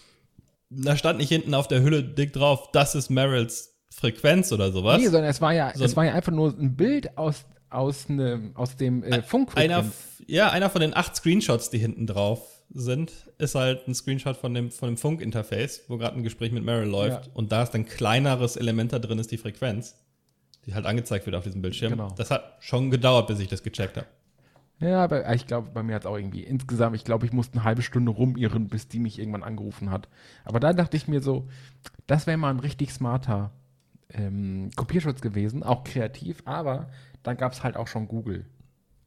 da 0.68 0.96
stand 0.96 1.18
nicht 1.18 1.28
hinten 1.28 1.54
auf 1.54 1.68
der 1.68 1.82
Hülle 1.82 2.02
dick 2.02 2.32
drauf, 2.32 2.70
das 2.72 2.96
ist 2.96 3.10
Merrills 3.10 3.72
Frequenz 3.90 4.50
oder 4.52 4.72
sowas. 4.72 5.00
Nee, 5.00 5.08
sondern 5.08 5.30
es 5.30 5.40
war 5.40 5.52
ja, 5.52 5.72
so 5.76 5.84
es 5.84 5.96
war 5.96 6.04
ja 6.04 6.14
einfach 6.14 6.32
nur 6.32 6.50
ein 6.58 6.74
Bild 6.76 7.16
aus, 7.18 7.44
aus, 7.74 8.08
ne, 8.08 8.50
aus 8.54 8.76
dem 8.76 9.02
äh, 9.02 9.22
Einer, 9.54 9.84
ja, 10.26 10.50
einer 10.50 10.70
von 10.70 10.80
den 10.80 10.94
acht 10.94 11.16
Screenshots, 11.16 11.70
die 11.70 11.78
hinten 11.78 12.06
drauf 12.06 12.62
sind, 12.74 13.12
ist 13.38 13.54
halt 13.54 13.86
ein 13.86 13.94
Screenshot 13.94 14.36
von 14.36 14.54
dem, 14.54 14.70
von 14.70 14.88
dem 14.88 14.96
Funkinterface, 14.96 15.82
wo 15.88 15.98
gerade 15.98 16.16
ein 16.16 16.22
Gespräch 16.22 16.52
mit 16.52 16.64
Meryl 16.64 16.88
läuft. 16.88 17.26
Ja. 17.26 17.32
Und 17.34 17.52
da 17.52 17.62
ist 17.62 17.74
ein 17.74 17.84
kleineres 17.84 18.56
Element 18.56 18.92
da 18.92 18.98
drin, 18.98 19.18
ist 19.18 19.30
die 19.30 19.38
Frequenz, 19.38 19.96
die 20.66 20.74
halt 20.74 20.86
angezeigt 20.86 21.26
wird 21.26 21.36
auf 21.36 21.44
diesem 21.44 21.62
Bildschirm. 21.62 21.92
Genau. 21.92 22.08
Das 22.16 22.30
hat 22.30 22.56
schon 22.60 22.90
gedauert, 22.90 23.26
bis 23.26 23.40
ich 23.40 23.48
das 23.48 23.62
gecheckt 23.62 23.96
habe. 23.96 24.06
Ja, 24.78 25.04
aber 25.04 25.32
ich 25.32 25.46
glaube, 25.46 25.70
bei 25.72 25.82
mir 25.82 25.94
hat 25.94 26.02
es 26.02 26.06
auch 26.06 26.16
irgendwie 26.16 26.42
insgesamt, 26.42 26.96
ich 26.96 27.04
glaube, 27.04 27.24
ich 27.24 27.32
musste 27.32 27.54
eine 27.54 27.64
halbe 27.64 27.82
Stunde 27.82 28.10
rumirren, 28.10 28.68
bis 28.68 28.88
die 28.88 28.98
mich 28.98 29.18
irgendwann 29.18 29.44
angerufen 29.44 29.90
hat. 29.90 30.08
Aber 30.44 30.58
da 30.58 30.72
dachte 30.72 30.96
ich 30.96 31.06
mir 31.06 31.22
so, 31.22 31.46
das 32.08 32.26
wäre 32.26 32.36
mal 32.36 32.50
ein 32.50 32.58
richtig 32.58 32.92
smarter 32.92 33.52
ähm, 34.14 34.70
Kopierschutz 34.76 35.20
gewesen, 35.20 35.62
auch 35.62 35.84
kreativ, 35.84 36.42
aber 36.44 36.90
dann 37.22 37.36
gab 37.36 37.52
es 37.52 37.62
halt 37.62 37.76
auch 37.76 37.88
schon 37.88 38.08
Google. 38.08 38.46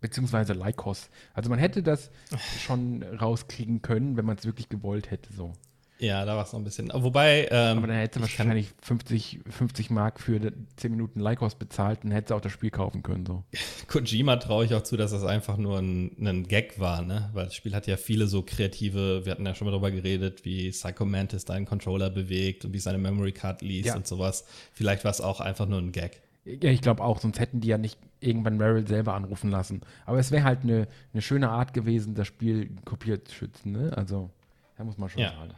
Beziehungsweise 0.01 0.53
Lycos. 0.53 1.09
Also 1.33 1.49
man 1.49 1.57
hätte 1.57 1.81
das 1.81 2.11
schon 2.59 3.01
rauskriegen 3.01 3.81
können, 3.81 4.17
wenn 4.17 4.25
man 4.25 4.37
es 4.37 4.45
wirklich 4.45 4.69
gewollt 4.69 5.09
hätte, 5.09 5.33
so. 5.33 5.53
Ja, 5.97 6.25
da 6.25 6.36
war 6.36 6.43
es 6.43 6.51
noch 6.51 6.60
ein 6.60 6.65
bisschen. 6.65 6.91
Wobei. 6.93 7.47
Ähm, 7.49 7.77
aber 7.77 7.88
dann 7.88 7.95
hätte 7.97 8.19
wahrscheinlich 8.19 8.73
50, 8.81 9.39
50 9.49 9.89
Mark 9.91 10.19
für 10.19 10.51
10 10.75 10.91
Minuten 10.91 11.21
Lycos 11.21 11.55
bezahlt 11.55 12.03
und 12.03 12.12
hätte 12.12 12.36
auch 12.36 12.41
das 12.41 12.51
Spiel 12.51 12.69
kaufen 12.69 13.01
können. 13.01 13.25
So. 13.25 13.43
Kojima 13.88 14.36
traue 14.38 14.65
ich 14.65 14.73
auch 14.73 14.84
zu, 14.84 14.97
dass 14.97 15.12
das 15.12 15.23
einfach 15.23 15.58
nur 15.58 15.79
ein, 15.79 16.12
ein, 16.19 16.47
Gag 16.47 16.79
war, 16.79 17.01
ne? 17.01 17.29
Weil 17.34 17.45
das 17.45 17.55
Spiel 17.55 17.73
hat 17.73 17.88
ja 17.88 17.95
viele 17.95 18.27
so 18.27 18.41
kreative, 18.41 19.25
wir 19.25 19.31
hatten 19.31 19.45
ja 19.45 19.55
schon 19.55 19.65
mal 19.65 19.71
darüber 19.71 19.91
geredet, 19.91 20.43
wie 20.43 20.71
Psycho 20.71 21.05
Mantis 21.05 21.45
deinen 21.45 21.65
Controller 21.65 22.10
bewegt 22.10 22.65
und 22.65 22.73
wie 22.73 22.79
seine 22.79 22.97
Memory 22.97 23.31
Card 23.31 23.62
liest 23.62 23.88
ja. 23.88 23.95
und 23.95 24.05
sowas. 24.05 24.45
Vielleicht 24.73 25.05
war 25.05 25.12
es 25.12 25.21
auch 25.21 25.39
einfach 25.39 25.65
nur 25.65 25.79
ein 25.79 25.93
Gag. 25.93 26.21
Ja, 26.43 26.69
ich 26.69 26.81
glaube 26.81 27.03
auch, 27.03 27.19
sonst 27.19 27.39
hätten 27.39 27.62
die 27.62 27.69
ja 27.69 27.77
nicht 27.77 27.97
irgendwann 28.19 28.58
Meryl 28.58 28.86
selber 28.86 29.13
anrufen 29.13 29.49
lassen. 29.49 29.81
Aber 30.05 30.19
es 30.19 30.29
wäre 30.31 30.43
halt 30.43 30.62
eine 30.63 30.88
ne 31.13 31.21
schöne 31.21 31.49
Art 31.49 31.73
gewesen, 31.73 32.15
das 32.15 32.27
Spiel 32.27 32.69
kopiert 32.84 33.29
zu 33.29 33.36
schützen, 33.36 33.71
ne? 33.71 33.93
Also, 33.95 34.29
da 34.77 34.84
muss 34.84 34.97
man 34.97 35.10
schon 35.10 35.21
ja. 35.21 35.31
sagen. 35.31 35.53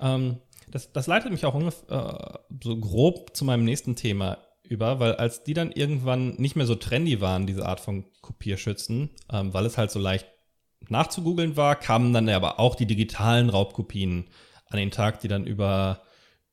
Ähm, 0.00 0.38
das, 0.70 0.92
das 0.92 1.06
leitet 1.06 1.32
mich 1.32 1.44
auch 1.44 1.54
äh, 1.60 2.38
so 2.62 2.76
grob 2.76 3.36
zu 3.36 3.44
meinem 3.44 3.64
nächsten 3.64 3.96
Thema 3.96 4.38
über, 4.62 5.00
weil 5.00 5.14
als 5.14 5.42
die 5.42 5.54
dann 5.54 5.72
irgendwann 5.72 6.36
nicht 6.36 6.54
mehr 6.54 6.66
so 6.66 6.76
trendy 6.76 7.20
waren, 7.20 7.46
diese 7.46 7.66
Art 7.66 7.80
von 7.80 8.04
Kopierschützen, 8.20 9.10
ähm, 9.32 9.52
weil 9.52 9.66
es 9.66 9.76
halt 9.76 9.90
so 9.90 9.98
leicht 9.98 10.28
nachzugoogeln 10.88 11.56
war, 11.56 11.76
kamen 11.76 12.12
dann 12.12 12.28
aber 12.28 12.60
auch 12.60 12.76
die 12.76 12.86
digitalen 12.86 13.50
Raubkopien 13.50 14.28
an 14.66 14.78
den 14.78 14.92
Tag, 14.92 15.20
die 15.20 15.28
dann 15.28 15.44
über, 15.44 16.02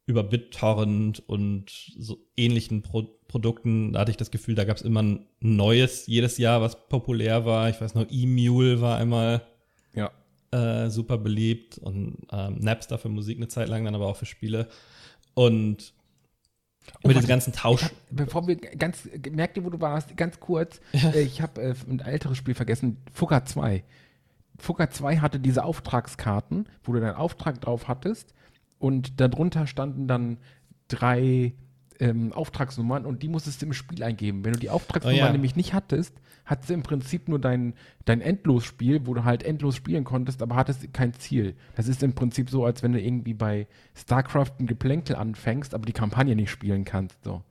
über 0.07 0.23
BitTorrent 0.23 1.19
und 1.27 1.71
so 1.97 2.17
ähnlichen 2.35 2.81
Pro 2.81 3.03
Produkten, 3.27 3.91
da 3.91 3.99
hatte 3.99 4.11
ich 4.11 4.15
das 4.17 4.31
Gefühl, 4.31 4.55
da 4.55 4.63
gab 4.63 4.77
es 4.77 4.83
immer 4.83 5.03
ein 5.03 5.27
neues 5.41 6.07
jedes 6.07 6.37
Jahr, 6.37 6.61
was 6.61 6.87
populär 6.87 7.45
war. 7.45 7.69
Ich 7.69 7.81
weiß 7.81 7.93
noch, 7.93 8.05
E-Mule 8.09 8.79
war 8.79 8.97
einmal 8.97 9.45
ja 9.93 10.11
äh, 10.51 10.89
super 10.89 11.17
beliebt 11.17 11.77
und 11.77 12.27
ähm, 12.31 12.59
Napster 12.59 12.97
für 12.97 13.09
Musik 13.09 13.37
eine 13.37 13.47
Zeit 13.47 13.67
lang, 13.67 13.83
dann 13.85 13.95
aber 13.95 14.07
auch 14.07 14.15
für 14.15 14.25
Spiele. 14.25 14.67
Und 15.33 15.93
oh, 17.03 17.07
mit 17.07 17.17
diesem 17.17 17.27
ganzen 17.27 17.53
Tausch. 17.53 17.83
Hab, 17.83 17.91
bevor 18.09 18.47
wir 18.47 18.55
ganz, 18.55 19.07
merkt 19.31 19.57
ihr, 19.57 19.65
wo 19.65 19.69
du 19.69 19.81
warst, 19.81 20.15
ganz 20.15 20.39
kurz, 20.39 20.79
ja. 20.93 21.09
äh, 21.11 21.21
ich 21.21 21.41
habe 21.41 21.61
äh, 21.61 21.75
ein 21.89 21.99
älteres 21.99 22.37
Spiel 22.37 22.55
vergessen, 22.55 22.97
Fugger 23.13 23.45
2. 23.45 23.83
Fugger 24.57 24.89
2 24.89 25.17
hatte 25.17 25.39
diese 25.39 25.63
Auftragskarten, 25.63 26.67
wo 26.83 26.93
du 26.93 26.99
deinen 26.99 27.15
Auftrag 27.15 27.61
drauf 27.61 27.87
hattest 27.87 28.33
und 28.79 29.19
darunter 29.19 29.67
standen 29.67 30.07
dann 30.07 30.37
drei 30.87 31.53
ähm, 31.99 32.33
Auftragsnummern 32.33 33.05
und 33.05 33.23
die 33.23 33.27
musstest 33.27 33.61
du 33.61 33.67
im 33.67 33.73
Spiel 33.73 34.03
eingeben. 34.03 34.45
Wenn 34.45 34.53
du 34.53 34.59
die 34.59 34.69
Auftragsnummer 34.69 35.15
oh, 35.15 35.25
ja. 35.25 35.31
nämlich 35.31 35.55
nicht 35.55 35.73
hattest, 35.73 36.13
hattest 36.45 36.69
du 36.69 36.73
im 36.73 36.83
Prinzip 36.83 37.27
nur 37.27 37.39
dein, 37.39 37.73
dein 38.05 38.21
Endlosspiel, 38.21 39.05
wo 39.05 39.13
du 39.13 39.23
halt 39.23 39.43
endlos 39.43 39.75
spielen 39.75 40.03
konntest, 40.03 40.41
aber 40.41 40.55
hattest 40.55 40.93
kein 40.93 41.13
Ziel. 41.13 41.55
Das 41.75 41.87
ist 41.87 42.03
im 42.03 42.13
Prinzip 42.13 42.49
so, 42.49 42.65
als 42.65 42.83
wenn 42.83 42.93
du 42.93 43.01
irgendwie 43.01 43.33
bei 43.33 43.67
StarCraft 43.95 44.53
ein 44.59 44.67
Geplänkel 44.67 45.15
anfängst, 45.15 45.73
aber 45.73 45.85
die 45.85 45.93
Kampagne 45.93 46.35
nicht 46.35 46.51
spielen 46.51 46.85
kannst. 46.85 47.23
So. 47.23 47.43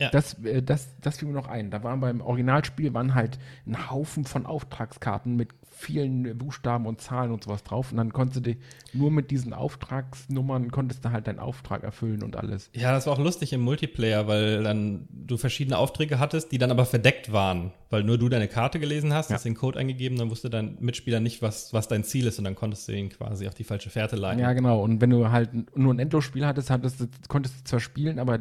Ja. 0.00 0.10
Das, 0.10 0.34
äh, 0.44 0.62
das, 0.62 0.88
das 1.00 1.18
fiel 1.18 1.28
mir 1.28 1.34
noch 1.34 1.48
ein. 1.48 1.70
Da 1.70 1.82
waren 1.82 2.00
beim 2.00 2.20
Originalspiel 2.20 2.94
waren 2.94 3.14
halt 3.14 3.38
ein 3.66 3.90
Haufen 3.90 4.24
von 4.24 4.46
Auftragskarten 4.46 5.36
mit 5.36 5.50
vielen 5.78 6.36
Buchstaben 6.36 6.86
und 6.86 7.00
Zahlen 7.00 7.30
und 7.30 7.44
sowas 7.44 7.62
drauf. 7.62 7.92
Und 7.92 7.98
dann 7.98 8.12
konntest 8.12 8.44
du 8.44 8.56
nur 8.92 9.12
mit 9.12 9.30
diesen 9.30 9.52
Auftragsnummern 9.52 10.72
konntest 10.72 11.04
du 11.04 11.12
halt 11.12 11.28
deinen 11.28 11.38
Auftrag 11.38 11.84
erfüllen 11.84 12.24
und 12.24 12.36
alles. 12.36 12.70
Ja, 12.74 12.90
das 12.92 13.06
war 13.06 13.12
auch 13.12 13.18
lustig 13.18 13.52
im 13.52 13.60
Multiplayer, 13.60 14.26
weil 14.26 14.64
dann 14.64 15.06
du 15.10 15.36
verschiedene 15.36 15.78
Aufträge 15.78 16.18
hattest, 16.18 16.50
die 16.50 16.58
dann 16.58 16.72
aber 16.72 16.84
verdeckt 16.84 17.32
waren, 17.32 17.72
weil 17.90 18.02
nur 18.02 18.18
du 18.18 18.28
deine 18.28 18.48
Karte 18.48 18.80
gelesen 18.80 19.14
hast, 19.14 19.30
ja. 19.30 19.36
hast 19.36 19.44
den 19.44 19.54
Code 19.54 19.78
eingegeben, 19.78 20.18
dann 20.18 20.30
wusste 20.30 20.50
dein 20.50 20.78
Mitspieler 20.80 21.20
nicht, 21.20 21.42
was, 21.42 21.72
was 21.72 21.86
dein 21.86 22.02
Ziel 22.02 22.26
ist 22.26 22.38
und 22.38 22.44
dann 22.44 22.56
konntest 22.56 22.88
du 22.88 22.92
ihn 22.92 23.08
quasi 23.10 23.46
auf 23.46 23.54
die 23.54 23.64
falsche 23.64 23.90
Fährte 23.90 24.16
leiten. 24.16 24.40
Ja, 24.40 24.52
genau. 24.54 24.82
Und 24.82 25.00
wenn 25.00 25.10
du 25.10 25.30
halt 25.30 25.76
nur 25.76 25.94
ein 25.94 26.00
Endlosspiel 26.00 26.44
hattest, 26.44 26.70
hattest 26.70 27.00
du, 27.00 27.06
konntest 27.28 27.60
du 27.60 27.64
zwar 27.64 27.80
spielen, 27.80 28.18
aber 28.18 28.40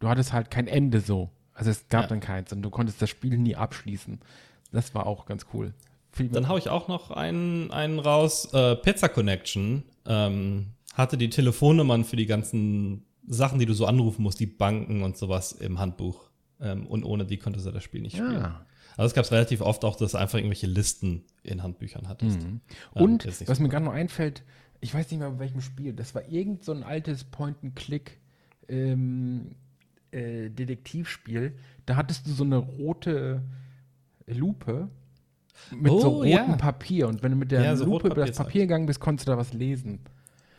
du 0.00 0.08
hattest 0.08 0.32
halt 0.32 0.50
kein 0.50 0.66
Ende 0.66 1.00
so. 1.00 1.30
Also 1.54 1.70
es 1.70 1.88
gab 1.88 2.02
ja. 2.02 2.08
dann 2.08 2.20
keins 2.20 2.52
und 2.52 2.62
du 2.62 2.70
konntest 2.70 3.00
das 3.00 3.10
Spiel 3.10 3.38
nie 3.38 3.54
abschließen. 3.54 4.20
Das 4.72 4.94
war 4.94 5.06
auch 5.06 5.26
ganz 5.26 5.46
cool. 5.54 5.72
Dann 6.18 6.48
hau 6.48 6.56
ich 6.56 6.68
auch 6.68 6.88
noch 6.88 7.10
einen, 7.12 7.70
einen 7.70 7.98
raus. 8.00 8.52
Äh, 8.52 8.76
Pizza 8.76 9.08
Connection 9.08 9.84
ähm, 10.06 10.72
hatte 10.94 11.16
die 11.16 11.30
Telefonnummern 11.30 12.04
für 12.04 12.16
die 12.16 12.26
ganzen 12.26 13.04
Sachen, 13.26 13.58
die 13.60 13.66
du 13.66 13.74
so 13.74 13.86
anrufen 13.86 14.22
musst, 14.22 14.40
die 14.40 14.46
Banken 14.46 15.02
und 15.02 15.16
sowas 15.16 15.52
im 15.52 15.78
Handbuch. 15.78 16.30
Ähm, 16.60 16.86
und 16.86 17.04
ohne 17.04 17.24
die 17.24 17.36
konntest 17.36 17.66
du 17.66 17.70
das 17.70 17.84
Spiel 17.84 18.02
nicht 18.02 18.16
spielen. 18.16 18.40
Ja. 18.40 18.66
Also 18.96 19.06
es 19.06 19.14
gab 19.14 19.24
es 19.24 19.32
relativ 19.32 19.60
oft 19.60 19.84
auch, 19.84 19.96
dass 19.96 20.12
du 20.12 20.18
einfach 20.18 20.38
irgendwelche 20.38 20.66
Listen 20.66 21.24
in 21.42 21.62
Handbüchern 21.62 22.08
hattest. 22.08 22.42
Mhm. 22.42 22.60
Ähm, 22.96 23.02
und 23.02 23.24
ähm, 23.24 23.32
was 23.46 23.58
so 23.58 23.62
mir 23.62 23.68
gerade 23.68 23.84
noch 23.84 23.92
einfällt, 23.92 24.42
ich 24.80 24.92
weiß 24.92 25.10
nicht 25.10 25.20
mehr, 25.20 25.30
bei 25.30 25.38
welchem 25.40 25.60
Spiel, 25.60 25.92
das 25.92 26.14
war 26.14 26.28
irgend 26.28 26.64
so 26.64 26.72
ein 26.72 26.82
altes 26.82 27.24
Point-and-Click 27.24 28.18
ähm, 28.68 29.54
äh, 30.12 30.50
Detektivspiel. 30.50 31.54
Da 31.86 31.96
hattest 31.96 32.26
du 32.26 32.32
so 32.32 32.44
eine 32.44 32.56
rote 32.56 33.42
Lupe 34.26 34.88
mit 35.70 35.92
oh, 35.92 36.00
so 36.00 36.08
rotem 36.08 36.30
ja. 36.30 36.56
Papier. 36.56 37.08
Und 37.08 37.22
wenn 37.22 37.32
du 37.32 37.36
mit 37.36 37.50
der 37.50 37.62
ja, 37.62 37.76
so 37.76 37.84
Lupe 37.84 38.08
über 38.08 38.26
das 38.26 38.36
Papier 38.36 38.62
gegangen 38.62 38.86
bist, 38.86 39.00
konntest 39.00 39.28
du 39.28 39.32
da 39.32 39.38
was 39.38 39.52
lesen. 39.52 40.00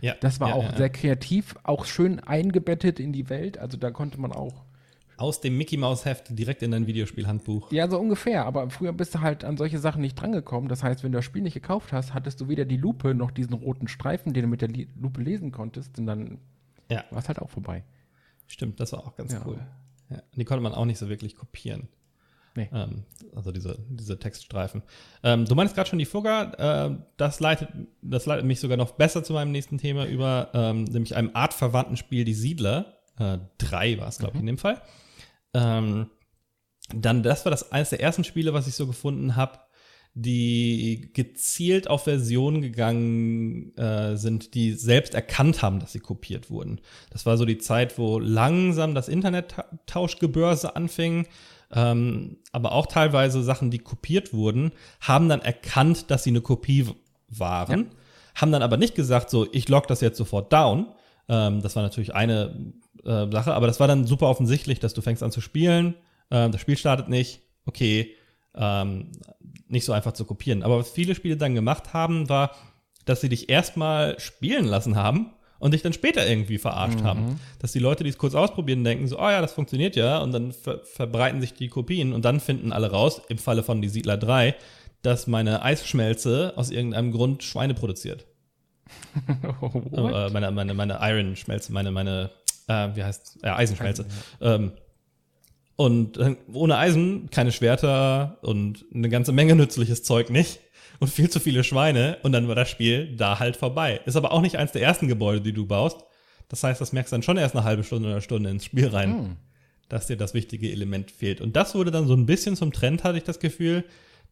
Ja. 0.01 0.15
Das 0.19 0.39
war 0.39 0.49
ja, 0.49 0.55
auch 0.55 0.75
sehr 0.75 0.89
kreativ, 0.89 1.55
auch 1.63 1.85
schön 1.85 2.19
eingebettet 2.19 2.99
in 2.99 3.13
die 3.13 3.30
Welt. 3.30 3.57
Also 3.57 3.78
da 3.78 3.91
konnte 3.91 4.19
man 4.19 4.32
auch. 4.32 4.65
Aus 5.17 5.39
dem 5.39 5.55
Mickey 5.57 5.78
Mouse 5.78 6.05
Heft 6.05 6.38
direkt 6.38 6.63
in 6.63 6.71
dein 6.71 6.88
Videospielhandbuch. 6.88 7.71
Ja, 7.71 7.88
so 7.88 7.99
ungefähr. 7.99 8.45
Aber 8.45 8.71
früher 8.71 8.91
bist 8.91 9.13
du 9.13 9.21
halt 9.21 9.43
an 9.43 9.55
solche 9.57 9.78
Sachen 9.78 10.01
nicht 10.01 10.15
drangekommen. 10.15 10.67
Das 10.67 10.84
heißt, 10.84 11.03
wenn 11.03 11.11
du 11.11 11.19
das 11.19 11.26
Spiel 11.26 11.43
nicht 11.43 11.53
gekauft 11.53 11.93
hast, 11.93 12.15
hattest 12.15 12.41
du 12.41 12.47
weder 12.47 12.65
die 12.65 12.78
Lupe 12.78 13.13
noch 13.13 13.30
diesen 13.30 13.53
roten 13.53 13.88
Streifen, 13.88 14.34
den 14.34 14.43
du 14.43 14.47
mit 14.47 14.61
der 14.61 14.69
Lupe 14.99 15.21
lesen 15.21 15.51
konntest. 15.51 15.99
Und 15.99 16.07
dann 16.07 16.39
war 16.89 17.19
es 17.19 17.28
halt 17.28 17.39
auch 17.39 17.49
vorbei. 17.49 17.84
Stimmt, 18.52 18.80
das 18.80 18.91
war 18.91 18.99
auch 18.99 19.16
ganz 19.16 19.36
cool. 19.45 19.60
Ja. 20.10 20.22
Die 20.36 20.43
konnte 20.43 20.62
man 20.62 20.74
auch 20.74 20.86
nicht 20.86 20.99
so 20.99 21.08
wirklich 21.08 21.36
kopieren. 21.36 21.88
Nee. 22.56 22.70
Ähm, 22.74 23.06
also 23.34 23.54
diese, 23.54 23.80
diese 23.89 24.20
Textstreifen. 24.20 24.84
Ähm, 25.24 25.45
du 25.45 25.56
meinst 25.56 25.74
gerade 25.74 25.89
schon 25.89 25.99
die 25.99 26.06
Fugger, 26.06 26.89
äh, 26.89 26.97
das, 27.16 27.39
leitet, 27.39 27.70
das 28.02 28.26
leitet 28.26 28.45
mich 28.45 28.60
sogar 28.60 28.76
noch 28.76 28.91
besser 28.91 29.24
zu 29.24 29.32
meinem 29.32 29.54
nächsten 29.54 29.78
Thema 29.78 30.06
über, 30.06 30.49
ähm, 30.54 30.84
nämlich 30.84 31.16
einem 31.16 31.32
artverwandten 31.34 31.95
Spiel, 31.95 32.26
die 32.26 32.34
Siedler. 32.34 32.97
Äh, 33.18 33.38
drei 33.58 33.97
war 33.99 34.10
es, 34.10 34.18
glaube 34.18 34.36
ich, 34.36 34.41
in 34.41 34.47
dem 34.47 34.58
Fall. 34.58 34.82
Ähm, 35.54 36.10
dann, 36.93 37.24
das 37.24 37.45
war 37.45 37.52
das 37.52 37.72
eines 37.72 37.91
der 37.91 38.02
ersten 38.02 38.26
Spiele, 38.26 38.54
was 38.54 38.68
ich 38.68 38.76
so 38.76 38.86
gefunden 38.86 39.38
habe, 39.38 39.60
die 40.14 41.09
gezielt 41.14 41.89
auf 41.89 42.03
Versionen 42.03 42.62
gegangen 42.62 43.76
äh, 43.78 44.18
sind, 44.18 44.53
die 44.55 44.74
selbst 44.74 45.14
erkannt 45.14 45.62
haben, 45.62 45.80
dass 45.80 45.93
sie 45.93 45.99
kopiert 45.99 46.49
wurden. 46.49 46.82
Das 47.12 47.26
war 47.26 47.38
so 47.38 47.45
die 47.45 47.59
Zeit, 47.59 47.97
wo 47.97 48.20
langsam 48.20 48.93
das 48.93 49.07
Internet-Tauschgebörse 49.07 50.76
anfing, 50.76 51.28
ähm, 51.74 52.38
aber 52.51 52.74
auch 52.74 52.88
teilweise 52.88 53.41
Sachen, 53.41 53.72
die 53.72 53.80
kopiert 53.80 54.34
wurden, 54.34 54.74
haben 54.99 55.30
dann 55.30 55.41
erkannt, 55.41 56.12
dass 56.12 56.24
sie 56.24 56.32
eine 56.32 56.41
Kopie 56.41 56.88
waren, 57.30 57.80
ja. 57.80 58.41
haben 58.41 58.51
dann 58.51 58.64
aber 58.64 58.76
nicht 58.76 58.95
gesagt, 58.95 59.30
so, 59.30 59.47
ich 59.53 59.70
log 59.70 59.88
das 59.88 60.01
jetzt 60.01 60.18
sofort 60.18 60.51
down. 60.51 60.88
Ähm, 61.30 61.62
das 61.62 61.78
war 61.78 61.84
natürlich 61.84 62.14
eine 62.14 62.74
äh, 63.05 63.32
Sache, 63.32 63.53
aber 63.53 63.68
das 63.68 63.80
war 63.80 63.88
dann 63.88 64.05
super 64.05 64.28
offensichtlich, 64.28 64.80
dass 64.80 64.93
du 64.93 65.01
fängst 65.01 65.24
an 65.24 65.32
zu 65.32 65.39
spielen, 65.39 65.95
äh, 66.30 66.49
das 66.49 66.59
Spiel 66.59 66.76
startet 66.76 67.07
nicht, 67.07 67.41
okay, 67.66 68.14
ähm, 68.56 69.12
nicht 69.68 69.86
so 69.86 69.93
einfach 69.93 70.14
zu 70.14 70.26
kopieren. 70.26 70.64
Aber 70.64 70.80
was 70.80 70.89
viele 70.89 71.16
Spiele 71.16 71.38
dann 71.38 71.56
gemacht 71.56 71.93
haben, 71.93 72.30
war, 72.30 72.52
dass 73.06 73.22
sie 73.22 73.30
dich 73.30 73.49
erstmal 73.49 74.20
spielen 74.20 74.66
lassen 74.66 74.95
haben 74.95 75.34
und 75.60 75.74
dich 75.74 75.82
dann 75.82 75.93
später 75.93 76.28
irgendwie 76.28 76.58
verarscht 76.58 76.99
mhm. 76.99 77.04
haben. 77.04 77.39
Dass 77.60 77.72
die 77.72 77.80
Leute, 77.80 78.04
die 78.04 78.10
es 78.10 78.18
kurz 78.18 78.36
ausprobieren, 78.36 78.84
denken 78.84 79.08
so, 79.08 79.18
oh 79.20 79.30
ja, 79.30 79.41
das 79.41 79.54
funktioniert 79.54 79.95
ja, 79.95 80.20
und 80.20 80.32
dann 80.32 80.52
ver 80.52 80.82
verbreiten 80.84 81.39
sich 81.39 81.54
die 81.54 81.68
Kopien 81.68 82.14
und 82.14 82.26
dann 82.26 82.39
finden 82.39 82.74
alle 82.74 82.91
raus, 82.91 83.22
im 83.30 83.38
Falle 83.38 83.64
von 83.64 83.82
Die 83.82 83.89
Siedler 83.89 84.18
3, 84.18 84.56
dass 85.02 85.28
meine 85.28 85.64
Eisschmelze 85.64 86.54
aus 86.56 86.70
irgendeinem 86.70 87.12
Grund 87.12 87.43
Schweine 87.43 87.74
produziert. 87.74 88.26
äh, 89.28 90.30
meine, 90.30 90.52
meine, 90.52 90.74
meine 90.74 90.99
Iron-Schmelze, 91.02 91.72
meine, 91.72 91.91
meine, 91.91 92.32
äh, 92.68 92.89
wie 92.95 93.04
heißt, 93.04 93.39
ja, 93.43 93.56
Eisenschmelze. 93.56 94.06
Eisen, 94.06 94.14
ja. 94.39 94.56
Ähm, 94.56 94.72
und 95.82 96.17
äh, 96.17 96.36
ohne 96.53 96.77
Eisen 96.77 97.32
keine 97.32 97.51
Schwerter 97.51 98.38
und 98.43 98.86
eine 98.93 99.09
ganze 99.09 99.32
Menge 99.32 99.55
nützliches 99.55 100.03
Zeug 100.03 100.29
nicht. 100.29 100.59
Und 100.99 101.07
viel 101.07 101.32
zu 101.32 101.39
viele 101.39 101.63
Schweine. 101.63 102.19
Und 102.21 102.34
dann 102.34 102.47
war 102.47 102.53
das 102.53 102.69
Spiel 102.69 103.15
da 103.15 103.39
halt 103.39 103.57
vorbei. 103.57 103.99
Ist 104.05 104.15
aber 104.15 104.32
auch 104.32 104.41
nicht 104.41 104.59
eins 104.59 104.71
der 104.71 104.84
ersten 104.84 105.07
Gebäude, 105.07 105.41
die 105.41 105.53
du 105.53 105.65
baust. 105.65 106.05
Das 106.49 106.63
heißt, 106.63 106.79
das 106.79 106.93
merkst 106.93 107.11
du 107.11 107.15
dann 107.15 107.23
schon 107.23 107.38
erst 107.38 107.55
eine 107.55 107.63
halbe 107.63 107.84
Stunde 107.84 108.09
oder 108.09 108.17
eine 108.17 108.21
Stunde 108.21 108.51
ins 108.51 108.65
Spiel 108.65 108.89
rein, 108.89 109.09
hm. 109.09 109.38
dass 109.89 110.05
dir 110.05 110.17
das 110.17 110.36
wichtige 110.36 110.71
Element 110.71 111.09
fehlt. 111.09 111.41
Und 111.41 111.55
das 111.55 111.73
wurde 111.73 111.89
dann 111.89 112.05
so 112.05 112.13
ein 112.13 112.27
bisschen 112.27 112.55
zum 112.55 112.71
Trend, 112.71 113.03
hatte 113.03 113.17
ich 113.17 113.23
das 113.23 113.39
Gefühl, 113.39 113.84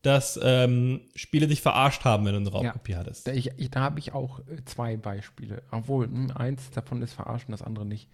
dass 0.04 0.39
ähm, 0.43 1.02
Spiele 1.16 1.47
dich 1.47 1.62
verarscht 1.64 2.06
haben, 2.06 2.26
wenn 2.26 2.34
du 2.34 2.41
eine 2.41 2.52
Raubkopie 2.52 2.91
ja, 2.91 3.00
hattest. 3.00 3.26
Da, 3.26 3.32
ich, 3.32 3.50
ich, 3.58 3.72
da 3.72 3.80
habe 3.80 3.97
ich 3.97 4.14
auch 4.14 4.41
äh, 4.41 4.64
zwei 4.66 4.97
Beispiele. 4.97 5.64
Obwohl, 5.72 6.08
mh, 6.08 6.36
eins 6.36 6.70
davon 6.70 7.02
ist 7.02 7.14
verarschen, 7.14 7.52
das 7.52 7.64
andere 7.64 7.88
nicht. 7.88 8.08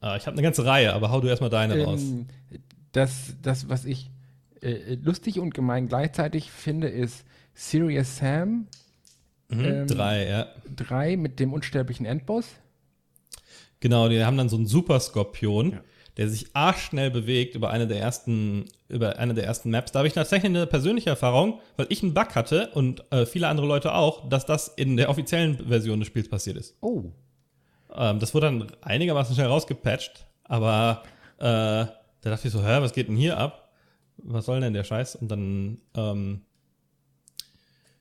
Ah, 0.00 0.16
ich 0.16 0.26
habe 0.26 0.34
eine 0.34 0.42
ganze 0.42 0.64
Reihe, 0.64 0.92
aber 0.92 1.10
hau 1.10 1.20
du 1.20 1.28
erstmal 1.28 1.50
deine 1.50 1.76
ähm, 1.76 1.84
raus. 1.84 2.02
Das, 2.92 3.34
das, 3.42 3.68
was 3.68 3.84
ich 3.84 4.10
äh, 4.62 4.94
lustig 5.02 5.38
und 5.38 5.54
gemein 5.54 5.88
gleichzeitig 5.88 6.50
finde, 6.50 6.88
ist 6.88 7.24
Serious 7.54 8.18
Sam. 8.18 8.68
Mhm, 9.48 9.64
ähm, 9.64 9.86
drei, 9.86 10.28
ja. 10.28 10.46
Drei 10.74 11.16
mit 11.16 11.40
dem 11.40 11.52
unsterblichen 11.52 12.06
Endboss. 12.06 12.46
Genau, 13.80 14.08
die 14.08 14.24
haben 14.24 14.36
dann 14.36 14.48
so 14.48 14.56
einen 14.56 14.66
Super 14.66 15.00
Skorpion, 15.00 15.72
ja. 15.72 15.80
der 16.16 16.28
sich 16.28 16.54
arschschnell 16.54 17.10
bewegt 17.10 17.54
über 17.54 17.70
eine 17.70 17.86
der 17.86 18.00
ersten, 18.00 18.66
über 18.88 19.18
eine 19.18 19.34
der 19.34 19.44
ersten 19.44 19.70
Maps. 19.70 19.92
Da 19.92 20.00
habe 20.00 20.08
ich 20.08 20.14
tatsächlich 20.14 20.50
eine 20.50 20.66
persönliche 20.66 21.10
Erfahrung, 21.10 21.60
weil 21.76 21.86
ich 21.88 22.02
einen 22.02 22.14
Bug 22.14 22.34
hatte 22.34 22.70
und 22.74 23.04
äh, 23.12 23.26
viele 23.26 23.48
andere 23.48 23.66
Leute 23.66 23.94
auch, 23.94 24.28
dass 24.28 24.46
das 24.46 24.68
in 24.68 24.96
der 24.96 25.10
offiziellen 25.10 25.68
Version 25.68 26.00
des 26.00 26.08
Spiels 26.08 26.28
passiert 26.28 26.56
ist. 26.56 26.76
Oh. 26.80 27.12
Ähm, 27.94 28.18
das 28.18 28.34
wurde 28.34 28.46
dann 28.46 28.66
einigermaßen 28.82 29.34
schnell 29.34 29.46
rausgepatcht, 29.46 30.26
aber 30.44 31.02
äh, 31.38 31.86
da 32.20 32.30
dachte 32.30 32.48
ich 32.48 32.52
so, 32.52 32.62
hä, 32.62 32.80
was 32.80 32.92
geht 32.92 33.08
denn 33.08 33.16
hier 33.16 33.38
ab? 33.38 33.70
Was 34.18 34.46
soll 34.46 34.60
denn 34.60 34.72
der 34.72 34.84
Scheiß? 34.84 35.16
Und 35.16 35.30
dann, 35.30 35.78
ähm, 35.94 36.42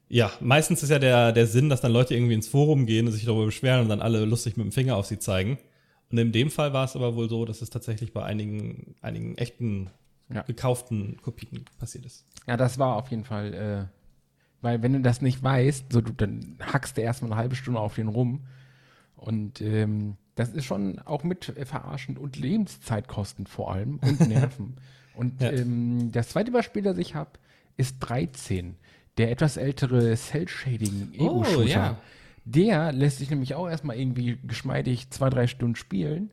ja, 0.10 0.32
meistens 0.40 0.84
ist 0.84 0.90
ja 0.90 1.00
der, 1.00 1.32
der 1.32 1.48
Sinn, 1.48 1.70
dass 1.70 1.82
dann 1.82 1.92
Leute 1.92 2.16
irgendwie 2.16 2.34
ins 2.34 2.48
Forum 2.48 2.86
gehen 2.86 3.06
und 3.06 3.14
sich 3.14 3.26
darüber 3.26 3.46
beschweren 3.46 3.82
und 3.82 3.90
dann 3.90 4.02
alle 4.02 4.26
lustig 4.26 4.58
mit 4.58 4.66
dem 4.66 4.72
Finger 4.72 4.96
auf 4.96 5.06
sie 5.06 5.20
zeigen. 5.20 5.60
Und 6.10 6.18
in 6.18 6.32
dem 6.32 6.50
Fall 6.50 6.74
war 6.74 6.86
es 6.86 6.96
aber 6.96 7.16
wohl 7.16 7.30
so, 7.30 7.46
dass 7.46 7.62
es 7.62 7.70
tatsächlich 7.70 8.14
bei 8.14 8.24
einigen, 8.24 8.96
einigen 9.02 9.38
echten, 9.38 9.90
ja. 10.34 10.42
gekauften 10.44 11.18
Kopien 11.22 11.66
passiert 11.78 12.06
ist. 12.06 12.26
Ja, 12.48 12.58
das 12.58 12.80
war 12.80 12.96
auf 12.96 13.10
jeden 13.10 13.26
Fall, 13.26 13.54
äh, 13.54 13.86
weil 14.62 14.82
wenn 14.82 14.94
du 14.94 15.02
das 15.02 15.22
nicht 15.22 15.44
weißt, 15.44 15.92
so 15.92 16.02
du, 16.02 16.14
dann 16.14 16.58
hackst 16.62 16.98
du 16.98 17.02
erstmal 17.02 17.32
eine 17.32 17.40
halbe 17.40 17.56
Stunde 17.56 17.80
auf 17.80 17.96
den 17.96 18.08
rum 18.08 18.48
und 19.18 19.62
ähm, 19.62 20.16
das 20.36 20.54
ist 20.54 20.66
schon 20.66 21.00
auch 21.00 21.24
mit 21.24 21.46
verarschend 21.66 22.20
und 22.20 22.38
Lebenszeitkosten 22.38 23.48
vor 23.48 23.72
allem 23.74 23.98
und 23.98 24.28
Nerven. 24.28 24.76
und 25.16 25.42
ja. 25.42 25.52
ähm, 25.52 26.12
das 26.12 26.30
zweite 26.30 26.52
Beispiel, 26.52 26.84
das 26.84 26.98
ich 26.98 27.16
habe, 27.16 27.32
ist 27.76 27.98
13. 28.00 28.76
Der 29.18 29.32
etwas 29.32 29.58
ältere 29.58 30.16
Cell-Shading-Ego-Shooter. 30.16 31.58
Oh, 31.58 31.64
ja. 31.64 31.98
Der 32.46 32.94
lässt 32.94 33.18
sich 33.18 33.30
nämlich 33.30 33.56
auch 33.56 33.68
erstmal 33.68 33.98
irgendwie 33.98 34.38
geschmeidig 34.46 35.10
zwei, 35.10 35.30
drei 35.30 35.48
Stunden 35.48 35.76
spielen, 35.76 36.30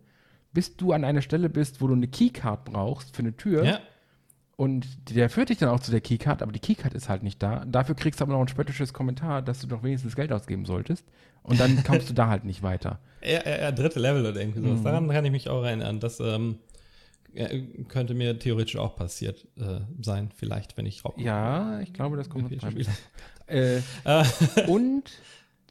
bis 0.52 0.76
du 0.76 0.92
an 0.92 1.02
einer 1.02 1.22
Stelle 1.22 1.48
bist, 1.48 1.80
wo 1.80 1.86
du 1.86 1.94
eine 1.94 2.06
Keycard 2.06 2.66
brauchst 2.66 3.16
für 3.16 3.22
eine 3.22 3.36
Tür. 3.36 3.64
Ja. 3.64 3.80
Und 4.56 5.10
der 5.10 5.30
führt 5.30 5.48
dich 5.48 5.58
dann 5.58 5.68
auch 5.68 5.80
zu 5.80 5.90
der 5.90 6.00
Keycard, 6.00 6.42
aber 6.42 6.52
die 6.52 6.60
Keycard 6.60 6.94
ist 6.94 7.08
halt 7.08 7.22
nicht 7.22 7.42
da. 7.42 7.64
Dafür 7.64 7.96
kriegst 7.96 8.20
du 8.20 8.24
aber 8.24 8.34
noch 8.34 8.40
ein 8.40 8.48
spöttisches 8.48 8.92
Kommentar, 8.92 9.42
dass 9.42 9.60
du 9.60 9.66
doch 9.66 9.82
wenigstens 9.82 10.14
Geld 10.14 10.32
ausgeben 10.32 10.64
solltest. 10.64 11.04
Und 11.42 11.58
dann 11.58 11.82
kommst 11.86 12.08
du 12.08 12.14
da 12.14 12.28
halt 12.28 12.44
nicht 12.44 12.62
weiter. 12.62 13.00
Ja, 13.22 13.40
ja, 13.44 13.60
ja, 13.62 13.72
dritte 13.72 13.98
Level 13.98 14.24
oder 14.24 14.40
irgendwie 14.40 14.60
sowas. 14.60 14.78
Mhm. 14.78 14.84
Daran 14.84 15.08
kann 15.08 15.24
ich 15.24 15.32
mich 15.32 15.48
auch 15.48 15.64
erinnern. 15.64 15.98
Das 15.98 16.20
ähm, 16.20 16.58
könnte 17.88 18.14
mir 18.14 18.38
theoretisch 18.38 18.76
auch 18.76 18.94
passiert 18.96 19.46
äh, 19.56 19.80
sein, 20.00 20.30
vielleicht, 20.34 20.76
wenn 20.76 20.86
ich 20.86 21.04
Rock 21.04 21.18
Ja, 21.18 21.80
ich 21.80 21.92
glaube, 21.92 22.16
das 22.16 22.30
kommt 22.30 22.50
noch 22.50 22.72
äh, 23.46 23.80
Und 24.68 25.10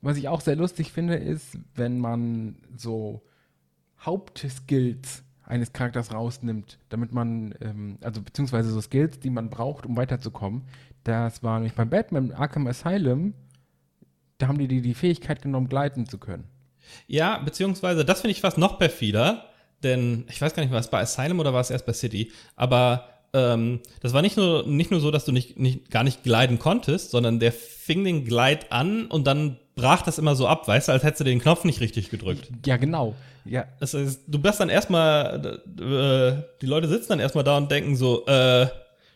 was 0.02 0.18
ich 0.18 0.28
auch 0.28 0.42
sehr 0.42 0.58
lustig 0.58 0.92
finde, 0.92 1.16
ist, 1.16 1.58
wenn 1.76 2.00
man 2.00 2.58
so 2.76 3.24
Hauptskills 4.02 5.24
eines 5.46 5.74
Charakters 5.74 6.14
rausnimmt, 6.14 6.80
damit 6.90 7.14
man, 7.14 7.54
ähm, 7.62 7.98
also 8.02 8.22
beziehungsweise 8.22 8.72
so 8.72 8.82
Skills, 8.82 9.20
die 9.20 9.30
man 9.30 9.50
braucht, 9.50 9.86
um 9.86 9.98
weiterzukommen. 9.98 10.64
Das 11.04 11.44
war 11.44 11.56
nämlich 11.56 11.74
bei 11.74 11.86
Batman 11.86 12.32
Arkham 12.32 12.68
Asylum, 12.68 13.34
da 14.38 14.48
haben 14.48 14.58
die 14.58 14.68
die, 14.68 14.82
die 14.82 14.94
Fähigkeit 14.94 15.42
genommen, 15.42 15.70
gleiten 15.70 16.08
zu 16.08 16.18
können. 16.18 16.46
Ja, 17.08 17.38
beziehungsweise, 17.40 18.06
das 18.06 18.22
finde 18.22 18.32
ich 18.32 18.42
fast 18.42 18.58
noch 18.58 18.78
perfider, 18.78 19.46
denn 19.84 20.26
ich 20.30 20.42
weiß 20.42 20.54
gar 20.54 20.64
nicht, 20.64 20.72
war 20.72 20.80
es 20.80 20.90
bei 20.90 21.00
Asylum 21.00 21.40
oder 21.40 21.54
war 21.54 21.62
es 21.62 21.70
erst 21.70 21.86
bei 21.86 21.94
City, 21.94 22.32
aber 22.56 23.10
ähm, 23.34 23.80
das 24.02 24.14
war 24.14 24.22
nicht 24.22 24.38
nur, 24.38 24.66
nicht 24.68 24.92
nur 24.92 25.00
so, 25.00 25.12
dass 25.12 25.26
du 25.26 25.32
nicht, 25.32 25.58
nicht, 25.60 25.90
gar 25.90 26.04
nicht 26.04 26.24
gleiten 26.24 26.60
konntest, 26.60 27.12
sondern 27.12 27.40
der 27.40 27.52
fing 27.52 28.04
den 28.04 28.26
Gleit 28.26 28.72
an 28.72 29.08
und 29.08 29.26
dann 29.26 29.60
brach 29.76 30.02
das 30.02 30.18
immer 30.18 30.36
so 30.36 30.48
ab, 30.48 30.68
weißt 30.68 30.88
du, 30.88 30.92
als 30.92 31.04
hättest 31.04 31.22
du 31.22 31.26
den 31.26 31.40
Knopf 31.40 31.64
nicht 31.64 31.82
richtig 31.82 32.10
gedrückt. 32.10 32.50
Ja, 32.66 32.78
genau. 32.78 33.16
Ja. 33.46 33.66
Das 33.80 33.94
heißt, 33.94 34.22
du 34.28 34.40
bist 34.40 34.60
dann 34.60 34.70
erstmal, 34.70 35.60
äh, 35.80 36.44
die 36.62 36.66
Leute 36.66 36.88
sitzen 36.88 37.10
dann 37.10 37.20
erstmal 37.20 37.44
da 37.44 37.58
und 37.58 37.72
denken 37.72 37.96
so, 37.96 38.26
äh, 38.26 38.68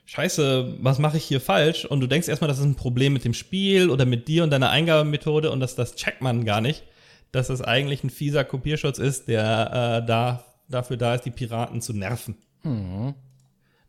Scheiße, 0.05 0.77
was 0.79 0.99
mache 0.99 1.17
ich 1.17 1.25
hier 1.25 1.41
falsch? 1.41 1.83
Und 1.83 1.99
du 1.99 2.07
denkst 2.07 2.29
erstmal, 2.29 2.47
das 2.47 2.59
ist 2.59 2.65
ein 2.65 2.75
Problem 2.75 3.11
mit 3.11 3.25
dem 3.25 3.33
Spiel 3.33 3.89
oder 3.89 4.05
mit 4.05 4.29
dir 4.29 4.43
und 4.43 4.51
deiner 4.51 4.69
Eingabemethode 4.69 5.51
und 5.51 5.59
das, 5.59 5.75
das 5.75 5.95
checkt 5.95 6.21
man 6.21 6.45
gar 6.45 6.61
nicht, 6.61 6.83
dass 7.33 7.47
das 7.47 7.61
eigentlich 7.61 8.05
ein 8.05 8.09
fieser 8.09 8.45
Kopierschutz 8.45 8.99
ist, 8.99 9.27
der 9.27 10.01
äh, 10.01 10.05
da, 10.07 10.45
dafür 10.69 10.95
da 10.95 11.15
ist, 11.15 11.25
die 11.25 11.31
Piraten 11.31 11.81
zu 11.81 11.93
nerven. 11.93 12.37
Mhm. 12.63 13.15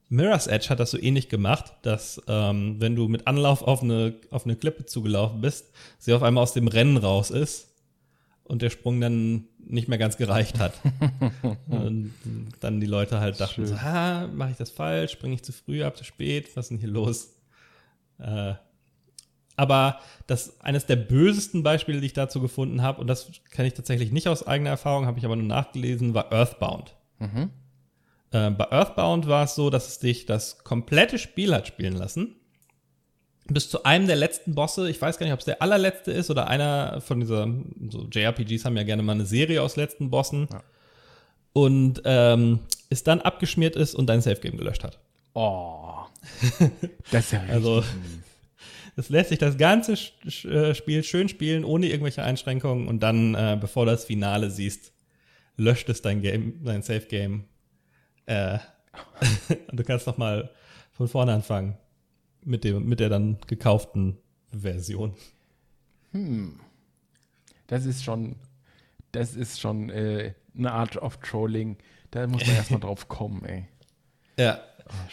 Mirror's 0.09 0.47
Edge 0.47 0.71
hat 0.71 0.81
das 0.81 0.91
so 0.91 0.99
ähnlich 0.99 1.29
gemacht, 1.29 1.73
dass 1.83 2.23
ähm, 2.29 2.77
wenn 2.81 2.97
du 2.97 3.09
mit 3.09 3.27
Anlauf 3.27 3.63
auf 3.63 3.83
eine, 3.83 4.15
auf 4.31 4.45
eine 4.45 4.57
Klippe 4.57 4.87
zugelaufen 4.87 5.41
bist, 5.41 5.67
sie 5.99 6.15
auf 6.15 6.23
einmal 6.23 6.43
aus 6.43 6.55
dem 6.55 6.69
Rennen 6.69 6.97
raus 6.97 7.31
ist 7.31 7.69
und 8.45 8.63
der 8.63 8.71
Sprung 8.71 9.01
dann 9.01 9.45
nicht 9.59 9.89
mehr 9.89 9.99
ganz 9.99 10.17
gereicht 10.17 10.59
hat. 10.59 10.73
und 11.69 12.15
dann 12.61 12.81
die 12.81 12.87
Leute 12.87 13.21
halt 13.21 13.39
dachten 13.39 13.67
Schön. 13.67 13.67
so, 13.67 13.83
ha, 13.83 14.27
mache 14.29 14.53
ich 14.53 14.57
das 14.57 14.71
falsch, 14.71 15.13
springe 15.13 15.35
ich 15.35 15.43
zu 15.43 15.53
früh 15.53 15.83
ab, 15.83 15.97
zu 15.97 16.05
spät, 16.05 16.57
was 16.57 16.67
ist 16.67 16.71
denn 16.71 16.79
hier 16.79 16.89
los? 16.89 17.35
Äh, 18.19 18.55
aber 19.57 19.99
das 20.27 20.61
eines 20.61 20.87
der 20.87 20.97
bösesten 20.97 21.63
Beispiele, 21.63 22.01
die 22.01 22.07
ich 22.07 22.13
dazu 22.13 22.41
gefunden 22.41 22.81
habe, 22.81 23.01
und 23.01 23.09
das 23.09 23.31
kenne 23.51 23.69
ich 23.69 23.75
tatsächlich 23.75 24.13
nicht 24.13 24.29
aus 24.29 24.47
eigener 24.47 24.71
Erfahrung, 24.71 25.07
habe 25.07 25.19
ich 25.19 25.25
aber 25.25 25.37
nur 25.37 25.47
nachgelesen, 25.47 26.15
war 26.15 26.33
Earthbound. 26.33 26.95
Mhm. 27.19 27.51
Äh, 28.31 28.51
bei 28.51 28.71
Earthbound 28.71 29.27
war 29.27 29.45
es 29.45 29.55
so, 29.55 29.71
dass 29.71 29.89
es 29.89 29.99
dich 29.99 30.27
das 30.27 30.65
komplette 30.65 31.19
Spiel 31.19 31.55
hat 31.55 31.67
spielen 31.67 31.95
lassen. 31.95 32.37
Bis 33.47 33.71
zu 33.71 33.85
einem 33.85 34.07
der 34.07 34.17
letzten 34.17 34.55
Bosse, 34.55 34.91
ich 34.91 35.01
weiß 35.01 35.19
gar 35.19 35.25
nicht, 35.25 35.33
ob 35.33 35.39
es 35.39 35.47
der 35.47 35.63
allerletzte 35.63 36.13
ist 36.13 36.31
oder 36.31 36.49
einer 36.49 37.01
von 37.01 37.21
dieser, 37.21 37.49
so 37.89 38.07
JRPGs 38.11 38.67
haben 38.67 38.77
ja 38.77 38.83
gerne 38.83 39.03
mal 39.03 39.13
eine 39.13 39.25
Serie 39.25 39.63
aus 39.63 39.77
letzten 39.77 40.11
Bossen. 40.11 40.49
Ja. 40.53 40.63
Und 41.55 42.03
ähm, 42.05 42.61
es 42.91 43.05
dann 43.05 43.23
abgeschmiert 43.23 43.75
ist 43.75 43.95
und 43.95 44.07
dein 44.07 44.21
Safe-Game 44.21 44.59
gelöscht 44.59 44.85
hat. 44.85 44.99
Oh. 45.33 46.01
das 47.11 47.27
ist 47.27 47.33
ja 47.33 47.39
richtig. 47.41 47.55
Also, 47.55 47.85
das 48.97 49.11
lässt 49.11 49.29
sich 49.29 49.39
das 49.39 49.57
ganze 49.57 49.93
äh, 49.93 50.75
Spiel 50.75 51.05
schön 51.05 51.29
spielen, 51.29 51.65
ohne 51.65 51.87
irgendwelche 51.87 52.25
Einschränkungen 52.25 52.89
und 52.89 53.01
dann, 53.01 53.35
äh, 53.37 53.57
bevor 53.59 53.85
du 53.85 53.93
das 53.93 54.05
Finale 54.05 54.51
siehst, 54.51 54.93
löscht 55.57 55.89
es 55.89 56.03
dein 56.03 56.21
Game, 56.21 56.65
dein 56.65 56.83
Safe 56.83 57.07
Game. 57.07 57.45
Äh, 58.29 58.59
du 59.73 59.83
kannst 59.85 60.07
noch 60.07 60.19
mal 60.19 60.51
von 60.93 61.09
vorne 61.09 61.33
anfangen 61.33 61.77
mit 62.45 62.63
dem, 62.63 62.87
mit 62.87 63.01
der 63.01 63.09
dann 63.09 63.39
gekauften 63.47 64.19
Version. 64.51 65.15
Hm. 66.13 66.61
Das 67.67 67.87
ist 67.87 68.05
schon, 68.05 68.37
das 69.13 69.35
ist 69.35 69.61
schon 69.61 69.89
äh, 69.91 70.35
eine 70.57 70.73
Art 70.73 70.97
of 70.97 71.17
Trolling. 71.19 71.79
Da 72.11 72.27
muss 72.27 72.47
man 72.47 72.57
erstmal 72.57 72.81
drauf 72.89 73.09
kommen, 73.09 73.45
ey. 73.45 73.67
Ja. 74.39 74.61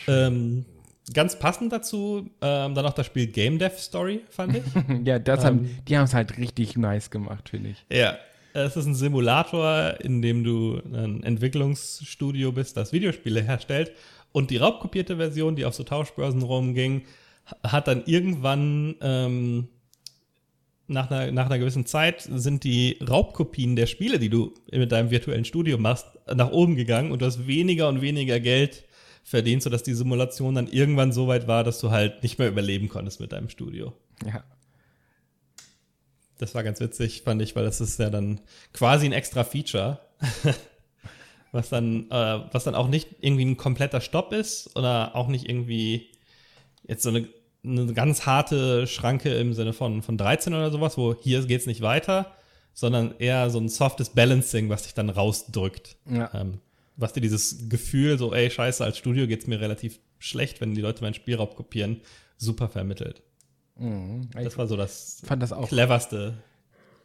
Oh, 0.07 0.11
ähm, 0.11 0.65
ganz 1.13 1.39
passend 1.39 1.71
dazu 1.71 2.29
ähm, 2.41 2.75
dann 2.75 2.85
auch 2.85 2.93
das 2.93 3.05
Spiel 3.05 3.27
Game 3.27 3.59
Dev 3.59 3.77
Story, 3.77 4.25
fand 4.29 4.57
ich. 4.57 4.63
ja, 5.05 5.19
das 5.19 5.39
ähm, 5.39 5.45
haben, 5.45 5.79
die 5.87 5.97
haben 5.97 6.03
es 6.05 6.13
halt 6.13 6.37
richtig 6.37 6.77
nice 6.77 7.09
gemacht, 7.09 7.49
finde 7.49 7.69
ich. 7.69 7.85
Ja. 7.89 8.17
Es 8.55 8.77
ist 8.77 8.85
ein 8.85 8.95
Simulator, 8.95 9.99
in 9.99 10.21
dem 10.21 10.45
du 10.45 10.79
ein 10.93 11.23
Entwicklungsstudio 11.23 12.53
bist, 12.53 12.77
das 12.77 12.93
Videospiele 12.93 13.43
herstellt. 13.43 13.91
Und 14.31 14.49
die 14.49 14.57
raubkopierte 14.57 15.17
Version, 15.17 15.57
die 15.57 15.65
auf 15.65 15.75
so 15.75 15.83
Tauschbörsen 15.83 16.41
rumging, 16.41 17.03
hat 17.63 17.89
dann 17.89 18.03
irgendwann 18.05 18.95
ähm, 19.01 19.67
nach, 20.87 21.11
einer, 21.11 21.33
nach 21.33 21.47
einer 21.47 21.59
gewissen 21.59 21.85
Zeit 21.85 22.21
sind 22.21 22.63
die 22.63 22.97
Raubkopien 23.05 23.75
der 23.75 23.87
Spiele, 23.87 24.19
die 24.19 24.29
du 24.29 24.53
mit 24.71 24.89
deinem 24.89 25.11
virtuellen 25.11 25.43
Studio 25.43 25.77
machst, 25.77 26.07
nach 26.33 26.51
oben 26.51 26.77
gegangen 26.77 27.11
und 27.11 27.21
du 27.21 27.25
hast 27.25 27.47
weniger 27.47 27.89
und 27.89 28.01
weniger 28.01 28.39
Geld 28.39 28.85
verdient, 29.25 29.63
sodass 29.63 29.83
die 29.83 29.93
Simulation 29.93 30.55
dann 30.55 30.67
irgendwann 30.67 31.11
so 31.11 31.27
weit 31.27 31.49
war, 31.49 31.65
dass 31.65 31.79
du 31.79 31.91
halt 31.91 32.23
nicht 32.23 32.39
mehr 32.39 32.47
überleben 32.47 32.87
konntest 32.87 33.19
mit 33.19 33.33
deinem 33.33 33.49
Studio. 33.49 33.91
Ja. 34.25 34.45
Das 36.37 36.53
war 36.53 36.63
ganz 36.63 36.79
witzig, 36.79 37.21
fand 37.23 37.41
ich, 37.41 37.55
weil 37.55 37.63
das 37.63 37.81
ist 37.81 37.99
ja 37.99 38.09
dann 38.09 38.41
quasi 38.73 39.05
ein 39.05 39.13
extra 39.13 39.43
Feature, 39.43 39.99
was 41.51 41.69
dann, 41.69 42.09
äh, 42.11 42.39
was 42.51 42.65
dann 42.65 42.75
auch 42.75 42.87
nicht 42.87 43.07
irgendwie 43.21 43.45
ein 43.45 43.57
kompletter 43.57 44.01
Stopp 44.01 44.33
ist 44.33 44.75
oder 44.75 45.15
auch 45.15 45.27
nicht 45.27 45.47
irgendwie 45.49 46.11
jetzt 46.87 47.03
so 47.03 47.09
eine, 47.09 47.27
eine 47.63 47.93
ganz 47.93 48.25
harte 48.25 48.85
Schranke 48.87 49.33
im 49.33 49.53
Sinne 49.53 49.73
von, 49.73 50.01
von 50.01 50.17
13 50.17 50.53
oder 50.53 50.71
sowas, 50.71 50.97
wo 50.97 51.15
hier 51.15 51.45
geht's 51.45 51.65
nicht 51.65 51.81
weiter, 51.81 52.33
sondern 52.73 53.15
eher 53.19 53.49
so 53.49 53.59
ein 53.59 53.69
softes 53.69 54.09
Balancing, 54.09 54.69
was 54.69 54.83
dich 54.83 54.93
dann 54.93 55.09
rausdrückt. 55.09 55.95
Ja. 56.09 56.29
Ähm, 56.33 56.59
was 56.97 57.13
dir 57.13 57.21
dieses 57.21 57.69
Gefühl, 57.69 58.17
so, 58.17 58.33
ey, 58.33 58.49
scheiße, 58.49 58.83
als 58.83 58.97
Studio 58.97 59.27
geht's 59.27 59.47
mir 59.47 59.59
relativ 59.59 59.99
schlecht, 60.19 60.61
wenn 60.61 60.75
die 60.75 60.81
Leute 60.81 61.01
meinen 61.01 61.13
Spielraub 61.13 61.55
kopieren, 61.55 62.01
super 62.37 62.69
vermittelt. 62.69 63.21
Mhm. 63.77 64.29
Das 64.33 64.57
war 64.57 64.67
so 64.67 64.77
das, 64.77 65.21
fand 65.25 65.41
das 65.41 65.53
auch, 65.53 65.67
cleverste. 65.67 66.35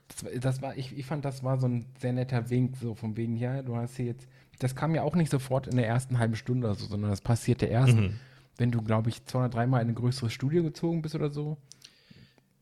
Das, 0.08 0.40
das 0.40 0.62
war, 0.62 0.76
ich, 0.76 0.96
ich 0.96 1.06
fand, 1.06 1.24
das 1.24 1.44
war 1.44 1.58
so 1.58 1.66
ein 1.66 1.86
sehr 2.00 2.12
netter 2.12 2.50
Wink, 2.50 2.76
so 2.76 2.94
von 2.94 3.16
wegen, 3.16 3.36
ja, 3.36 3.62
du 3.62 3.76
hast 3.76 3.96
hier 3.96 4.06
jetzt, 4.06 4.28
das 4.58 4.74
kam 4.74 4.94
ja 4.94 5.02
auch 5.02 5.14
nicht 5.14 5.30
sofort 5.30 5.66
in 5.66 5.76
der 5.76 5.86
ersten 5.86 6.18
halben 6.18 6.36
Stunde 6.36 6.66
oder 6.66 6.76
so, 6.76 6.86
sondern 6.86 7.10
das 7.10 7.20
passierte 7.20 7.66
erst, 7.66 7.96
mhm 7.96 8.18
wenn 8.60 8.70
du, 8.70 8.82
glaube 8.82 9.08
ich, 9.08 9.24
203 9.24 9.66
Mal 9.66 9.80
in 9.80 9.88
ein 9.88 9.94
größeres 9.94 10.32
Studio 10.32 10.62
gezogen 10.62 11.00
bist 11.00 11.14
oder 11.14 11.30
so. 11.30 11.56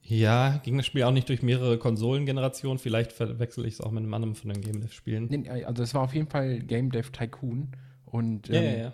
Ja, 0.01 0.59
ging 0.63 0.77
das 0.77 0.87
Spiel 0.87 1.03
auch 1.03 1.11
nicht 1.11 1.29
durch 1.29 1.43
mehrere 1.43 1.77
Konsolengenerationen. 1.77 2.79
Vielleicht 2.79 3.13
verwechsel 3.13 3.67
ich 3.67 3.75
es 3.75 3.81
auch 3.81 3.91
mit 3.91 4.05
einem 4.05 4.15
anderen 4.15 4.37
von 4.37 4.51
den 4.51 4.63
Game 4.63 4.81
Dev-Spielen. 4.81 5.27
Nee, 5.29 5.65
also 5.65 5.83
es 5.83 5.93
war 5.93 6.03
auf 6.03 6.15
jeden 6.15 6.29
Fall 6.29 6.61
Game 6.61 6.91
Dev 6.93 7.11
Tycoon. 7.11 7.73
Und 8.07 8.49
ähm, 8.49 8.55
ja, 8.55 8.63
ja, 8.63 8.79
ja. 8.79 8.93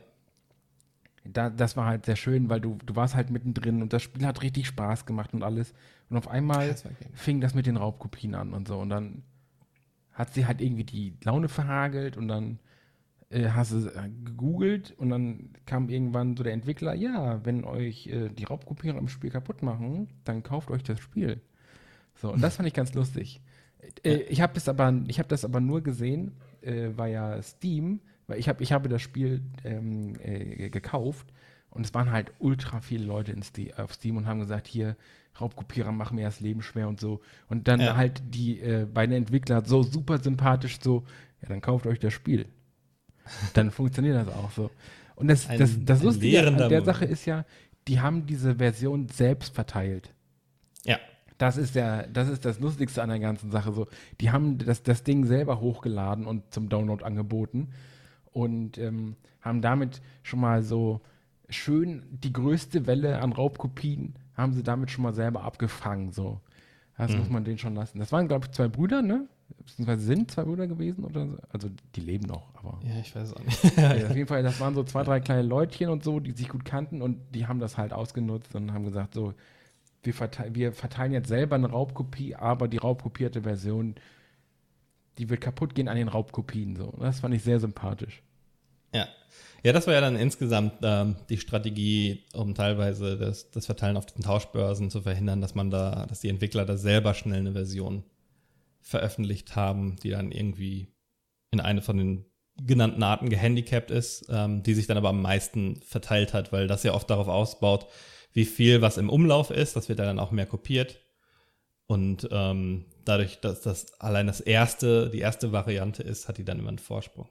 Da, 1.25 1.49
das 1.49 1.77
war 1.77 1.87
halt 1.87 2.05
sehr 2.05 2.16
schön, 2.16 2.51
weil 2.51 2.61
du, 2.61 2.79
du 2.85 2.97
warst 2.97 3.14
halt 3.14 3.31
mittendrin 3.31 3.81
und 3.81 3.93
das 3.93 4.03
Spiel 4.03 4.27
hat 4.27 4.43
richtig 4.43 4.66
Spaß 4.66 5.07
gemacht 5.07 5.33
und 5.33 5.43
alles. 5.43 5.72
Und 6.11 6.18
auf 6.18 6.29
einmal 6.29 6.68
das 6.68 6.85
fing 7.14 7.41
das 7.41 7.55
mit 7.55 7.66
den 7.66 7.77
Raubkopien 7.77 8.35
an 8.35 8.53
und 8.53 8.68
so. 8.68 8.79
Und 8.79 8.91
dann 8.91 9.22
hat 10.12 10.35
sie 10.35 10.47
halt 10.47 10.61
irgendwie 10.61 10.85
die 10.85 11.14
Laune 11.25 11.49
verhagelt 11.49 12.16
und 12.16 12.29
dann 12.29 12.59
äh, 13.31 13.49
hast 13.51 13.72
du 13.72 13.89
äh, 13.89 14.11
gegoogelt 14.25 14.95
und 14.97 15.11
dann 15.11 15.51
kam 15.66 15.89
irgendwann 15.89 16.37
so 16.37 16.45
der 16.45 16.53
Entwickler, 16.53 16.95
ja, 16.95 17.45
wenn 17.45 17.64
euch 17.64 18.07
äh, 18.07 18.29
die 18.29 18.45
Raubkopierer 18.45 18.99
im 18.99 19.09
Spiel 19.09 19.31
kaputt 19.31 19.62
machen, 19.62 20.09
dann 20.25 20.43
kauft 20.43 20.70
euch 20.70 20.83
das 20.83 21.01
Spiel. 21.01 21.41
So, 22.14 22.33
und 22.33 22.41
das 22.43 22.57
fand 22.57 22.68
ich 22.68 22.75
ganz 22.75 22.95
lustig. 22.95 23.41
Äh, 24.05 24.16
ich 24.29 24.41
habe 24.41 24.55
das 24.55 24.68
aber, 24.68 25.03
ich 25.09 25.18
habe 25.18 25.29
das 25.29 25.45
aber 25.45 25.61
nur 25.61 25.83
gesehen, 25.83 26.37
äh, 26.61 26.91
weil 26.95 27.12
ja 27.12 27.43
Steam, 27.43 28.01
weil 28.27 28.39
ich 28.39 28.49
habe, 28.49 28.62
ich 28.62 28.72
habe 28.72 28.89
das 28.89 29.03
Spiel 29.03 29.43
ähm, 29.64 30.14
äh, 30.20 30.70
gekauft 30.70 31.27
und 31.70 31.85
es 31.85 31.95
waren 31.95 32.11
halt 32.11 32.33
ultra 32.39 32.81
viele 32.81 33.05
Leute 33.05 33.33
in 33.33 33.43
Steam, 33.43 33.72
auf 33.77 33.95
Steam 33.95 34.16
und 34.16 34.27
haben 34.27 34.41
gesagt, 34.41 34.66
hier 34.66 34.97
Raubkopierer 35.41 35.91
machen 35.91 36.16
mir 36.16 36.27
das 36.27 36.41
Leben 36.41 36.62
schwer 36.62 36.87
und 36.87 37.01
so. 37.01 37.20
Und 37.49 37.66
dann 37.66 37.81
ja. 37.81 37.97
halt 37.97 38.22
die 38.25 38.87
beiden 38.93 39.16
Entwickler 39.16 39.64
so 39.64 39.83
super 39.83 40.18
sympathisch 40.18 40.79
so, 40.81 41.05
ja, 41.43 41.49
dann 41.49 41.61
kauft 41.61 41.87
euch 41.87 41.99
das 41.99 42.12
Spiel 42.12 42.47
dann 43.55 43.70
funktioniert 43.70 44.16
das 44.16 44.35
auch 44.35 44.51
so. 44.51 44.70
Und 45.16 45.29
das, 45.29 45.49
ein, 45.49 45.59
das, 45.59 45.77
das 45.85 46.03
Lustige 46.03 46.47
an 46.47 46.57
der 46.57 46.70
Mund. 46.70 46.85
Sache 46.85 47.05
ist 47.05 47.25
ja, 47.27 47.45
die 47.87 48.01
haben 48.01 48.27
diese 48.27 48.57
Version 48.57 49.09
selbst 49.09 49.55
verteilt. 49.55 50.14
Ja. 50.85 50.99
Das 51.39 51.57
ist 51.57 51.75
der, 51.75 52.07
das 52.09 52.29
ist 52.29 52.45
das 52.45 52.61
Lustigste 52.61 53.03
an 53.03 53.09
der 53.09 53.18
ganzen 53.18 53.51
Sache. 53.51 53.72
So, 53.72 53.89
die 54.20 54.31
haben 54.31 54.59
das, 54.59 54.83
das 54.83 55.03
Ding 55.05 55.25
selber 55.25 55.61
hochgeladen 55.61 56.27
und 56.27 56.53
zum 56.53 56.68
Download 56.68 57.05
angeboten 57.05 57.70
und 58.35 58.76
ähm, 58.76 59.16
haben 59.41 59.62
damit 59.62 60.03
schon 60.22 60.41
mal 60.41 60.62
so 60.62 61.01
schön 61.49 62.03
die 62.11 62.32
größte 62.32 62.87
Welle 62.87 63.22
an 63.22 63.32
Raubkopien 63.32 64.14
haben 64.35 64.53
sie 64.53 64.62
damit 64.62 64.91
schon 64.91 65.05
mal 65.05 65.14
selber 65.14 65.45
abgefangen. 65.45 66.11
So, 66.12 66.41
das 66.99 67.12
mhm. 67.12 67.18
muss 67.18 67.30
man 67.30 67.45
denen 67.45 67.59
schon 67.59 67.74
lassen. 67.74 67.99
Das 67.99 68.12
waren 68.12 68.28
glaube 68.28 68.47
ich 68.47 68.53
zwei 68.53 68.68
Brüder, 68.68 69.01
ne? 69.01 69.28
beziehungsweise 69.59 70.03
sind 70.03 70.30
zwei 70.30 70.45
Brüder 70.45 70.66
gewesen 70.66 71.05
oder 71.05 71.26
so? 71.26 71.37
Also 71.51 71.68
die 71.95 72.01
leben 72.01 72.26
noch, 72.26 72.55
aber. 72.55 72.80
Ja, 72.85 72.99
ich 73.01 73.14
weiß 73.14 73.28
es 73.28 73.35
auch 73.35 73.45
nicht. 73.45 73.76
ja, 73.76 73.91
auf 74.09 74.16
jeden 74.16 74.26
Fall, 74.26 74.43
das 74.43 74.61
waren 74.61 74.74
so 74.74 74.82
zwei, 74.85 75.03
drei 75.03 75.20
kleine 75.20 75.43
Leutchen 75.43 75.89
und 75.89 76.03
so, 76.03 76.20
die 76.20 76.32
sich 76.32 76.49
gut 76.49 76.64
kannten 76.64 77.03
und 77.03 77.18
die 77.35 77.47
haben 77.47 77.61
das 77.61 77.78
halt 77.78 77.93
ausgenutzt 77.93 78.55
und 78.55 78.72
haben 78.72 78.85
gesagt, 78.85 79.14
so, 79.14 79.35
wir, 80.03 80.14
verteilen, 80.14 80.55
wir 80.55 80.72
verteilen 80.72 81.12
jetzt 81.12 81.28
selber 81.28 81.57
eine 81.57 81.68
Raubkopie, 81.68 82.35
aber 82.35 82.68
die 82.68 82.78
raubkopierte 82.78 83.43
Version, 83.43 83.95
die 85.18 85.30
wird 85.30 85.41
kaputt 85.41 85.74
gehen 85.74 85.89
an 85.89 85.97
den 85.97 86.09
Raubkopien. 86.09 86.76
So. 86.76 86.93
Das 86.99 87.20
fand 87.20 87.35
ich 87.35 87.43
sehr 87.43 87.61
sympathisch. 87.61 88.22
Ja. 88.95 89.09
Ja, 89.62 89.72
das 89.72 89.86
war 89.86 89.95
ja 89.95 90.03
dann 90.03 90.16
insgesamt 90.16 90.74
ähm, 90.82 91.16
die 91.30 91.38
Strategie, 91.38 92.24
um 92.34 92.55
teilweise 92.55 93.16
das, 93.16 93.51
das 93.51 93.64
Verteilen 93.64 93.97
auf 93.97 94.05
den 94.05 94.22
Tauschbörsen 94.22 94.90
zu 94.90 95.01
verhindern, 95.01 95.40
dass 95.40 95.55
man 95.55 95.70
da, 95.70 96.05
dass 96.07 96.20
die 96.20 96.28
Entwickler 96.28 96.66
da 96.66 96.76
selber 96.76 97.14
schnell 97.14 97.38
eine 97.38 97.53
Version 97.53 98.05
veröffentlicht 98.82 99.57
haben, 99.57 99.97
die 100.03 100.11
dann 100.11 100.32
irgendwie 100.32 100.88
in 101.51 101.61
eine 101.61 101.80
von 101.80 101.97
den 101.97 102.26
genannten 102.62 103.03
Arten 103.03 103.30
gehandicapt 103.30 103.90
ist, 103.90 104.26
ähm, 104.28 104.62
die 104.62 104.74
sich 104.74 104.86
dann 104.86 104.99
aber 104.99 105.09
am 105.09 105.22
meisten 105.22 105.80
verteilt 105.80 106.34
hat, 106.34 106.53
weil 106.53 106.66
das 106.66 106.82
ja 106.82 106.92
oft 106.92 107.09
darauf 107.09 107.28
ausbaut, 107.28 107.86
wie 108.34 108.45
viel 108.45 108.82
was 108.82 108.99
im 108.99 109.09
Umlauf 109.09 109.51
ist, 109.51 109.76
das 109.76 109.88
wird 109.88 109.99
dann 109.99 110.18
auch 110.18 110.30
mehr 110.30 110.47
kopiert. 110.47 111.01
Und 111.86 112.28
ähm, 112.30 112.86
dadurch, 113.05 113.40
dass 113.40 113.62
das 113.62 113.99
allein 114.01 114.26
das 114.26 114.40
erste, 114.40 115.11
die 115.11 115.20
erste 115.20 115.53
Variante 115.53 116.03
ist, 116.03 116.28
hat 116.28 116.38
die 116.38 116.45
dann 116.45 116.59
immer 116.59 116.68
einen 116.68 116.78
Vorsprung. 116.78 117.28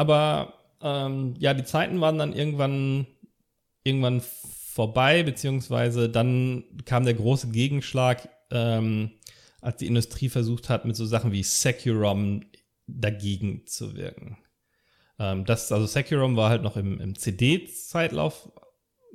Aber 0.00 0.54
ähm, 0.80 1.34
ja, 1.38 1.52
die 1.52 1.64
Zeiten 1.64 2.00
waren 2.00 2.16
dann 2.16 2.32
irgendwann, 2.32 3.06
irgendwann 3.84 4.22
vorbei, 4.22 5.22
beziehungsweise 5.22 6.08
dann 6.08 6.64
kam 6.86 7.04
der 7.04 7.12
große 7.12 7.50
Gegenschlag 7.50 8.30
ähm, 8.50 9.10
als 9.60 9.76
die 9.76 9.86
Industrie 9.86 10.30
versucht 10.30 10.70
hat, 10.70 10.86
mit 10.86 10.96
so 10.96 11.04
Sachen 11.04 11.32
wie 11.32 11.42
Securom 11.42 12.46
dagegen 12.86 13.66
zu 13.66 13.94
wirken. 13.94 14.38
Ähm, 15.18 15.44
das, 15.44 15.70
also 15.70 15.84
Securom 15.84 16.34
war 16.34 16.48
halt 16.48 16.62
noch 16.62 16.78
im, 16.78 16.98
im 16.98 17.14
CD-Zeitlauf, 17.14 18.50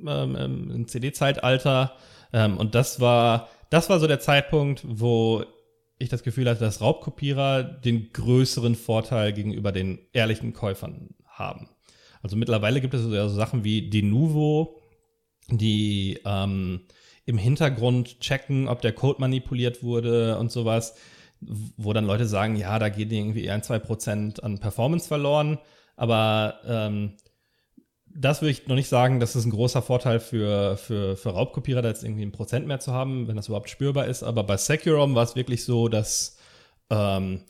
ähm, 0.06 0.36
im 0.36 0.86
CD-Zeitalter. 0.86 1.96
Ähm, 2.32 2.58
und 2.58 2.76
das 2.76 3.00
war, 3.00 3.48
das 3.70 3.90
war 3.90 3.98
so 3.98 4.06
der 4.06 4.20
Zeitpunkt, 4.20 4.84
wo 4.86 5.44
ich 5.98 6.08
das 6.08 6.22
Gefühl 6.22 6.48
hatte, 6.48 6.60
dass 6.60 6.80
Raubkopierer 6.80 7.62
den 7.62 8.12
größeren 8.12 8.74
Vorteil 8.74 9.32
gegenüber 9.32 9.72
den 9.72 9.98
ehrlichen 10.12 10.52
Käufern 10.52 11.14
haben. 11.26 11.68
Also 12.22 12.36
mittlerweile 12.36 12.80
gibt 12.80 12.94
es 12.94 13.02
so 13.02 13.28
Sachen 13.28 13.64
wie 13.64 13.88
Denuvo, 13.88 14.80
die 15.48 16.20
ähm, 16.24 16.80
im 17.24 17.38
Hintergrund 17.38 18.20
checken, 18.20 18.68
ob 18.68 18.80
der 18.82 18.92
Code 18.92 19.20
manipuliert 19.20 19.82
wurde 19.82 20.38
und 20.38 20.50
sowas, 20.50 20.96
wo 21.40 21.92
dann 21.92 22.06
Leute 22.06 22.26
sagen, 22.26 22.56
ja, 22.56 22.78
da 22.78 22.88
geht 22.88 23.12
irgendwie 23.12 23.50
ein, 23.50 23.62
zwei 23.62 23.78
Prozent 23.78 24.42
an 24.42 24.58
Performance 24.58 25.06
verloren. 25.06 25.58
Aber 25.96 26.60
ähm, 26.66 27.14
das 28.18 28.40
würde 28.40 28.50
ich 28.50 28.66
noch 28.66 28.76
nicht 28.76 28.88
sagen, 28.88 29.20
dass 29.20 29.34
es 29.34 29.44
ein 29.44 29.50
großer 29.50 29.82
Vorteil 29.82 30.20
für, 30.20 30.76
für, 30.76 31.16
für 31.16 31.30
Raubkopierer, 31.30 31.82
da 31.82 31.88
jetzt 31.88 32.04
irgendwie 32.04 32.24
ein 32.24 32.32
Prozent 32.32 32.66
mehr 32.66 32.80
zu 32.80 32.92
haben, 32.92 33.28
wenn 33.28 33.36
das 33.36 33.48
überhaupt 33.48 33.70
spürbar 33.70 34.06
ist. 34.06 34.22
Aber 34.22 34.44
bei 34.44 34.56
Securom 34.56 35.14
war 35.14 35.24
es 35.24 35.36
wirklich 35.36 35.64
so, 35.64 35.88
dass 35.88 36.38
ähm, 36.90 37.40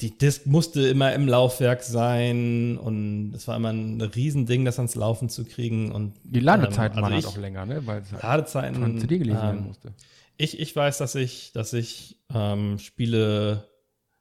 die 0.00 0.16
Disk 0.16 0.46
musste 0.46 0.86
immer 0.86 1.12
im 1.12 1.26
Laufwerk 1.26 1.82
sein 1.82 2.78
und 2.78 3.32
es 3.34 3.48
war 3.48 3.56
immer 3.56 3.72
ein 3.72 4.00
Riesending, 4.00 4.64
das 4.64 4.78
ans 4.78 4.94
Laufen 4.94 5.28
zu 5.28 5.44
kriegen. 5.44 5.92
Und, 5.92 6.14
die 6.22 6.40
Ladezeiten 6.40 6.98
ähm, 6.98 7.04
also 7.04 7.14
waren 7.14 7.24
halt 7.24 7.26
auch 7.26 7.40
länger, 7.40 7.66
ne? 7.66 7.86
Weil 7.86 8.02
es 8.02 8.12
halt 8.12 8.22
Ladezeiten, 8.22 8.80
von 8.80 8.98
CD 8.98 9.18
gelesen 9.18 9.38
ähm, 9.38 9.46
werden 9.46 9.66
musste. 9.66 9.94
Ich, 10.36 10.60
ich 10.60 10.74
weiß, 10.74 10.98
dass 10.98 11.16
ich, 11.16 11.50
dass 11.52 11.72
ich 11.72 12.16
ähm, 12.32 12.78
Spiele 12.78 13.67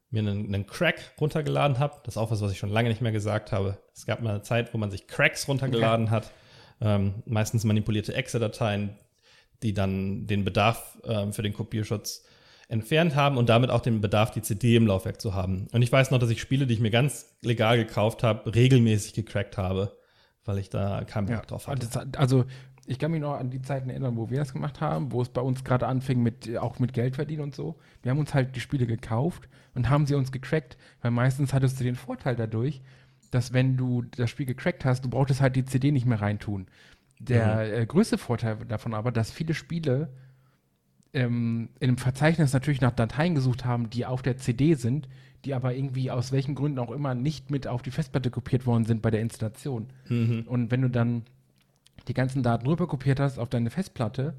mir 0.10 0.20
einen, 0.20 0.54
einen 0.54 0.68
Crack 0.68 1.14
runtergeladen 1.20 1.80
habe. 1.80 1.96
Das 2.04 2.16
ist 2.16 2.18
auch 2.18 2.32
was, 2.32 2.42
was 2.42 2.52
ich 2.52 2.60
schon 2.60 2.70
lange 2.70 2.90
nicht 2.90 3.02
mehr 3.02 3.12
gesagt 3.12 3.52
habe. 3.52 3.78
Es 3.94 4.06
gab 4.06 4.22
mal 4.22 4.32
eine 4.32 4.42
Zeit, 4.42 4.74
wo 4.74 4.78
man 4.78 4.92
sich 4.92 5.08
Cracks 5.08 5.48
runtergeladen 5.48 6.08
okay. 6.08 6.16
hat. 6.16 6.32
Ähm, 6.80 7.24
meistens 7.26 7.64
manipulierte 7.64 8.14
Exe-Dateien, 8.14 8.98
die 9.64 9.74
dann 9.74 10.28
den 10.28 10.46
Bedarf 10.46 10.98
ähm, 11.04 11.34
für 11.34 11.42
den 11.42 11.54
Kopierschutz 11.54 12.24
entfernt 12.70 13.16
haben 13.16 13.38
und 13.38 13.50
damit 13.50 13.70
auch 13.70 13.82
den 13.82 14.02
Bedarf, 14.02 14.32
die 14.32 14.42
CD 14.42 14.76
im 14.76 14.88
Laufwerk 14.88 15.22
zu 15.22 15.34
haben. 15.34 15.68
Und 15.72 15.82
ich 15.82 15.92
weiß 15.92 16.12
noch, 16.12 16.20
dass 16.20 16.30
ich 16.30 16.42
Spiele, 16.42 16.68
die 16.68 16.74
ich 16.74 16.80
mir 16.80 16.92
ganz 16.92 17.38
legal 17.42 17.78
gekauft 17.78 18.24
habe, 18.24 18.54
regelmäßig 18.54 19.14
gecrackt 19.14 19.58
habe, 19.58 19.98
weil 20.44 20.58
ich 20.58 20.70
da 20.70 21.04
keinen 21.06 21.28
Bock 21.28 21.36
ja, 21.36 21.42
drauf 21.42 21.68
hatte. 21.68 21.88
Also 22.18 22.46
ich 22.88 23.00
kann 23.00 23.12
mich 23.12 23.20
noch 23.20 23.34
an 23.34 23.50
die 23.50 23.62
Zeiten 23.62 23.90
erinnern, 23.90 24.16
wo 24.16 24.30
wir 24.30 24.40
das 24.40 24.54
gemacht 24.54 24.80
haben, 24.80 25.12
wo 25.12 25.22
es 25.22 25.28
bei 25.28 25.42
uns 25.42 25.66
gerade 25.66 25.86
anfing 25.88 26.24
mit 26.24 26.58
auch 26.58 26.80
mit 26.80 26.94
Geld 26.94 27.16
verdienen 27.16 27.44
und 27.44 27.54
so. 27.54 27.76
Wir 28.02 28.12
haben 28.12 28.20
uns 28.20 28.34
halt 28.34 28.56
die 28.56 28.62
Spiele 28.62 28.88
gekauft 28.88 29.50
und 29.76 29.90
haben 29.90 30.06
sie 30.06 30.16
uns 30.16 30.32
gecrackt, 30.32 30.78
weil 31.02 31.12
meistens 31.12 31.54
hattest 31.54 31.80
du 31.80 31.84
den 31.84 31.96
Vorteil 31.96 32.38
dadurch, 32.38 32.82
dass 33.30 33.52
wenn 33.52 33.76
du 33.76 34.04
das 34.04 34.30
Spiel 34.30 34.46
gecrackt 34.46 34.86
hast, 34.86 35.04
du 35.04 35.10
brauchtest 35.10 35.42
halt 35.42 35.58
die 35.58 35.66
CD 35.66 35.92
nicht 35.92 36.06
mehr 36.06 36.22
reintun. 36.22 36.68
Der 37.20 37.56
mhm. 37.56 37.74
äh, 37.74 37.86
größte 37.86 38.18
Vorteil 38.18 38.56
davon 38.68 38.94
aber, 38.94 39.12
dass 39.12 39.32
viele 39.32 39.54
Spiele 39.54 40.10
ähm, 41.14 41.70
in 41.82 41.90
einem 41.90 41.98
Verzeichnis 41.98 42.54
natürlich 42.54 42.80
nach 42.80 42.92
Dateien 42.92 43.36
gesucht 43.36 43.66
haben, 43.66 43.90
die 43.90 44.06
auf 44.06 44.22
der 44.22 44.38
CD 44.38 44.76
sind, 44.76 45.10
die 45.44 45.54
aber 45.54 45.76
irgendwie 45.76 46.10
aus 46.10 46.32
welchen 46.32 46.56
Gründen 46.56 46.80
auch 46.80 46.92
immer 46.92 47.16
nicht 47.16 47.52
mit 47.52 47.68
auf 47.68 47.82
die 47.82 47.92
Festplatte 47.92 48.32
kopiert 48.32 48.66
worden 48.66 48.86
sind 48.86 49.02
bei 49.02 49.12
der 49.12 49.22
Installation. 49.22 49.88
Mhm. 50.08 50.46
Und 50.48 50.72
wenn 50.72 50.82
du 50.82 50.90
dann 50.90 51.24
die 52.08 52.14
ganzen 52.14 52.44
Daten 52.44 52.68
rüber 52.68 52.88
kopiert 52.88 53.20
hast 53.20 53.40
auf 53.40 53.50
deine 53.50 53.70
Festplatte 53.70 54.34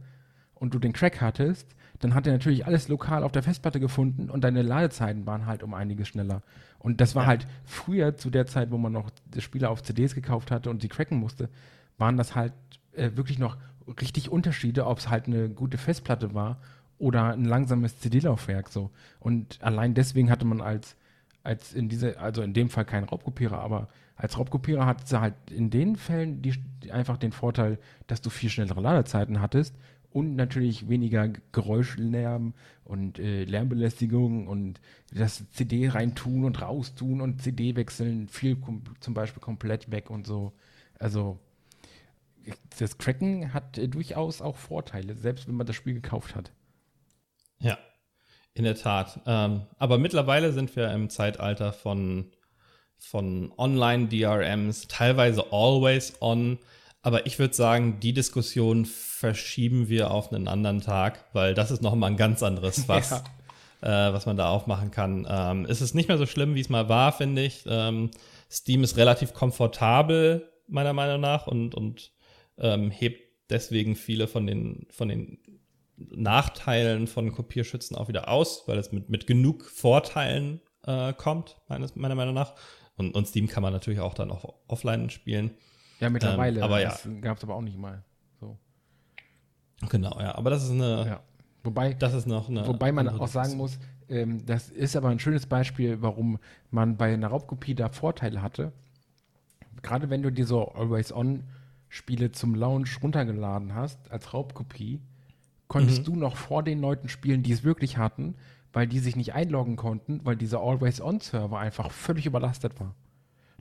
und 0.54 0.74
du 0.74 0.78
den 0.78 0.92
Crack 0.92 1.20
hattest, 1.20 1.66
dann 2.00 2.14
hat 2.14 2.26
er 2.26 2.32
natürlich 2.32 2.66
alles 2.66 2.88
lokal 2.88 3.24
auf 3.24 3.32
der 3.32 3.42
Festplatte 3.42 3.80
gefunden 3.80 4.30
und 4.30 4.44
deine 4.44 4.62
Ladezeiten 4.62 5.26
waren 5.26 5.46
halt 5.46 5.62
um 5.62 5.74
einiges 5.74 6.08
schneller. 6.08 6.42
Und 6.78 7.00
das 7.00 7.14
war 7.14 7.24
ja. 7.24 7.28
halt 7.28 7.46
früher 7.64 8.16
zu 8.16 8.30
der 8.30 8.46
Zeit, 8.46 8.70
wo 8.70 8.78
man 8.78 8.92
noch 8.92 9.10
Spiele 9.38 9.68
auf 9.68 9.82
CDs 9.82 10.14
gekauft 10.14 10.50
hatte 10.50 10.70
und 10.70 10.80
sie 10.80 10.88
cracken 10.88 11.18
musste, 11.18 11.48
waren 11.96 12.16
das 12.16 12.34
halt 12.34 12.52
äh, 12.92 13.10
wirklich 13.14 13.38
noch 13.38 13.56
richtig 14.00 14.30
Unterschiede, 14.30 14.86
ob 14.86 14.98
es 14.98 15.08
halt 15.08 15.26
eine 15.26 15.48
gute 15.48 15.78
Festplatte 15.78 16.34
war 16.34 16.58
oder 16.98 17.32
ein 17.32 17.44
langsames 17.44 17.98
CD-Laufwerk 17.98 18.68
so. 18.68 18.90
Und 19.18 19.58
allein 19.62 19.94
deswegen 19.94 20.30
hatte 20.30 20.44
man 20.44 20.60
als, 20.60 20.96
als 21.42 21.72
in 21.72 21.88
diese, 21.88 22.20
also 22.20 22.42
in 22.42 22.54
dem 22.54 22.70
Fall 22.70 22.84
keinen 22.84 23.04
Raubkopierer, 23.04 23.58
aber 23.58 23.88
als 24.18 24.36
Raubkopierer 24.36 24.84
hat 24.84 25.06
sie 25.06 25.20
halt 25.20 25.34
in 25.50 25.70
den 25.70 25.96
Fällen 25.96 26.42
die, 26.42 26.54
einfach 26.90 27.16
den 27.16 27.32
Vorteil, 27.32 27.78
dass 28.08 28.20
du 28.20 28.30
viel 28.30 28.50
schnellere 28.50 28.80
Ladezeiten 28.80 29.40
hattest 29.40 29.76
und 30.10 30.34
natürlich 30.34 30.88
weniger 30.88 31.28
Geräuschlärm 31.52 32.54
und 32.84 33.20
äh, 33.20 33.44
Lärmbelästigung 33.44 34.48
und 34.48 34.80
das 35.12 35.48
CD 35.52 35.88
reintun 35.88 36.44
und 36.44 36.60
raustun 36.60 37.20
und 37.20 37.42
CD 37.42 37.76
wechseln 37.76 38.28
viel 38.28 38.56
zum 38.98 39.14
Beispiel 39.14 39.40
komplett 39.40 39.90
weg 39.92 40.10
und 40.10 40.26
so. 40.26 40.52
Also 40.98 41.38
das 42.78 42.98
Cracken 42.98 43.54
hat 43.54 43.78
äh, 43.78 43.86
durchaus 43.86 44.42
auch 44.42 44.56
Vorteile, 44.56 45.14
selbst 45.14 45.46
wenn 45.46 45.54
man 45.54 45.66
das 45.66 45.76
Spiel 45.76 45.94
gekauft 45.94 46.34
hat. 46.34 46.50
Ja, 47.60 47.78
in 48.54 48.64
der 48.64 48.74
Tat. 48.74 49.20
Ähm, 49.26 49.62
aber 49.78 49.98
mittlerweile 49.98 50.52
sind 50.52 50.74
wir 50.74 50.90
im 50.90 51.08
Zeitalter 51.08 51.72
von, 51.72 52.32
von 52.98 53.52
Online-DRMs, 53.56 54.88
teilweise 54.88 55.52
always 55.52 56.14
on. 56.20 56.58
Aber 57.02 57.26
ich 57.26 57.38
würde 57.38 57.54
sagen, 57.54 58.00
die 58.00 58.12
Diskussion 58.12 58.84
verschieben 58.84 59.88
wir 59.88 60.10
auf 60.10 60.32
einen 60.32 60.48
anderen 60.48 60.80
Tag, 60.80 61.24
weil 61.32 61.54
das 61.54 61.70
ist 61.70 61.82
nochmal 61.82 62.10
ein 62.10 62.16
ganz 62.16 62.42
anderes 62.42 62.84
Fass, 62.86 63.22
ja. 63.82 64.08
äh, 64.08 64.12
was 64.12 64.26
man 64.26 64.36
da 64.36 64.50
aufmachen 64.50 64.90
kann. 64.90 65.26
Ähm, 65.28 65.66
es 65.68 65.80
ist 65.80 65.94
nicht 65.94 66.08
mehr 66.08 66.18
so 66.18 66.26
schlimm, 66.26 66.54
wie 66.54 66.60
es 66.60 66.68
mal 66.68 66.88
war, 66.88 67.12
finde 67.12 67.44
ich. 67.44 67.64
Ähm, 67.66 68.10
Steam 68.50 68.82
ist 68.82 68.96
relativ 68.96 69.32
komfortabel, 69.32 70.50
meiner 70.66 70.92
Meinung 70.92 71.20
nach, 71.20 71.46
und, 71.46 71.74
und 71.74 72.12
ähm, 72.58 72.90
hebt 72.90 73.22
deswegen 73.50 73.96
viele 73.96 74.26
von 74.26 74.46
den, 74.46 74.86
von 74.90 75.08
den 75.08 75.38
Nachteilen 75.96 77.06
von 77.06 77.32
Kopierschützen 77.32 77.96
auch 77.96 78.08
wieder 78.08 78.28
aus, 78.28 78.64
weil 78.66 78.78
es 78.78 78.92
mit, 78.92 79.08
mit 79.08 79.26
genug 79.26 79.64
Vorteilen 79.64 80.60
äh, 80.84 81.12
kommt, 81.12 81.56
meines, 81.68 81.96
meiner 81.96 82.14
Meinung 82.14 82.34
nach. 82.34 82.54
Und, 82.98 83.14
und 83.14 83.26
Steam 83.26 83.46
kann 83.46 83.62
man 83.62 83.72
natürlich 83.72 84.00
auch 84.00 84.12
dann 84.12 84.30
auch 84.30 84.54
offline 84.66 85.08
spielen. 85.08 85.52
Ja, 86.00 86.10
mittlerweile. 86.10 86.58
Ähm, 86.58 86.64
aber 86.64 86.80
ja. 86.80 86.94
gab 87.20 87.38
es 87.38 87.44
aber 87.44 87.54
auch 87.54 87.62
nicht 87.62 87.78
mal. 87.78 88.02
So. 88.40 88.58
Genau, 89.88 90.18
ja. 90.20 90.34
Aber 90.34 90.50
das 90.50 90.64
ist 90.64 90.72
eine. 90.72 91.06
Ja. 91.06 91.20
Wobei, 91.64 91.94
das 91.94 92.14
ist 92.14 92.26
noch 92.26 92.48
eine. 92.48 92.66
Wobei 92.66 92.92
man 92.92 93.08
auch 93.08 93.28
sagen 93.28 93.56
muss, 93.56 93.78
ähm, 94.08 94.44
das 94.46 94.68
ist 94.68 94.96
aber 94.96 95.08
ein 95.08 95.18
schönes 95.18 95.46
Beispiel, 95.46 96.02
warum 96.02 96.38
man 96.70 96.96
bei 96.96 97.12
einer 97.12 97.28
Raubkopie 97.28 97.74
da 97.74 97.88
Vorteile 97.88 98.42
hatte. 98.42 98.72
Gerade 99.82 100.10
wenn 100.10 100.22
du 100.22 100.30
dir 100.30 100.46
so 100.46 100.68
Always-On 100.68 101.44
Spiele 101.88 102.32
zum 102.32 102.54
Launch 102.54 103.02
runtergeladen 103.02 103.74
hast, 103.74 104.10
als 104.10 104.34
Raubkopie, 104.34 105.00
konntest 105.68 106.00
mhm. 106.00 106.04
du 106.04 106.16
noch 106.16 106.36
vor 106.36 106.62
den 106.62 106.80
Leuten 106.80 107.08
spielen, 107.08 107.42
die 107.42 107.52
es 107.52 107.62
wirklich 107.62 107.96
hatten, 107.96 108.34
weil 108.72 108.86
die 108.86 108.98
sich 108.98 109.16
nicht 109.16 109.34
einloggen 109.34 109.76
konnten, 109.76 110.20
weil 110.24 110.36
dieser 110.36 110.60
Always-On-Server 110.60 111.58
einfach 111.58 111.90
völlig 111.90 112.26
überlastet 112.26 112.78
war. 112.80 112.94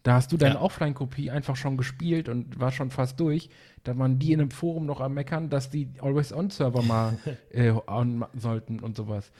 Da 0.03 0.13
hast 0.13 0.31
du 0.31 0.37
deine 0.37 0.55
ja. 0.55 0.61
Offline-Kopie 0.61 1.31
einfach 1.31 1.55
schon 1.55 1.75
gespielt 1.75 2.29
und 2.29 2.59
war 2.59 2.71
schon 2.71 2.91
fast 2.91 3.19
durch. 3.19 3.49
Da 3.83 3.97
waren 3.97 4.19
die 4.19 4.31
in 4.31 4.39
einem 4.39 4.51
Forum 4.51 4.85
noch 4.85 5.01
am 5.01 5.13
Meckern, 5.15 5.49
dass 5.49 5.69
die 5.69 5.89
Always-On-Server 5.99 6.81
mal 6.81 7.17
äh, 7.49 7.73
on 7.87 8.25
sollten 8.33 8.79
und 8.79 8.95
sowas. 8.95 9.31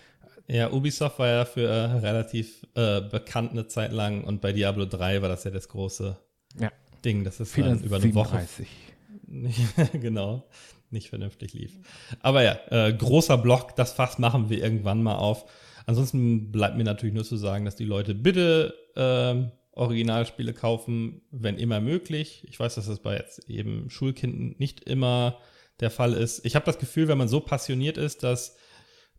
Ja, 0.47 0.71
Ubisoft 0.71 1.19
war 1.19 1.27
ja 1.27 1.45
für 1.45 1.67
äh, 1.67 1.85
relativ 1.99 2.65
äh, 2.73 3.01
bekannt 3.01 3.51
eine 3.51 3.67
Zeit 3.67 3.91
lang 3.91 4.23
und 4.23 4.41
bei 4.41 4.53
Diablo 4.53 4.85
3 4.85 5.21
war 5.21 5.29
das 5.29 5.43
ja 5.43 5.51
das 5.51 5.67
große 5.67 6.17
ja. 6.59 6.71
Ding, 7.03 7.23
das 7.23 7.39
ist 7.39 7.57
dann 7.57 7.79
über 7.81 7.97
eine 7.97 8.03
37. 8.03 8.67
Woche. 8.67 9.89
genau, 9.99 10.43
nicht 10.89 11.09
vernünftig 11.09 11.53
lief. 11.53 11.79
Aber 12.21 12.43
ja, 12.43 12.59
äh, 12.69 12.93
großer 12.93 13.37
Block, 13.37 13.75
das 13.75 13.93
Fass 13.93 14.19
machen 14.19 14.49
wir 14.49 14.63
irgendwann 14.63 15.03
mal 15.03 15.15
auf. 15.15 15.45
Ansonsten 15.85 16.51
bleibt 16.51 16.77
mir 16.77 16.83
natürlich 16.83 17.15
nur 17.15 17.23
zu 17.23 17.37
sagen, 17.37 17.65
dass 17.65 17.75
die 17.75 17.85
Leute 17.85 18.13
bitte 18.13 18.73
äh, 18.95 19.49
Originalspiele 19.77 20.53
kaufen, 20.53 21.21
wenn 21.31 21.57
immer 21.57 21.79
möglich. 21.79 22.45
Ich 22.49 22.59
weiß, 22.59 22.75
dass 22.75 22.87
das 22.87 22.99
bei 22.99 23.15
jetzt 23.15 23.47
eben 23.49 23.89
Schulkindern 23.89 24.55
nicht 24.57 24.83
immer 24.83 25.39
der 25.79 25.91
Fall 25.91 26.13
ist. 26.13 26.45
Ich 26.45 26.55
habe 26.55 26.65
das 26.65 26.79
Gefühl, 26.79 27.07
wenn 27.07 27.17
man 27.17 27.27
so 27.27 27.39
passioniert 27.39 27.97
ist, 27.97 28.23
dass, 28.23 28.57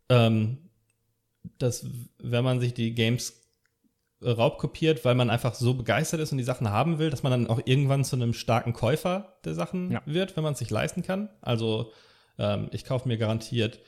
ähm, 0.09 0.69
dass 1.57 1.87
wenn 2.17 2.43
man 2.43 2.59
sich 2.59 2.73
die 2.73 2.93
Games 2.93 3.38
raubkopiert, 4.21 5.05
weil 5.05 5.15
man 5.15 5.29
einfach 5.29 5.53
so 5.53 5.73
begeistert 5.73 6.19
ist 6.19 6.31
und 6.31 6.37
die 6.37 6.43
Sachen 6.43 6.69
haben 6.69 6.99
will, 6.99 7.09
dass 7.09 7.23
man 7.23 7.31
dann 7.31 7.47
auch 7.47 7.61
irgendwann 7.65 8.03
zu 8.03 8.15
einem 8.15 8.33
starken 8.33 8.73
Käufer 8.73 9.37
der 9.45 9.53
Sachen 9.53 9.91
ja. 9.91 10.01
wird, 10.05 10.35
wenn 10.35 10.43
man 10.43 10.53
es 10.53 10.59
sich 10.59 10.69
leisten 10.69 11.03
kann. 11.03 11.29
Also 11.41 11.91
ähm, 12.37 12.67
ich 12.71 12.83
kaufe 12.83 13.07
mir 13.07 13.17
garantiert 13.17 13.79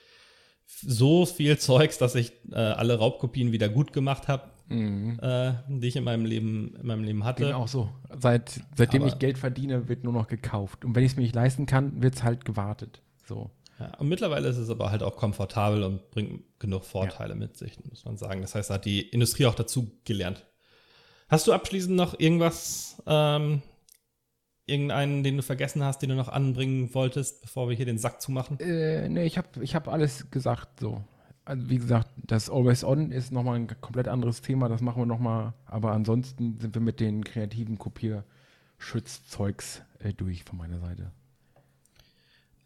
so 0.80 1.26
viel 1.26 1.58
Zeugs, 1.58 1.98
dass 1.98 2.16
ich 2.16 2.32
äh, 2.52 2.56
alle 2.56 2.98
Raubkopien 2.98 3.52
wieder 3.52 3.70
gut 3.70 3.94
gemacht 3.94 4.28
habe, 4.28 4.44
mhm. 4.70 5.20
äh, 5.22 5.54
die 5.68 5.88
ich 5.88 5.96
in 5.96 6.04
meinem 6.04 6.26
Leben, 6.26 6.76
in 6.80 6.88
meinem 6.88 7.04
Leben 7.04 7.24
hatte. 7.24 7.44
Ging 7.44 7.54
auch 7.54 7.68
so. 7.68 7.90
Seit, 8.18 8.62
seitdem 8.76 9.04
Aber 9.04 9.12
ich 9.12 9.20
Geld 9.20 9.38
verdiene, 9.38 9.90
wird 9.90 10.04
nur 10.04 10.14
noch 10.14 10.28
gekauft. 10.28 10.86
Und 10.86 10.96
wenn 10.96 11.04
ich 11.04 11.12
es 11.12 11.18
mir 11.18 11.24
nicht 11.24 11.36
leisten 11.36 11.66
kann, 11.66 12.02
wird 12.02 12.16
es 12.16 12.24
halt 12.24 12.46
gewartet. 12.46 13.02
So. 13.28 13.52
Ja, 13.82 13.92
und 13.98 14.10
mittlerweile 14.10 14.48
ist 14.48 14.58
es 14.58 14.70
aber 14.70 14.92
halt 14.92 15.02
auch 15.02 15.16
komfortabel 15.16 15.82
und 15.84 16.12
bringt 16.12 16.44
genug 16.60 16.84
Vorteile 16.84 17.34
ja. 17.34 17.40
mit 17.40 17.58
sich, 17.58 17.84
muss 17.90 18.06
man 18.06 18.18
sagen. 18.18 18.42
Das 18.42 18.54
heißt, 18.54 18.70
da 18.70 18.76
hat 18.76 18.86
die 18.86 19.02
Industrie 19.02 19.48
auch 19.48 19.56
dazu 19.56 19.90
gelernt. 20.04 20.46
Hast 21.30 21.48
du 21.48 21.54
abschließend 21.54 21.96
noch 21.96 22.20
irgendwas, 22.20 23.02
ähm, 23.08 23.64
irgendeinen, 24.68 25.24
den 25.24 25.38
du 25.38 25.44
vergessen 25.44 25.84
hast, 25.84 26.04
den 26.04 26.10
du 26.10 26.16
noch 26.16 26.30
anbringen 26.30 26.94
wolltest, 26.94 27.42
bevor 27.42 27.70
wir 27.70 27.76
hier 27.76 27.88
den 27.88 27.98
Sack 27.98 28.22
zumachen? 28.22 28.60
Äh, 28.60 29.10
nee, 29.10 29.26
ich 29.26 29.40
habe 29.40 29.64
ich 29.64 29.74
hab 29.74 29.88
alles 29.88 30.30
gesagt 30.30 30.80
so. 30.80 31.04
Also 31.44 31.70
wie 31.70 31.80
gesagt, 31.80 32.10
das 32.18 32.52
Always 32.52 32.84
On 32.84 33.12
ist 33.12 33.32
nochmal 33.32 33.56
ein 33.56 33.68
komplett 33.82 34.08
anderes 34.08 34.42
Thema, 34.42 34.70
das 34.70 34.82
machen 34.82 35.02
wir 35.02 35.08
nochmal. 35.08 35.56
Aber 35.66 35.94
ansonsten 35.94 36.60
sind 36.60 36.76
wir 36.76 36.82
mit 36.82 37.00
den 37.00 37.24
kreativen 37.24 37.80
Kopierschutzzeugs 37.80 39.82
äh, 40.00 40.14
durch 40.14 40.44
von 40.44 40.60
meiner 40.60 40.80
Seite. 40.80 41.12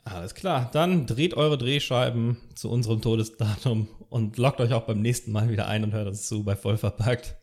Alles 0.06 0.36
klar, 0.36 0.70
dann 0.72 1.08
dreht 1.08 1.34
eure 1.34 1.58
Drehscheiben 1.58 2.38
zu 2.53 2.70
unserem 2.70 3.01
Todesdatum 3.01 3.88
und 4.10 4.38
lockt 4.38 4.62
euch 4.62 4.72
auch 4.72 4.84
beim 4.84 5.01
nächsten 5.01 5.32
Mal 5.32 5.49
wieder 5.49 5.68
ein 5.68 5.84
und 5.84 5.93
hört 5.93 6.08
uns 6.08 6.28
zu 6.28 6.43
bei 6.43 6.56
Vollverpackt. 6.56 7.36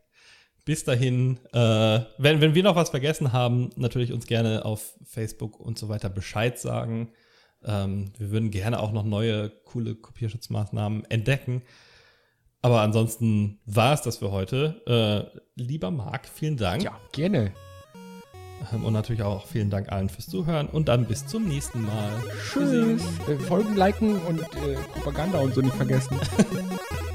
Bis 0.64 0.84
dahin, 0.84 1.40
äh, 1.52 2.00
wenn, 2.18 2.40
wenn 2.40 2.54
wir 2.54 2.62
noch 2.62 2.76
was 2.76 2.90
vergessen 2.90 3.32
haben, 3.32 3.70
natürlich 3.74 4.12
uns 4.12 4.26
gerne 4.26 4.64
auf 4.64 4.96
Facebook 5.04 5.58
und 5.58 5.76
so 5.76 5.88
weiter 5.88 6.08
Bescheid 6.08 6.56
sagen. 6.56 7.10
Ähm, 7.64 8.12
wir 8.16 8.30
würden 8.30 8.52
gerne 8.52 8.78
auch 8.78 8.92
noch 8.92 9.04
neue, 9.04 9.50
coole 9.64 9.96
Kopierschutzmaßnahmen 9.96 11.04
entdecken. 11.06 11.62
Aber 12.60 12.80
ansonsten 12.82 13.58
war 13.66 13.92
es 13.92 14.02
das 14.02 14.18
für 14.18 14.30
heute. 14.30 15.32
Äh, 15.36 15.40
lieber 15.56 15.90
Marc, 15.90 16.28
vielen 16.28 16.56
Dank. 16.56 16.84
Ja, 16.84 16.96
gerne. 17.10 17.52
Ähm, 18.72 18.84
und 18.84 18.92
natürlich 18.92 19.22
auch 19.22 19.46
vielen 19.46 19.70
Dank 19.70 19.90
allen 19.90 20.08
fürs 20.08 20.28
Zuhören 20.28 20.68
und 20.68 20.88
dann 20.88 21.06
bis 21.06 21.26
zum 21.26 21.48
nächsten 21.48 21.82
Mal. 21.82 22.10
Tschüss. 22.52 23.02
Äh, 23.28 23.36
folgen, 23.36 23.76
liken 23.76 24.20
und 24.22 24.40
äh, 24.40 24.76
Propaganda 24.92 25.38
und 25.38 25.54
so 25.54 25.60
nicht 25.60 25.76
vergessen. 25.76 26.18